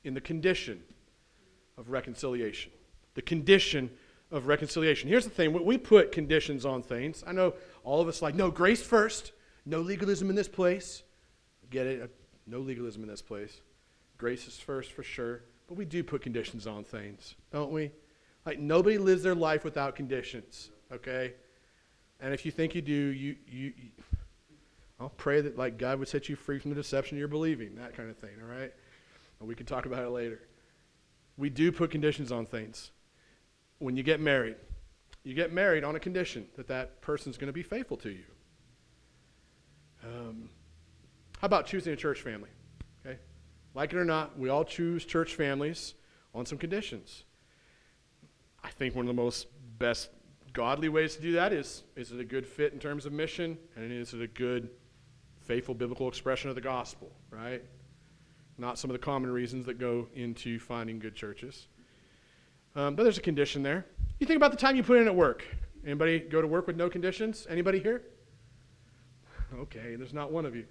in 0.04 0.14
the 0.14 0.20
condition 0.20 0.82
of 1.78 1.90
reconciliation. 1.90 2.70
The 3.14 3.22
condition 3.22 3.90
of 4.30 4.46
reconciliation. 4.46 5.08
Here's 5.08 5.24
the 5.24 5.30
thing 5.30 5.52
we 5.64 5.78
put 5.78 6.12
conditions 6.12 6.66
on 6.66 6.82
things. 6.82 7.22
I 7.26 7.32
know 7.32 7.54
all 7.84 8.00
of 8.00 8.08
us 8.08 8.20
like, 8.20 8.34
no, 8.34 8.50
grace 8.50 8.82
first, 8.82 9.32
no 9.64 9.80
legalism 9.80 10.28
in 10.28 10.36
this 10.36 10.48
place. 10.48 11.04
Get 11.70 11.86
it? 11.86 12.02
Uh, 12.02 12.06
no 12.46 12.58
legalism 12.58 13.02
in 13.02 13.08
this 13.08 13.22
place. 13.22 13.60
Grace 14.18 14.46
is 14.46 14.58
first 14.58 14.92
for 14.92 15.02
sure. 15.02 15.42
But 15.66 15.76
we 15.76 15.84
do 15.84 16.04
put 16.04 16.20
conditions 16.20 16.66
on 16.66 16.84
things, 16.84 17.36
don't 17.50 17.70
we? 17.70 17.90
Like 18.44 18.58
nobody 18.58 18.98
lives 18.98 19.22
their 19.22 19.34
life 19.34 19.64
without 19.64 19.96
conditions, 19.96 20.70
okay? 20.92 21.34
And 22.20 22.34
if 22.34 22.44
you 22.44 22.50
think 22.50 22.74
you 22.74 22.82
do, 22.82 22.92
you, 22.92 23.36
you, 23.46 23.72
you 23.76 23.90
I'll 25.00 25.08
pray 25.10 25.40
that 25.40 25.58
like 25.58 25.78
God 25.78 25.98
would 25.98 26.08
set 26.08 26.28
you 26.28 26.36
free 26.36 26.58
from 26.58 26.70
the 26.70 26.76
deception 26.76 27.18
you're 27.18 27.28
believing, 27.28 27.74
that 27.76 27.96
kind 27.96 28.10
of 28.10 28.16
thing, 28.16 28.30
all 28.40 28.48
right? 28.48 28.72
And 29.40 29.48
we 29.48 29.54
can 29.54 29.66
talk 29.66 29.86
about 29.86 30.04
it 30.04 30.10
later. 30.10 30.40
We 31.36 31.50
do 31.50 31.72
put 31.72 31.90
conditions 31.90 32.30
on 32.30 32.46
things. 32.46 32.90
When 33.78 33.96
you 33.96 34.02
get 34.02 34.20
married, 34.20 34.56
you 35.24 35.34
get 35.34 35.52
married 35.52 35.84
on 35.84 35.96
a 35.96 36.00
condition 36.00 36.46
that 36.56 36.68
that 36.68 37.00
person's 37.00 37.36
going 37.36 37.48
to 37.48 37.52
be 37.52 37.62
faithful 37.62 37.96
to 37.98 38.10
you. 38.10 38.24
Um, 40.04 40.50
how 41.40 41.46
about 41.46 41.66
choosing 41.66 41.92
a 41.92 41.96
church 41.96 42.20
family? 42.20 42.50
Okay? 43.04 43.18
Like 43.74 43.92
it 43.92 43.98
or 43.98 44.04
not, 44.04 44.38
we 44.38 44.48
all 44.48 44.64
choose 44.64 45.04
church 45.04 45.34
families 45.34 45.94
on 46.34 46.46
some 46.46 46.58
conditions. 46.58 47.24
I 48.64 48.70
think 48.70 48.96
one 48.96 49.04
of 49.04 49.14
the 49.14 49.22
most 49.22 49.46
best 49.78 50.10
godly 50.54 50.88
ways 50.88 51.16
to 51.16 51.22
do 51.22 51.32
that 51.32 51.52
is 51.52 51.82
is 51.96 52.12
it 52.12 52.20
a 52.20 52.24
good 52.24 52.46
fit 52.46 52.72
in 52.72 52.78
terms 52.78 53.06
of 53.06 53.12
mission 53.12 53.58
and 53.76 53.92
is 53.92 54.14
it 54.14 54.22
a 54.22 54.26
good 54.26 54.70
faithful 55.42 55.74
biblical 55.74 56.08
expression 56.08 56.48
of 56.48 56.54
the 56.54 56.62
gospel, 56.62 57.12
right? 57.30 57.62
Not 58.56 58.78
some 58.78 58.90
of 58.90 58.94
the 58.94 59.00
common 59.00 59.30
reasons 59.30 59.66
that 59.66 59.78
go 59.78 60.08
into 60.14 60.58
finding 60.58 60.98
good 60.98 61.14
churches. 61.14 61.68
Um, 62.74 62.94
but 62.94 63.02
there's 63.02 63.18
a 63.18 63.22
condition 63.22 63.62
there. 63.62 63.84
You 64.18 64.26
think 64.26 64.38
about 64.38 64.52
the 64.52 64.56
time 64.56 64.74
you 64.74 64.82
put 64.82 64.96
in 64.96 65.06
at 65.06 65.14
work. 65.14 65.44
Anybody 65.84 66.18
go 66.18 66.40
to 66.40 66.46
work 66.46 66.66
with 66.66 66.76
no 66.76 66.88
conditions? 66.88 67.46
Anybody 67.50 67.78
here? 67.78 68.02
Okay, 69.54 69.96
there's 69.96 70.14
not 70.14 70.32
one 70.32 70.46
of 70.46 70.56
you. 70.56 70.64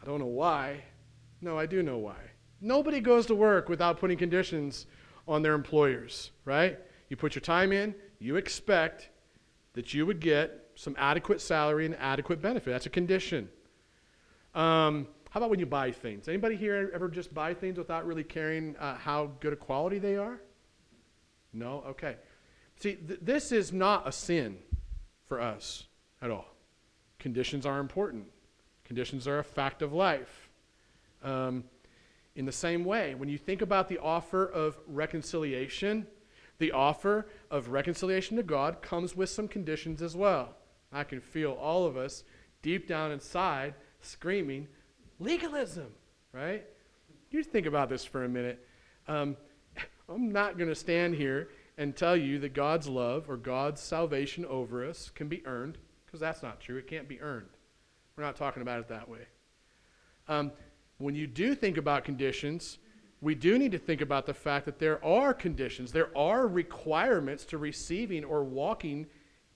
I 0.00 0.06
don't 0.06 0.20
know 0.20 0.26
why. 0.26 0.84
No, 1.40 1.58
I 1.58 1.66
do 1.66 1.82
know 1.82 1.98
why. 1.98 2.16
Nobody 2.60 3.00
goes 3.00 3.26
to 3.26 3.34
work 3.34 3.68
without 3.68 3.98
putting 3.98 4.16
conditions 4.16 4.86
on 5.26 5.42
their 5.42 5.54
employers, 5.54 6.30
right? 6.44 6.78
You 7.08 7.16
put 7.16 7.34
your 7.34 7.42
time 7.42 7.72
in, 7.72 7.94
you 8.18 8.36
expect 8.36 9.08
that 9.74 9.94
you 9.94 10.06
would 10.06 10.20
get 10.20 10.70
some 10.74 10.94
adequate 10.98 11.40
salary 11.40 11.86
and 11.86 11.96
adequate 11.96 12.40
benefit. 12.42 12.70
That's 12.70 12.86
a 12.86 12.90
condition. 12.90 13.48
Um, 14.54 15.06
how 15.30 15.40
about 15.40 15.50
when 15.50 15.58
you 15.58 15.66
buy 15.66 15.92
things? 15.92 16.28
Anybody 16.28 16.56
here 16.56 16.90
ever 16.94 17.08
just 17.08 17.34
buy 17.34 17.54
things 17.54 17.78
without 17.78 18.06
really 18.06 18.24
caring 18.24 18.76
uh, 18.76 18.96
how 18.96 19.32
good 19.40 19.52
a 19.52 19.56
quality 19.56 19.98
they 19.98 20.16
are? 20.16 20.40
No? 21.52 21.84
Okay. 21.88 22.16
See, 22.80 22.94
th- 22.94 23.20
this 23.22 23.52
is 23.52 23.72
not 23.72 24.06
a 24.06 24.12
sin 24.12 24.58
for 25.26 25.40
us 25.40 25.84
at 26.22 26.30
all. 26.30 26.46
Conditions 27.18 27.66
are 27.66 27.78
important. 27.78 28.26
Conditions 28.84 29.28
are 29.28 29.38
a 29.38 29.44
fact 29.44 29.82
of 29.82 29.92
life. 29.92 30.48
Um, 31.22 31.64
in 32.36 32.46
the 32.46 32.52
same 32.52 32.84
way, 32.84 33.14
when 33.14 33.28
you 33.28 33.36
think 33.36 33.62
about 33.62 33.88
the 33.88 33.98
offer 33.98 34.46
of 34.46 34.78
reconciliation, 34.86 36.06
the 36.58 36.72
offer 36.72 37.26
of 37.50 37.68
reconciliation 37.68 38.36
to 38.36 38.42
God 38.42 38.82
comes 38.82 39.16
with 39.16 39.30
some 39.30 39.48
conditions 39.48 40.02
as 40.02 40.16
well. 40.16 40.56
I 40.92 41.04
can 41.04 41.20
feel 41.20 41.52
all 41.52 41.86
of 41.86 41.96
us 41.96 42.24
deep 42.62 42.88
down 42.88 43.12
inside 43.12 43.74
screaming, 44.00 44.68
legalism, 45.18 45.88
right? 46.32 46.64
You 47.30 47.42
think 47.42 47.66
about 47.66 47.88
this 47.88 48.04
for 48.04 48.24
a 48.24 48.28
minute. 48.28 48.66
Um, 49.06 49.36
I'm 50.08 50.32
not 50.32 50.56
going 50.56 50.68
to 50.68 50.74
stand 50.74 51.14
here 51.14 51.50
and 51.76 51.94
tell 51.94 52.16
you 52.16 52.38
that 52.40 52.54
God's 52.54 52.88
love 52.88 53.30
or 53.30 53.36
God's 53.36 53.80
salvation 53.80 54.44
over 54.46 54.84
us 54.84 55.10
can 55.14 55.28
be 55.28 55.46
earned, 55.46 55.78
because 56.04 56.20
that's 56.20 56.42
not 56.42 56.60
true. 56.60 56.76
It 56.76 56.88
can't 56.88 57.08
be 57.08 57.20
earned. 57.20 57.48
We're 58.16 58.24
not 58.24 58.36
talking 58.36 58.62
about 58.62 58.80
it 58.80 58.88
that 58.88 59.08
way. 59.08 59.26
Um, 60.26 60.50
when 60.98 61.14
you 61.14 61.28
do 61.28 61.54
think 61.54 61.76
about 61.76 62.04
conditions, 62.04 62.78
we 63.20 63.34
do 63.34 63.58
need 63.58 63.72
to 63.72 63.78
think 63.78 64.00
about 64.00 64.26
the 64.26 64.34
fact 64.34 64.64
that 64.66 64.78
there 64.78 65.04
are 65.04 65.34
conditions, 65.34 65.92
there 65.92 66.16
are 66.16 66.46
requirements 66.46 67.44
to 67.46 67.58
receiving 67.58 68.24
or 68.24 68.44
walking 68.44 69.06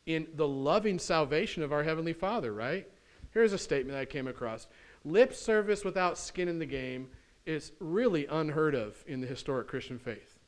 in 0.06 0.26
the 0.34 0.48
loving 0.48 0.98
salvation 0.98 1.62
of 1.62 1.72
our 1.72 1.84
Heavenly 1.84 2.12
Father, 2.12 2.52
right? 2.52 2.88
Here's 3.30 3.52
a 3.52 3.58
statement 3.58 3.98
I 3.98 4.04
came 4.04 4.26
across 4.26 4.66
Lip 5.04 5.34
service 5.34 5.84
without 5.84 6.18
skin 6.18 6.48
in 6.48 6.58
the 6.58 6.66
game 6.66 7.08
is 7.44 7.72
really 7.80 8.26
unheard 8.26 8.74
of 8.74 9.02
in 9.06 9.20
the 9.20 9.26
historic 9.26 9.66
Christian 9.66 9.98
faith. 9.98 10.38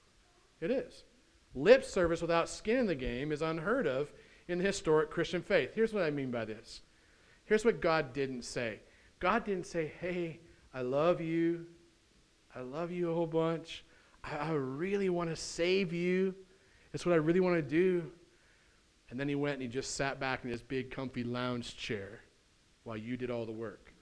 It 0.61 0.71
is. 0.71 1.05
Lip 1.55 1.85
service 1.85 2.21
without 2.21 2.49
skin 2.49 2.79
in 2.79 2.87
the 2.87 2.95
game 2.95 3.33
is 3.33 3.43
unheard 3.43 3.87
of 3.87 4.13
in 4.49 4.59
the 4.59 4.65
historic 4.65 5.11
Christian 5.11 5.43
faith. 5.43 5.73
Here's 5.75 5.93
what 5.93 6.05
I 6.05 6.11
mean 6.11 6.31
by 6.31 6.45
this. 6.45 6.83
Here's 7.47 7.65
what 7.65 7.81
God 7.81 8.13
didn't 8.13 8.43
say 8.43 8.81
God 9.21 9.45
didn't 9.45 9.67
say, 9.67 9.93
hey, 10.01 10.41
I 10.73 10.83
love 10.83 11.21
you. 11.21 11.67
I 12.55 12.61
love 12.61 12.91
you 12.91 13.11
a 13.11 13.15
whole 13.15 13.27
bunch. 13.27 13.85
I, 14.23 14.37
I 14.37 14.51
really 14.53 15.09
want 15.09 15.31
to 15.31 15.37
save 15.37 15.93
you. 15.93 16.35
It's 16.93 17.05
what 17.05 17.13
I 17.13 17.17
really 17.17 17.41
want 17.41 17.57
to 17.57 17.63
do. 17.63 18.11
And 19.11 19.19
then 19.19 19.29
he 19.29 19.35
went 19.35 19.55
and 19.55 19.63
he 19.63 19.69
just 19.69 19.97
sat 19.97 20.19
back 20.19 20.45
in 20.45 20.51
his 20.51 20.63
big, 20.63 20.91
comfy 20.91 21.25
lounge 21.25 21.77
chair 21.77 22.21
while 22.85 22.97
you 22.97 23.17
did 23.17 23.31
all 23.31 23.45
the 23.45 23.53
work. 23.53 23.93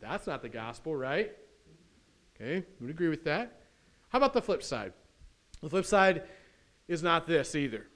That's 0.00 0.26
not 0.26 0.42
the 0.42 0.48
gospel, 0.48 0.96
right? 0.96 1.32
Okay, 2.34 2.64
would 2.80 2.90
agree 2.90 3.08
with 3.08 3.24
that. 3.24 3.60
How 4.08 4.18
about 4.18 4.32
the 4.32 4.42
flip 4.42 4.62
side? 4.62 4.92
The 5.62 5.68
flip 5.68 5.84
side 5.84 6.22
is 6.88 7.02
not 7.02 7.26
this 7.26 7.54
either. 7.54 7.86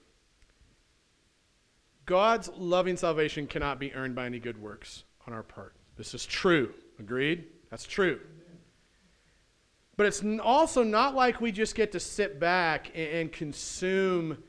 God's 2.06 2.50
loving 2.56 2.96
salvation 2.98 3.46
cannot 3.46 3.78
be 3.78 3.92
earned 3.94 4.14
by 4.14 4.26
any 4.26 4.38
good 4.38 4.60
works 4.60 5.04
on 5.26 5.32
our 5.32 5.42
part. 5.42 5.74
This 5.96 6.12
is 6.12 6.26
true. 6.26 6.74
Agreed? 6.98 7.46
That's 7.70 7.86
true. 7.86 8.20
But 9.96 10.06
it's 10.06 10.24
also 10.42 10.82
not 10.82 11.14
like 11.14 11.40
we 11.40 11.52
just 11.52 11.74
get 11.74 11.92
to 11.92 12.00
sit 12.00 12.40
back 12.40 12.90
and 12.96 13.30
consume 13.30 14.42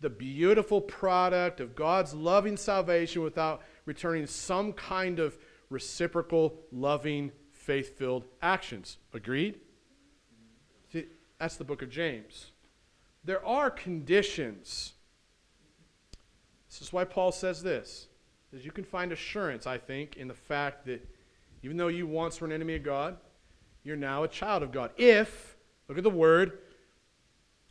the 0.00 0.10
beautiful 0.10 0.80
product 0.80 1.60
of 1.60 1.74
God's 1.74 2.14
loving 2.14 2.56
salvation 2.56 3.22
without 3.22 3.62
returning 3.84 4.26
some 4.26 4.72
kind 4.72 5.18
of 5.18 5.38
reciprocal, 5.70 6.58
loving, 6.72 7.32
faith 7.52 7.98
filled 7.98 8.24
actions. 8.42 8.98
Agreed? 9.12 9.60
See, 10.92 11.06
that's 11.38 11.56
the 11.56 11.64
book 11.64 11.82
of 11.82 11.90
James. 11.90 12.52
There 13.24 13.44
are 13.44 13.70
conditions. 13.70 14.94
This 16.68 16.80
is 16.80 16.92
why 16.92 17.04
Paul 17.04 17.32
says 17.32 17.62
this. 17.62 18.08
Is 18.52 18.64
you 18.64 18.72
can 18.72 18.84
find 18.84 19.12
assurance, 19.12 19.66
I 19.66 19.78
think, 19.78 20.16
in 20.16 20.28
the 20.28 20.34
fact 20.34 20.86
that 20.86 21.06
even 21.62 21.76
though 21.76 21.88
you 21.88 22.06
once 22.06 22.40
were 22.40 22.46
an 22.46 22.52
enemy 22.52 22.76
of 22.76 22.82
God, 22.82 23.16
you're 23.82 23.96
now 23.96 24.22
a 24.22 24.28
child 24.28 24.62
of 24.62 24.72
God. 24.72 24.90
If, 24.96 25.56
look 25.88 25.98
at 25.98 26.04
the 26.04 26.10
word, 26.10 26.58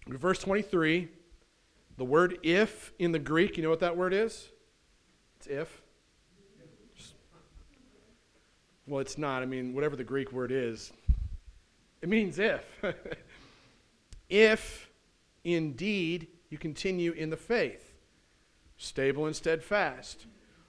verse 0.07 0.39
23, 0.39 1.09
the 1.97 2.05
word 2.05 2.37
if 2.43 2.93
in 2.99 3.11
the 3.11 3.19
Greek, 3.19 3.57
you 3.57 3.63
know 3.63 3.69
what 3.69 3.79
that 3.79 3.97
word 3.97 4.13
is? 4.13 4.49
It's 5.37 5.47
if. 5.47 5.81
Well, 8.87 9.01
it's 9.01 9.17
not. 9.17 9.43
I 9.43 9.45
mean, 9.45 9.73
whatever 9.73 9.95
the 9.95 10.03
Greek 10.03 10.31
word 10.31 10.51
is, 10.51 10.93
it 12.01 12.07
means 12.07 12.39
if. 12.39 12.63
if 14.29 14.89
indeed 15.43 16.27
you 16.49 16.57
continue 16.57 17.11
in 17.11 17.29
the 17.29 17.37
faith, 17.37 17.93
stable 18.77 19.25
and 19.25 19.35
steadfast, 19.35 20.25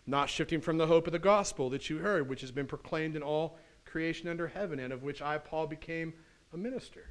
not 0.06 0.28
shifting 0.28 0.60
from 0.60 0.78
the 0.78 0.86
hope 0.86 1.06
of 1.06 1.12
the 1.12 1.18
gospel 1.18 1.70
that 1.70 1.88
you 1.88 1.98
heard, 1.98 2.28
which 2.28 2.40
has 2.40 2.50
been 2.50 2.66
proclaimed 2.66 3.14
in 3.14 3.22
all 3.22 3.56
creation 3.88 4.28
under 4.28 4.46
heaven, 4.46 4.78
and 4.78 4.92
of 4.92 5.02
which 5.02 5.22
I, 5.22 5.38
Paul, 5.38 5.66
became 5.66 6.12
a 6.52 6.56
minister. 6.56 7.06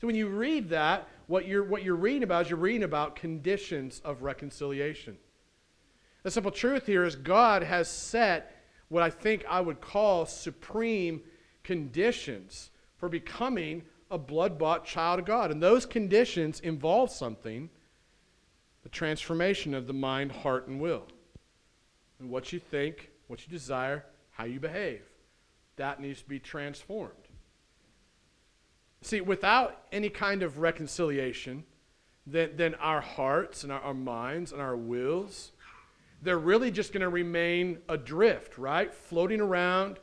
So 0.00 0.06
when 0.06 0.16
you 0.16 0.28
read 0.28 0.70
that, 0.70 1.08
what 1.26 1.46
you're, 1.46 1.64
what 1.64 1.82
you're 1.82 1.94
reading 1.94 2.22
about 2.22 2.46
is 2.46 2.50
you're 2.50 2.58
reading 2.58 2.84
about 2.84 3.16
conditions 3.16 4.00
of 4.04 4.22
reconciliation. 4.22 5.16
The 6.22 6.30
simple 6.30 6.50
truth 6.50 6.86
here 6.86 7.04
is 7.04 7.16
God 7.16 7.62
has 7.62 7.88
set 7.88 8.56
what 8.88 9.02
I 9.02 9.10
think 9.10 9.44
I 9.48 9.60
would 9.60 9.80
call 9.80 10.26
supreme 10.26 11.22
conditions 11.62 12.70
for 12.96 13.08
becoming 13.08 13.82
a 14.10 14.18
blood 14.18 14.58
bought 14.58 14.84
child 14.84 15.20
of 15.20 15.26
God. 15.26 15.50
And 15.50 15.62
those 15.62 15.86
conditions 15.86 16.60
involve 16.60 17.10
something 17.10 17.70
the 18.82 18.88
transformation 18.88 19.74
of 19.74 19.86
the 19.86 19.92
mind, 19.92 20.32
heart, 20.32 20.66
and 20.66 20.80
will. 20.80 21.06
And 22.18 22.30
what 22.30 22.52
you 22.52 22.58
think, 22.58 23.10
what 23.26 23.46
you 23.46 23.50
desire, 23.50 24.06
how 24.30 24.44
you 24.44 24.58
behave. 24.58 25.02
That 25.80 26.00
needs 26.00 26.20
to 26.22 26.28
be 26.28 26.38
transformed. 26.38 27.14
See, 29.02 29.20
without 29.20 29.82
any 29.90 30.10
kind 30.10 30.42
of 30.42 30.58
reconciliation, 30.58 31.64
then, 32.26 32.50
then 32.56 32.74
our 32.74 33.00
hearts 33.00 33.64
and 33.64 33.72
our, 33.72 33.80
our 33.80 33.94
minds 33.94 34.52
and 34.52 34.60
our 34.60 34.76
wills 34.76 35.52
they're 36.22 36.38
really 36.38 36.70
just 36.70 36.92
going 36.92 37.00
to 37.00 37.08
remain 37.08 37.78
adrift, 37.88 38.58
right? 38.58 38.92
Floating 38.92 39.40
around 39.40 39.98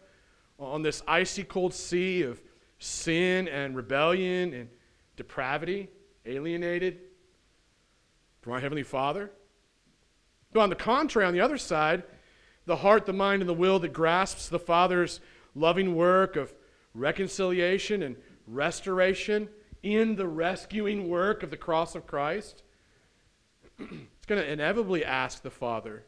on 0.60 0.82
this 0.82 1.04
icy 1.08 1.44
cold 1.44 1.74
sea 1.74 2.24
of 2.24 2.42
sin 2.80 3.48
and 3.48 3.76
rebellion 3.76 4.54
and 4.54 4.70
depravity, 5.16 5.90
alienated 6.26 7.00
from 8.42 8.54
our 8.54 8.60
Heavenly 8.60 8.84
Father. 8.84 9.32
But 10.54 10.62
on 10.62 10.70
the 10.70 10.76
contrary, 10.76 11.28
on 11.28 11.34
the 11.34 11.42
other 11.42 11.58
side, 11.58 12.04
the 12.66 12.78
heart, 12.78 13.06
the 13.06 13.14
mind, 13.14 13.42
and 13.42 13.50
the 13.50 13.54
will 13.54 13.80
that 13.80 13.94
grasps 13.94 14.50
the 14.50 14.60
Father's 14.60 15.20
loving 15.58 15.96
work 15.96 16.36
of 16.36 16.54
reconciliation 16.94 18.04
and 18.04 18.16
restoration 18.48 19.50
in 19.84 20.16
the 20.16 20.28
rescuing 20.28 21.08
work 21.10 21.44
of 21.44 21.50
the 21.50 21.58
cross 21.58 21.96
of 21.96 22.08
Christ 22.08 22.64
it's 23.80 24.26
going 24.26 24.42
to 24.42 24.52
inevitably 24.52 25.06
ask 25.06 25.42
the 25.42 25.50
Father 25.50 26.04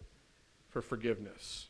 for 0.70 0.82
forgiveness. 0.82 1.68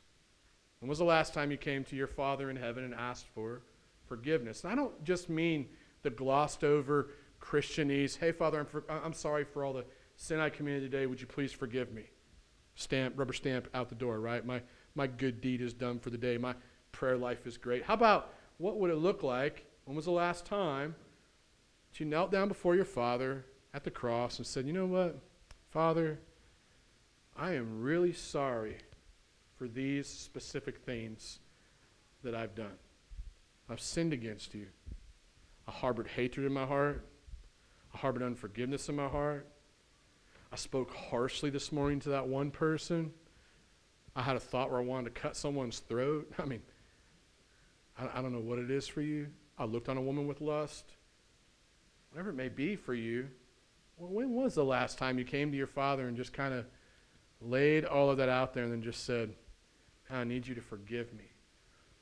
When 0.79 0.89
was 0.89 0.99
the 0.99 1.05
last 1.05 1.33
time 1.33 1.51
you 1.51 1.57
came 1.57 1.83
to 1.85 1.95
your 1.95 2.07
Father 2.07 2.49
in 2.49 2.55
heaven 2.55 2.83
and 2.83 2.93
asked 2.93 3.27
for 3.33 3.63
forgiveness? 4.07 4.63
And 4.63 4.71
I 4.71 4.75
don't 4.75 5.03
just 5.03 5.29
mean 5.29 5.67
the 6.03 6.09
glossed 6.09 6.63
over 6.63 7.09
Christianese, 7.41 8.17
hey, 8.17 8.31
Father, 8.31 8.59
I'm, 8.59 8.65
for, 8.65 8.83
I'm 8.89 9.13
sorry 9.13 9.43
for 9.43 9.63
all 9.63 9.73
the 9.73 9.85
sin 10.15 10.39
I 10.39 10.49
committed 10.49 10.89
today. 10.89 11.05
Would 11.05 11.21
you 11.21 11.27
please 11.27 11.51
forgive 11.51 11.91
me? 11.91 12.03
Stamp, 12.75 13.17
rubber 13.17 13.33
stamp 13.33 13.67
out 13.73 13.89
the 13.89 13.95
door, 13.95 14.19
right? 14.19 14.45
My, 14.45 14.61
my 14.95 15.07
good 15.07 15.41
deed 15.41 15.61
is 15.61 15.73
done 15.73 15.99
for 15.99 16.09
the 16.09 16.17
day. 16.17 16.37
My 16.37 16.55
prayer 16.91 17.17
life 17.17 17.45
is 17.47 17.57
great. 17.57 17.83
How 17.83 17.93
about 17.93 18.33
what 18.57 18.77
would 18.77 18.91
it 18.91 18.97
look 18.97 19.23
like? 19.23 19.65
When 19.85 19.95
was 19.95 20.05
the 20.05 20.11
last 20.11 20.45
time 20.45 20.95
that 21.89 21.99
you 21.99 22.05
knelt 22.05 22.31
down 22.31 22.47
before 22.47 22.75
your 22.75 22.85
Father 22.85 23.45
at 23.73 23.83
the 23.83 23.91
cross 23.91 24.37
and 24.37 24.45
said, 24.45 24.65
you 24.65 24.73
know 24.73 24.85
what? 24.85 25.19
Father, 25.69 26.19
I 27.35 27.53
am 27.53 27.81
really 27.81 28.13
sorry 28.13 28.77
for 29.55 29.67
these 29.67 30.07
specific 30.07 30.79
things 30.79 31.39
that 32.23 32.35
I've 32.35 32.55
done. 32.55 32.77
I've 33.69 33.81
sinned 33.81 34.13
against 34.13 34.53
you. 34.53 34.67
I 35.67 35.71
harbored 35.71 36.07
hatred 36.07 36.45
in 36.45 36.53
my 36.53 36.65
heart. 36.65 37.05
I 37.93 37.97
harbored 37.97 38.23
unforgiveness 38.23 38.89
in 38.89 38.95
my 38.95 39.07
heart. 39.07 39.47
I 40.51 40.55
spoke 40.55 40.93
harshly 40.93 41.49
this 41.49 41.71
morning 41.71 41.99
to 42.01 42.09
that 42.09 42.27
one 42.27 42.49
person. 42.49 43.13
I 44.15 44.23
had 44.23 44.35
a 44.35 44.39
thought 44.39 44.71
where 44.71 44.79
I 44.79 44.83
wanted 44.83 45.13
to 45.13 45.21
cut 45.21 45.35
someone's 45.35 45.79
throat. 45.79 46.31
I 46.39 46.45
mean, 46.45 46.61
I, 47.99 48.19
I 48.19 48.21
don't 48.21 48.31
know 48.31 48.39
what 48.39 48.59
it 48.59 48.71
is 48.71 48.87
for 48.87 49.01
you. 49.01 49.27
I 49.57 49.65
looked 49.65 49.89
on 49.89 49.97
a 49.97 50.01
woman 50.01 50.27
with 50.27 50.41
lust. 50.41 50.85
Whatever 52.11 52.29
it 52.29 52.35
may 52.35 52.49
be 52.49 52.75
for 52.75 52.93
you, 52.93 53.27
well, 53.97 54.09
when 54.09 54.33
was 54.33 54.55
the 54.55 54.63
last 54.63 54.97
time 54.97 55.19
you 55.19 55.25
came 55.25 55.51
to 55.51 55.57
your 55.57 55.67
father 55.67 56.07
and 56.07 56.15
just 56.15 56.33
kind 56.33 56.53
of 56.53 56.65
laid 57.41 57.85
all 57.85 58.09
of 58.09 58.17
that 58.17 58.29
out 58.29 58.53
there 58.53 58.63
and 58.63 58.71
then 58.71 58.81
just 58.81 59.05
said, 59.05 59.33
I 60.09 60.23
need 60.23 60.47
you 60.47 60.55
to 60.55 60.61
forgive 60.61 61.13
me? 61.13 61.25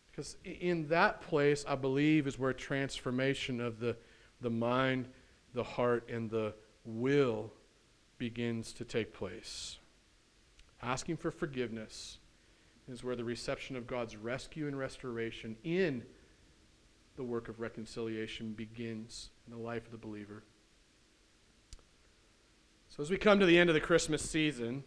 Because 0.09 0.37
in 0.45 0.87
that 0.87 1.21
place, 1.21 1.65
I 1.67 1.75
believe, 1.75 2.25
is 2.25 2.39
where 2.39 2.53
transformation 2.53 3.59
of 3.59 3.79
the, 3.79 3.97
the 4.41 4.49
mind, 4.49 5.07
the 5.53 5.63
heart, 5.63 6.09
and 6.09 6.29
the 6.29 6.53
will 6.85 7.51
begins 8.17 8.73
to 8.73 8.85
take 8.85 9.13
place. 9.13 9.77
Asking 10.81 11.17
for 11.17 11.31
forgiveness 11.31 12.19
is 12.89 13.03
where 13.03 13.15
the 13.15 13.23
reception 13.23 13.75
of 13.75 13.85
God's 13.87 14.15
rescue 14.15 14.67
and 14.67 14.77
restoration 14.77 15.57
in 15.63 16.03
the 17.15 17.23
work 17.23 17.49
of 17.49 17.59
reconciliation 17.59 18.53
begins 18.53 19.29
in 19.45 19.53
the 19.53 19.59
life 19.59 19.85
of 19.85 19.91
the 19.91 19.97
believer. 19.97 20.43
So, 22.89 23.03
as 23.03 23.09
we 23.09 23.17
come 23.17 23.39
to 23.39 23.45
the 23.45 23.57
end 23.57 23.69
of 23.69 23.73
the 23.73 23.81
Christmas 23.81 24.21
season, 24.21 24.83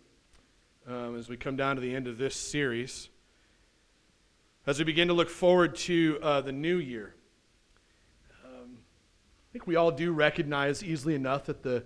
um, 0.87 1.17
as 1.17 1.29
we 1.29 1.37
come 1.37 1.57
down 1.57 1.77
to 1.77 1.83
the 1.83 1.95
end 1.95 2.09
of 2.09 2.19
this 2.19 2.35
series, 2.35 3.09
as 4.67 4.79
we 4.79 4.85
begin 4.85 5.09
to 5.09 5.15
look 5.15 5.29
forward 5.29 5.77
to 5.77 6.19
uh, 6.23 6.41
the 6.41 6.53
new 6.53 6.79
year, 6.79 7.15
um, 8.45 8.79
I 8.79 9.53
think 9.53 9.67
we 9.67 9.77
all 9.77 9.91
do 9.91 10.13
recognize 10.13 10.83
easily 10.83 11.15
enough 11.15 11.45
that 11.45 11.63
the 11.63 11.85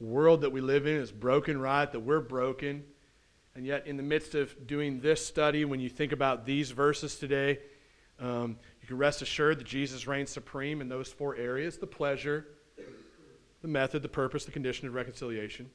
world 0.00 0.42
that 0.42 0.50
we 0.50 0.60
live 0.60 0.86
in 0.86 0.96
is 0.96 1.12
broken, 1.12 1.58
right? 1.58 1.90
That 1.90 2.00
we're 2.00 2.20
broken. 2.20 2.84
And 3.54 3.64
yet, 3.64 3.86
in 3.86 3.96
the 3.96 4.02
midst 4.02 4.34
of 4.34 4.66
doing 4.66 5.00
this 5.00 5.24
study, 5.24 5.64
when 5.64 5.80
you 5.80 5.88
think 5.88 6.12
about 6.12 6.44
these 6.46 6.70
verses 6.70 7.16
today, 7.16 7.60
Um, 8.20 8.58
you 8.80 8.86
can 8.86 8.96
rest 8.96 9.22
assured 9.22 9.58
that 9.58 9.66
Jesus 9.66 10.06
reigns 10.06 10.30
supreme 10.30 10.80
in 10.80 10.88
those 10.88 11.12
four 11.12 11.34
areas 11.34 11.78
the 11.78 11.86
pleasure, 11.86 12.46
the 13.60 13.66
method, 13.66 14.02
the 14.02 14.08
purpose, 14.08 14.44
the 14.44 14.52
condition 14.52 14.86
of 14.86 14.94
reconciliation. 14.94 15.68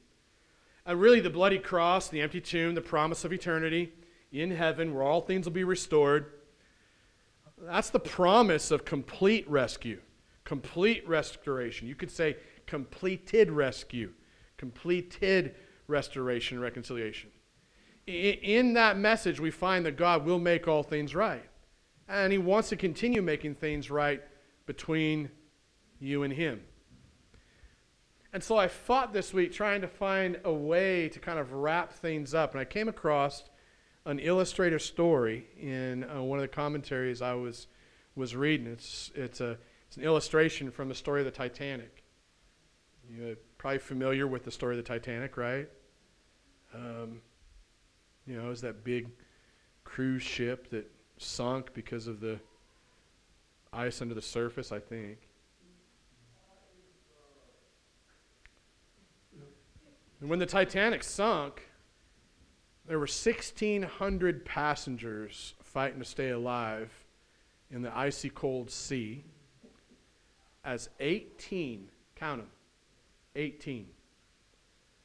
And 0.86 0.98
really, 0.98 1.20
the 1.20 1.28
bloody 1.28 1.58
cross, 1.58 2.08
the 2.08 2.22
empty 2.22 2.40
tomb, 2.40 2.74
the 2.74 2.80
promise 2.80 3.26
of 3.26 3.32
eternity 3.32 3.92
in 4.32 4.50
heaven 4.52 4.94
where 4.94 5.02
all 5.02 5.20
things 5.20 5.44
will 5.44 5.52
be 5.52 5.64
restored. 5.64 6.32
That's 7.58 7.90
the 7.90 8.00
promise 8.00 8.70
of 8.70 8.86
complete 8.86 9.46
rescue, 9.46 10.00
complete 10.44 11.06
restoration. 11.06 11.88
You 11.88 11.94
could 11.94 12.10
say 12.10 12.38
completed 12.66 13.50
rescue, 13.50 14.14
completed 14.56 15.54
restoration 15.88 16.56
and 16.56 16.62
reconciliation. 16.62 17.30
In 18.10 18.74
that 18.74 18.98
message, 18.98 19.38
we 19.38 19.50
find 19.50 19.86
that 19.86 19.96
God 19.96 20.24
will 20.24 20.38
make 20.38 20.66
all 20.66 20.82
things 20.82 21.14
right. 21.14 21.44
And 22.08 22.32
He 22.32 22.38
wants 22.38 22.68
to 22.70 22.76
continue 22.76 23.22
making 23.22 23.54
things 23.54 23.90
right 23.90 24.20
between 24.66 25.30
you 26.00 26.24
and 26.24 26.32
Him. 26.32 26.62
And 28.32 28.42
so 28.42 28.56
I 28.56 28.68
fought 28.68 29.12
this 29.12 29.32
week 29.32 29.52
trying 29.52 29.80
to 29.80 29.88
find 29.88 30.38
a 30.44 30.52
way 30.52 31.08
to 31.08 31.18
kind 31.18 31.38
of 31.38 31.52
wrap 31.52 31.92
things 31.92 32.34
up. 32.34 32.52
And 32.52 32.60
I 32.60 32.64
came 32.64 32.88
across 32.88 33.44
an 34.04 34.18
illustrator 34.18 34.78
story 34.78 35.46
in 35.58 36.04
uh, 36.04 36.22
one 36.22 36.38
of 36.38 36.42
the 36.42 36.48
commentaries 36.48 37.22
I 37.22 37.34
was, 37.34 37.66
was 38.16 38.34
reading. 38.34 38.66
It's, 38.66 39.10
it's, 39.14 39.40
a, 39.40 39.58
it's 39.86 39.96
an 39.96 40.02
illustration 40.02 40.70
from 40.70 40.88
the 40.88 40.94
story 40.94 41.20
of 41.20 41.26
the 41.26 41.32
Titanic. 41.32 42.02
You're 43.08 43.36
probably 43.58 43.78
familiar 43.78 44.26
with 44.26 44.44
the 44.44 44.50
story 44.50 44.78
of 44.78 44.84
the 44.84 44.88
Titanic, 44.88 45.36
right? 45.36 45.68
Um, 46.74 47.20
you 48.26 48.36
know, 48.36 48.46
it 48.46 48.48
was 48.48 48.60
that 48.60 48.84
big 48.84 49.08
cruise 49.84 50.22
ship 50.22 50.70
that 50.70 50.90
sunk 51.18 51.72
because 51.74 52.06
of 52.06 52.20
the 52.20 52.38
ice 53.72 54.00
under 54.00 54.14
the 54.14 54.22
surface, 54.22 54.72
I 54.72 54.78
think. 54.78 55.18
And 60.20 60.28
when 60.28 60.38
the 60.38 60.46
Titanic 60.46 61.02
sunk, 61.02 61.68
there 62.86 62.98
were 62.98 63.02
1,600 63.02 64.44
passengers 64.44 65.54
fighting 65.62 65.98
to 66.00 66.04
stay 66.04 66.30
alive 66.30 66.90
in 67.70 67.82
the 67.82 67.96
icy 67.96 68.28
cold 68.28 68.70
sea 68.70 69.24
as 70.64 70.90
18, 70.98 71.88
count 72.16 72.40
them, 72.40 72.50
18, 73.34 73.86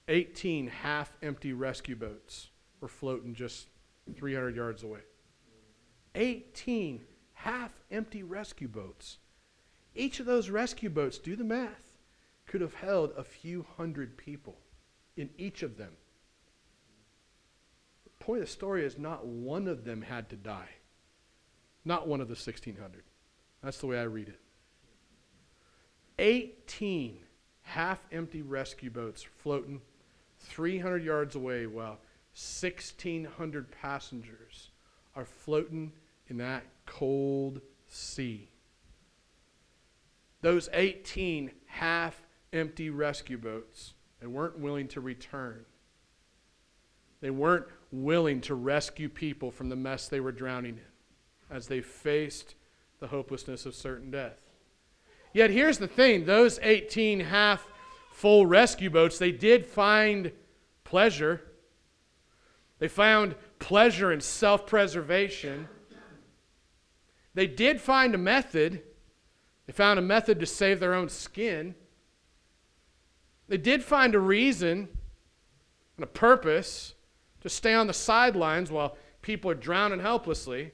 18 0.07 0.67
half 0.67 1.13
empty 1.21 1.53
rescue 1.53 1.95
boats 1.95 2.49
were 2.81 2.87
floating 2.87 3.33
just 3.33 3.67
300 4.15 4.55
yards 4.55 4.83
away. 4.83 5.01
18 6.15 7.01
half 7.33 7.71
empty 7.91 8.23
rescue 8.23 8.67
boats. 8.67 9.17
Each 9.93 10.19
of 10.19 10.25
those 10.25 10.49
rescue 10.49 10.89
boats, 10.89 11.17
do 11.17 11.35
the 11.35 11.43
math, 11.43 11.97
could 12.45 12.61
have 12.61 12.73
held 12.73 13.11
a 13.15 13.23
few 13.23 13.65
hundred 13.77 14.17
people 14.17 14.57
in 15.15 15.29
each 15.37 15.63
of 15.63 15.77
them. 15.77 15.91
The 18.03 18.23
point 18.23 18.41
of 18.41 18.47
the 18.47 18.51
story 18.51 18.85
is 18.85 18.97
not 18.97 19.25
one 19.25 19.67
of 19.67 19.85
them 19.85 20.01
had 20.01 20.29
to 20.29 20.35
die. 20.35 20.69
Not 21.85 22.07
one 22.07 22.19
of 22.19 22.27
the 22.27 22.33
1,600. 22.33 23.03
That's 23.63 23.77
the 23.77 23.87
way 23.87 23.99
I 23.99 24.03
read 24.03 24.29
it. 24.29 24.39
18 26.17 27.17
half 27.61 27.99
empty 28.11 28.41
rescue 28.41 28.89
boats 28.89 29.25
floating 29.39 29.81
300 30.39 31.03
yards 31.03 31.35
away 31.35 31.67
while 31.67 31.99
1,600 32.35 33.71
passengers 33.71 34.69
are 35.15 35.25
floating 35.25 35.93
in 36.27 36.37
that 36.37 36.63
cold 36.85 37.61
sea. 37.87 38.49
Those 40.41 40.69
18 40.73 41.51
half 41.67 42.21
empty 42.51 42.89
rescue 42.89 43.37
boats 43.37 43.93
they 44.19 44.27
weren't 44.27 44.59
willing 44.59 44.87
to 44.89 45.01
return. 45.01 45.65
They 47.21 47.29
weren't 47.29 47.67
willing 47.91 48.41
to 48.41 48.55
rescue 48.55 49.09
people 49.09 49.51
from 49.51 49.69
the 49.69 49.75
mess 49.75 50.07
they 50.07 50.19
were 50.19 50.31
drowning 50.31 50.77
in 50.77 51.55
as 51.55 51.67
they 51.67 51.81
faced 51.81 52.55
the 52.99 53.07
hopelessness 53.07 53.65
of 53.65 53.75
certain 53.75 54.09
death. 54.11 54.39
Yet 55.33 55.51
here's 55.51 55.77
the 55.77 55.87
thing 55.87 56.25
those 56.25 56.59
18 56.61 57.19
half 57.19 57.67
full 58.11 58.45
rescue 58.45 58.89
boats, 58.89 59.17
they 59.17 59.31
did 59.31 59.65
find 59.65 60.31
pleasure. 60.83 61.41
They 62.79 62.87
found 62.87 63.35
pleasure 63.59 64.11
in 64.11 64.21
self 64.21 64.65
preservation. 64.67 65.67
They 67.33 67.47
did 67.47 67.81
find 67.81 68.15
a 68.15 68.17
method. 68.17 68.81
They 69.65 69.73
found 69.73 69.99
a 69.99 70.01
method 70.01 70.39
to 70.39 70.45
save 70.45 70.79
their 70.79 70.93
own 70.93 71.09
skin. 71.09 71.75
They 73.47 73.57
did 73.57 73.83
find 73.83 74.15
a 74.15 74.19
reason 74.19 74.89
and 75.97 76.03
a 76.03 76.07
purpose 76.07 76.93
to 77.41 77.49
stay 77.49 77.73
on 77.73 77.87
the 77.87 77.93
sidelines 77.93 78.71
while 78.71 78.97
people 79.21 79.51
are 79.51 79.55
drowning 79.55 79.99
helplessly. 79.99 80.71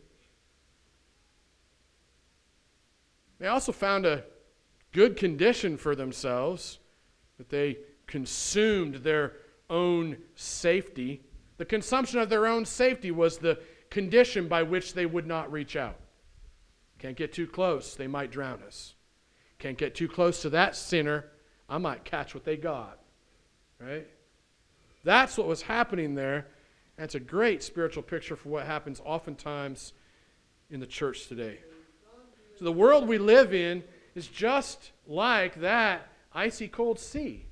They 3.39 3.47
also 3.47 3.71
found 3.71 4.05
a 4.05 4.23
good 4.91 5.17
condition 5.17 5.77
for 5.77 5.95
themselves 5.95 6.79
that 7.37 7.49
they 7.49 7.77
consumed 8.07 8.95
their 8.95 9.33
own 9.69 10.17
safety. 10.35 11.23
The 11.61 11.65
consumption 11.65 12.17
of 12.17 12.27
their 12.27 12.47
own 12.47 12.65
safety 12.65 13.11
was 13.11 13.37
the 13.37 13.59
condition 13.91 14.47
by 14.47 14.63
which 14.63 14.95
they 14.95 15.05
would 15.05 15.27
not 15.27 15.51
reach 15.51 15.75
out. 15.75 15.99
Can't 16.97 17.15
get 17.15 17.33
too 17.33 17.45
close, 17.45 17.93
they 17.93 18.07
might 18.07 18.31
drown 18.31 18.63
us. 18.65 18.95
Can't 19.59 19.77
get 19.77 19.93
too 19.93 20.07
close 20.07 20.41
to 20.41 20.49
that 20.49 20.75
sinner, 20.75 21.25
I 21.69 21.77
might 21.77 22.03
catch 22.03 22.33
what 22.33 22.45
they 22.45 22.57
got. 22.57 22.97
Right? 23.79 24.07
That's 25.03 25.37
what 25.37 25.45
was 25.45 25.61
happening 25.61 26.15
there. 26.15 26.47
And 26.97 27.05
it's 27.05 27.13
a 27.13 27.19
great 27.19 27.61
spiritual 27.61 28.01
picture 28.01 28.35
for 28.35 28.49
what 28.49 28.65
happens 28.65 28.99
oftentimes 29.05 29.93
in 30.71 30.79
the 30.79 30.87
church 30.87 31.27
today. 31.27 31.59
So 32.57 32.65
the 32.65 32.71
world 32.71 33.07
we 33.07 33.19
live 33.19 33.53
in 33.53 33.83
is 34.15 34.25
just 34.25 34.93
like 35.05 35.61
that 35.61 36.07
icy 36.33 36.69
cold 36.69 36.97
sea. 36.97 37.50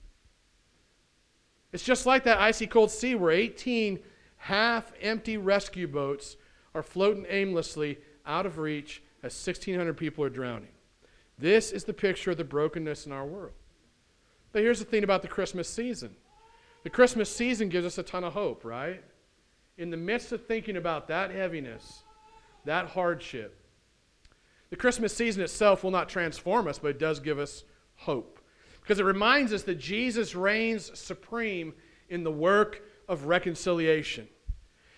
It's 1.71 1.83
just 1.83 2.05
like 2.05 2.23
that 2.23 2.39
icy 2.39 2.67
cold 2.67 2.91
sea 2.91 3.15
where 3.15 3.31
18 3.31 3.99
half 4.37 4.91
empty 5.01 5.37
rescue 5.37 5.87
boats 5.87 6.37
are 6.73 6.83
floating 6.83 7.25
aimlessly 7.29 7.99
out 8.25 8.45
of 8.45 8.57
reach 8.57 9.03
as 9.21 9.33
1,600 9.33 9.95
people 9.95 10.23
are 10.23 10.29
drowning. 10.29 10.69
This 11.37 11.71
is 11.71 11.83
the 11.83 11.93
picture 11.93 12.31
of 12.31 12.37
the 12.37 12.43
brokenness 12.43 13.05
in 13.05 13.11
our 13.11 13.25
world. 13.25 13.53
But 14.51 14.61
here's 14.61 14.79
the 14.79 14.85
thing 14.85 15.03
about 15.03 15.21
the 15.21 15.27
Christmas 15.27 15.69
season 15.69 16.15
the 16.83 16.89
Christmas 16.89 17.33
season 17.33 17.69
gives 17.69 17.85
us 17.85 17.97
a 17.97 18.03
ton 18.03 18.23
of 18.23 18.33
hope, 18.33 18.63
right? 18.63 19.03
In 19.77 19.89
the 19.89 19.97
midst 19.97 20.31
of 20.31 20.45
thinking 20.45 20.77
about 20.77 21.07
that 21.09 21.31
heaviness, 21.31 22.03
that 22.65 22.87
hardship, 22.87 23.59
the 24.69 24.75
Christmas 24.75 25.13
season 25.15 25.43
itself 25.43 25.83
will 25.83 25.91
not 25.91 26.09
transform 26.09 26.67
us, 26.67 26.79
but 26.79 26.89
it 26.89 26.99
does 26.99 27.19
give 27.19 27.39
us 27.39 27.63
hope. 27.95 28.38
Because 28.89 28.99
it 28.99 29.05
reminds 29.05 29.53
us 29.53 29.61
that 29.63 29.77
Jesus 29.77 30.33
reigns 30.33 30.97
supreme 30.99 31.75
in 32.09 32.23
the 32.23 32.31
work 32.31 32.81
of 33.07 33.25
reconciliation. 33.25 34.27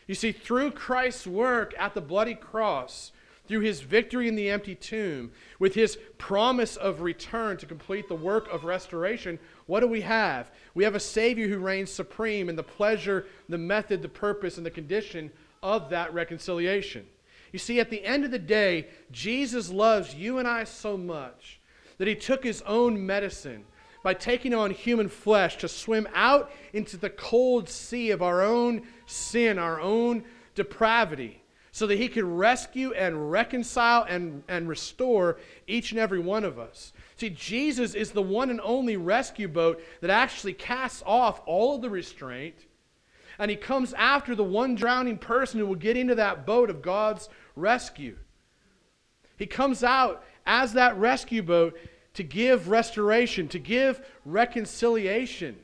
You 0.07 0.15
see, 0.15 0.31
through 0.31 0.71
Christ's 0.71 1.27
work 1.27 1.73
at 1.77 1.93
the 1.93 1.99
bloody 1.99 2.35
cross, 2.35 3.11
through 3.49 3.59
his 3.59 3.81
victory 3.81 4.29
in 4.29 4.35
the 4.35 4.49
empty 4.49 4.75
tomb, 4.75 5.33
with 5.59 5.75
his 5.75 5.97
promise 6.17 6.77
of 6.77 7.01
return 7.01 7.57
to 7.57 7.65
complete 7.65 8.07
the 8.07 8.15
work 8.15 8.47
of 8.49 8.63
restoration, 8.63 9.37
what 9.65 9.81
do 9.81 9.87
we 9.87 9.99
have? 9.99 10.51
We 10.73 10.85
have 10.85 10.95
a 10.95 10.99
Savior 11.01 11.49
who 11.49 11.59
reigns 11.59 11.91
supreme 11.91 12.47
in 12.47 12.55
the 12.55 12.63
pleasure, 12.63 13.25
the 13.49 13.57
method, 13.57 14.01
the 14.01 14.07
purpose, 14.07 14.55
and 14.55 14.65
the 14.65 14.71
condition 14.71 15.29
of 15.61 15.89
that 15.89 16.13
reconciliation. 16.13 17.05
You 17.51 17.59
see, 17.59 17.81
at 17.81 17.89
the 17.89 18.05
end 18.05 18.23
of 18.23 18.31
the 18.31 18.39
day, 18.39 18.87
Jesus 19.11 19.69
loves 19.69 20.15
you 20.15 20.37
and 20.37 20.47
I 20.47 20.63
so 20.63 20.95
much 20.95 21.59
that 21.97 22.07
he 22.07 22.15
took 22.15 22.41
his 22.41 22.61
own 22.61 23.05
medicine 23.05 23.65
by 24.03 24.13
taking 24.13 24.53
on 24.53 24.71
human 24.71 25.09
flesh 25.09 25.57
to 25.57 25.67
swim 25.67 26.07
out 26.13 26.51
into 26.73 26.97
the 26.97 27.09
cold 27.09 27.69
sea 27.69 28.11
of 28.11 28.21
our 28.21 28.41
own 28.41 28.83
sin, 29.05 29.59
our 29.59 29.79
own 29.79 30.23
depravity 30.55 31.41
so 31.71 31.87
that 31.87 31.97
he 31.97 32.09
could 32.09 32.25
rescue 32.25 32.93
and 32.93 33.31
reconcile 33.31 34.03
and, 34.03 34.43
and 34.47 34.67
restore 34.67 35.37
each 35.67 35.91
and 35.91 35.99
every 35.99 36.19
one 36.19 36.43
of 36.43 36.59
us. 36.59 36.91
See, 37.15 37.29
Jesus 37.29 37.93
is 37.93 38.11
the 38.11 38.21
one 38.21 38.49
and 38.49 38.59
only 38.61 38.97
rescue 38.97 39.47
boat 39.47 39.81
that 40.01 40.09
actually 40.09 40.53
casts 40.53 41.01
off 41.05 41.41
all 41.45 41.75
of 41.75 41.81
the 41.81 41.89
restraint, 41.89 42.55
and 43.39 43.49
he 43.49 43.55
comes 43.57 43.93
after 43.93 44.35
the 44.35 44.43
one 44.43 44.75
drowning 44.75 45.17
person 45.17 45.59
who 45.59 45.65
will 45.65 45.75
get 45.75 45.95
into 45.95 46.15
that 46.15 46.45
boat 46.45 46.69
of 46.69 46.81
God's 46.81 47.29
rescue. 47.55 48.17
He 49.37 49.45
comes 49.45 49.83
out 49.83 50.23
as 50.45 50.73
that 50.73 50.97
rescue 50.97 51.41
boat 51.41 51.77
to 52.13 52.23
give 52.23 52.67
restoration, 52.67 53.47
to 53.49 53.59
give 53.59 54.05
reconciliation 54.25 55.57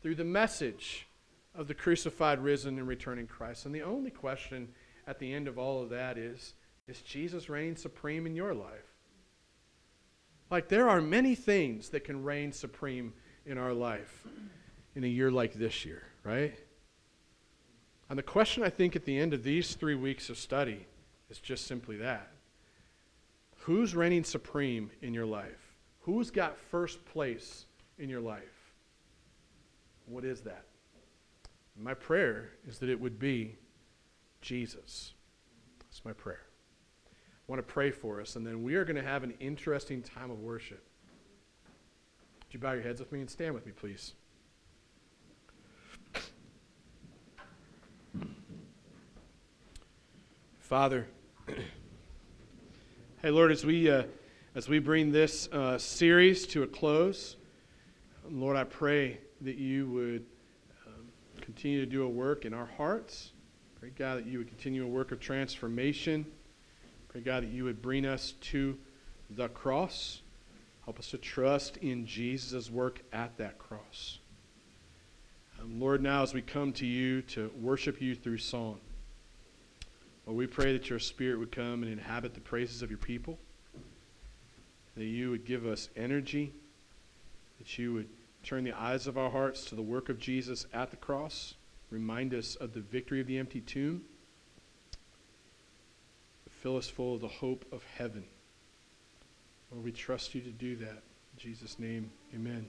through 0.00 0.14
the 0.14 0.24
message 0.24 1.08
of 1.54 1.68
the 1.68 1.74
crucified, 1.74 2.38
risen, 2.40 2.78
and 2.78 2.88
returning 2.88 3.26
Christ. 3.26 3.66
And 3.66 3.74
the 3.74 3.82
only 3.82 4.10
question 4.10 4.68
at 5.06 5.18
the 5.18 5.32
end 5.32 5.48
of 5.48 5.58
all 5.58 5.82
of 5.82 5.90
that 5.90 6.18
is 6.18 6.54
Is 6.88 7.00
Jesus 7.02 7.48
reigning 7.48 7.76
supreme 7.76 8.26
in 8.26 8.34
your 8.34 8.54
life? 8.54 8.92
Like, 10.50 10.68
there 10.68 10.88
are 10.88 11.00
many 11.00 11.34
things 11.34 11.88
that 11.90 12.04
can 12.04 12.22
reign 12.22 12.52
supreme 12.52 13.14
in 13.46 13.58
our 13.58 13.72
life 13.72 14.26
in 14.94 15.04
a 15.04 15.08
year 15.08 15.30
like 15.30 15.54
this 15.54 15.84
year, 15.84 16.02
right? 16.24 16.54
And 18.10 18.18
the 18.18 18.22
question 18.22 18.62
I 18.62 18.68
think 18.68 18.94
at 18.94 19.06
the 19.06 19.18
end 19.18 19.32
of 19.32 19.42
these 19.42 19.74
three 19.74 19.94
weeks 19.94 20.28
of 20.28 20.36
study 20.36 20.86
is 21.30 21.38
just 21.38 21.66
simply 21.66 21.96
that 21.96 22.28
Who's 23.60 23.94
reigning 23.94 24.24
supreme 24.24 24.90
in 25.00 25.14
your 25.14 25.26
life? 25.26 25.71
Who's 26.02 26.30
got 26.30 26.58
first 26.58 27.04
place 27.04 27.66
in 27.98 28.08
your 28.08 28.20
life? 28.20 28.72
What 30.06 30.24
is 30.24 30.40
that? 30.42 30.64
My 31.80 31.94
prayer 31.94 32.50
is 32.68 32.78
that 32.80 32.88
it 32.88 33.00
would 33.00 33.18
be 33.18 33.56
Jesus. 34.40 35.14
That's 35.78 36.04
my 36.04 36.12
prayer. 36.12 36.42
I 37.06 37.44
want 37.46 37.66
to 37.66 37.72
pray 37.72 37.90
for 37.90 38.20
us, 38.20 38.36
and 38.36 38.46
then 38.46 38.62
we 38.62 38.74
are 38.74 38.84
going 38.84 38.96
to 38.96 39.02
have 39.02 39.22
an 39.22 39.34
interesting 39.40 40.02
time 40.02 40.30
of 40.30 40.40
worship. 40.40 40.84
Would 42.40 42.54
you 42.54 42.60
bow 42.60 42.72
your 42.72 42.82
heads 42.82 43.00
with 43.00 43.12
me 43.12 43.20
and 43.20 43.30
stand 43.30 43.54
with 43.54 43.64
me, 43.64 43.72
please? 43.72 44.14
Father, 50.58 51.06
hey 53.22 53.30
Lord, 53.30 53.52
as 53.52 53.64
we 53.64 53.90
uh, 53.90 54.04
as 54.54 54.68
we 54.68 54.78
bring 54.78 55.10
this 55.10 55.48
uh, 55.50 55.78
series 55.78 56.46
to 56.48 56.62
a 56.62 56.66
close, 56.66 57.36
Lord, 58.30 58.56
I 58.56 58.64
pray 58.64 59.18
that 59.40 59.56
you 59.56 59.86
would 59.88 60.26
um, 60.86 61.06
continue 61.40 61.80
to 61.80 61.90
do 61.90 62.02
a 62.02 62.08
work 62.08 62.44
in 62.44 62.52
our 62.52 62.68
hearts. 62.76 63.30
Pray 63.80 63.90
God 63.96 64.18
that 64.18 64.26
you 64.26 64.38
would 64.38 64.48
continue 64.48 64.84
a 64.84 64.88
work 64.88 65.10
of 65.10 65.20
transformation. 65.20 66.26
Pray 67.08 67.22
God 67.22 67.44
that 67.44 67.50
you 67.50 67.64
would 67.64 67.80
bring 67.80 68.04
us 68.04 68.34
to 68.42 68.78
the 69.30 69.48
cross. 69.48 70.20
Help 70.84 70.98
us 70.98 71.08
to 71.10 71.18
trust 71.18 71.78
in 71.78 72.04
Jesus' 72.04 72.70
work 72.70 73.00
at 73.12 73.36
that 73.38 73.58
cross. 73.58 74.18
Um, 75.60 75.80
Lord, 75.80 76.02
now 76.02 76.22
as 76.22 76.34
we 76.34 76.42
come 76.42 76.72
to 76.74 76.86
you 76.86 77.22
to 77.22 77.50
worship 77.58 78.02
you 78.02 78.14
through 78.14 78.38
song. 78.38 78.80
Lord, 80.26 80.36
we 80.36 80.46
pray 80.46 80.74
that 80.74 80.90
your 80.90 80.98
Spirit 80.98 81.38
would 81.38 81.52
come 81.52 81.82
and 81.82 81.90
inhabit 81.90 82.34
the 82.34 82.40
praises 82.40 82.82
of 82.82 82.90
your 82.90 82.98
people, 82.98 83.38
that 84.96 85.04
you 85.04 85.30
would 85.30 85.44
give 85.44 85.66
us 85.66 85.88
energy, 85.96 86.52
that 87.58 87.78
you 87.78 87.92
would 87.94 88.08
turn 88.42 88.64
the 88.64 88.72
eyes 88.72 89.06
of 89.06 89.16
our 89.16 89.30
hearts 89.30 89.64
to 89.66 89.74
the 89.74 89.82
work 89.82 90.08
of 90.08 90.18
Jesus 90.18 90.66
at 90.72 90.90
the 90.90 90.96
cross, 90.96 91.54
remind 91.90 92.34
us 92.34 92.54
of 92.56 92.74
the 92.74 92.80
victory 92.80 93.20
of 93.20 93.26
the 93.26 93.38
empty 93.38 93.60
tomb, 93.60 94.02
fill 96.62 96.76
us 96.76 96.88
full 96.88 97.14
of 97.14 97.20
the 97.20 97.28
hope 97.28 97.64
of 97.72 97.82
heaven. 97.96 98.24
Lord, 99.70 99.84
we 99.84 99.92
trust 99.92 100.34
you 100.34 100.40
to 100.42 100.50
do 100.50 100.76
that. 100.76 100.90
In 100.90 101.38
Jesus' 101.38 101.78
name, 101.78 102.10
amen. 102.34 102.68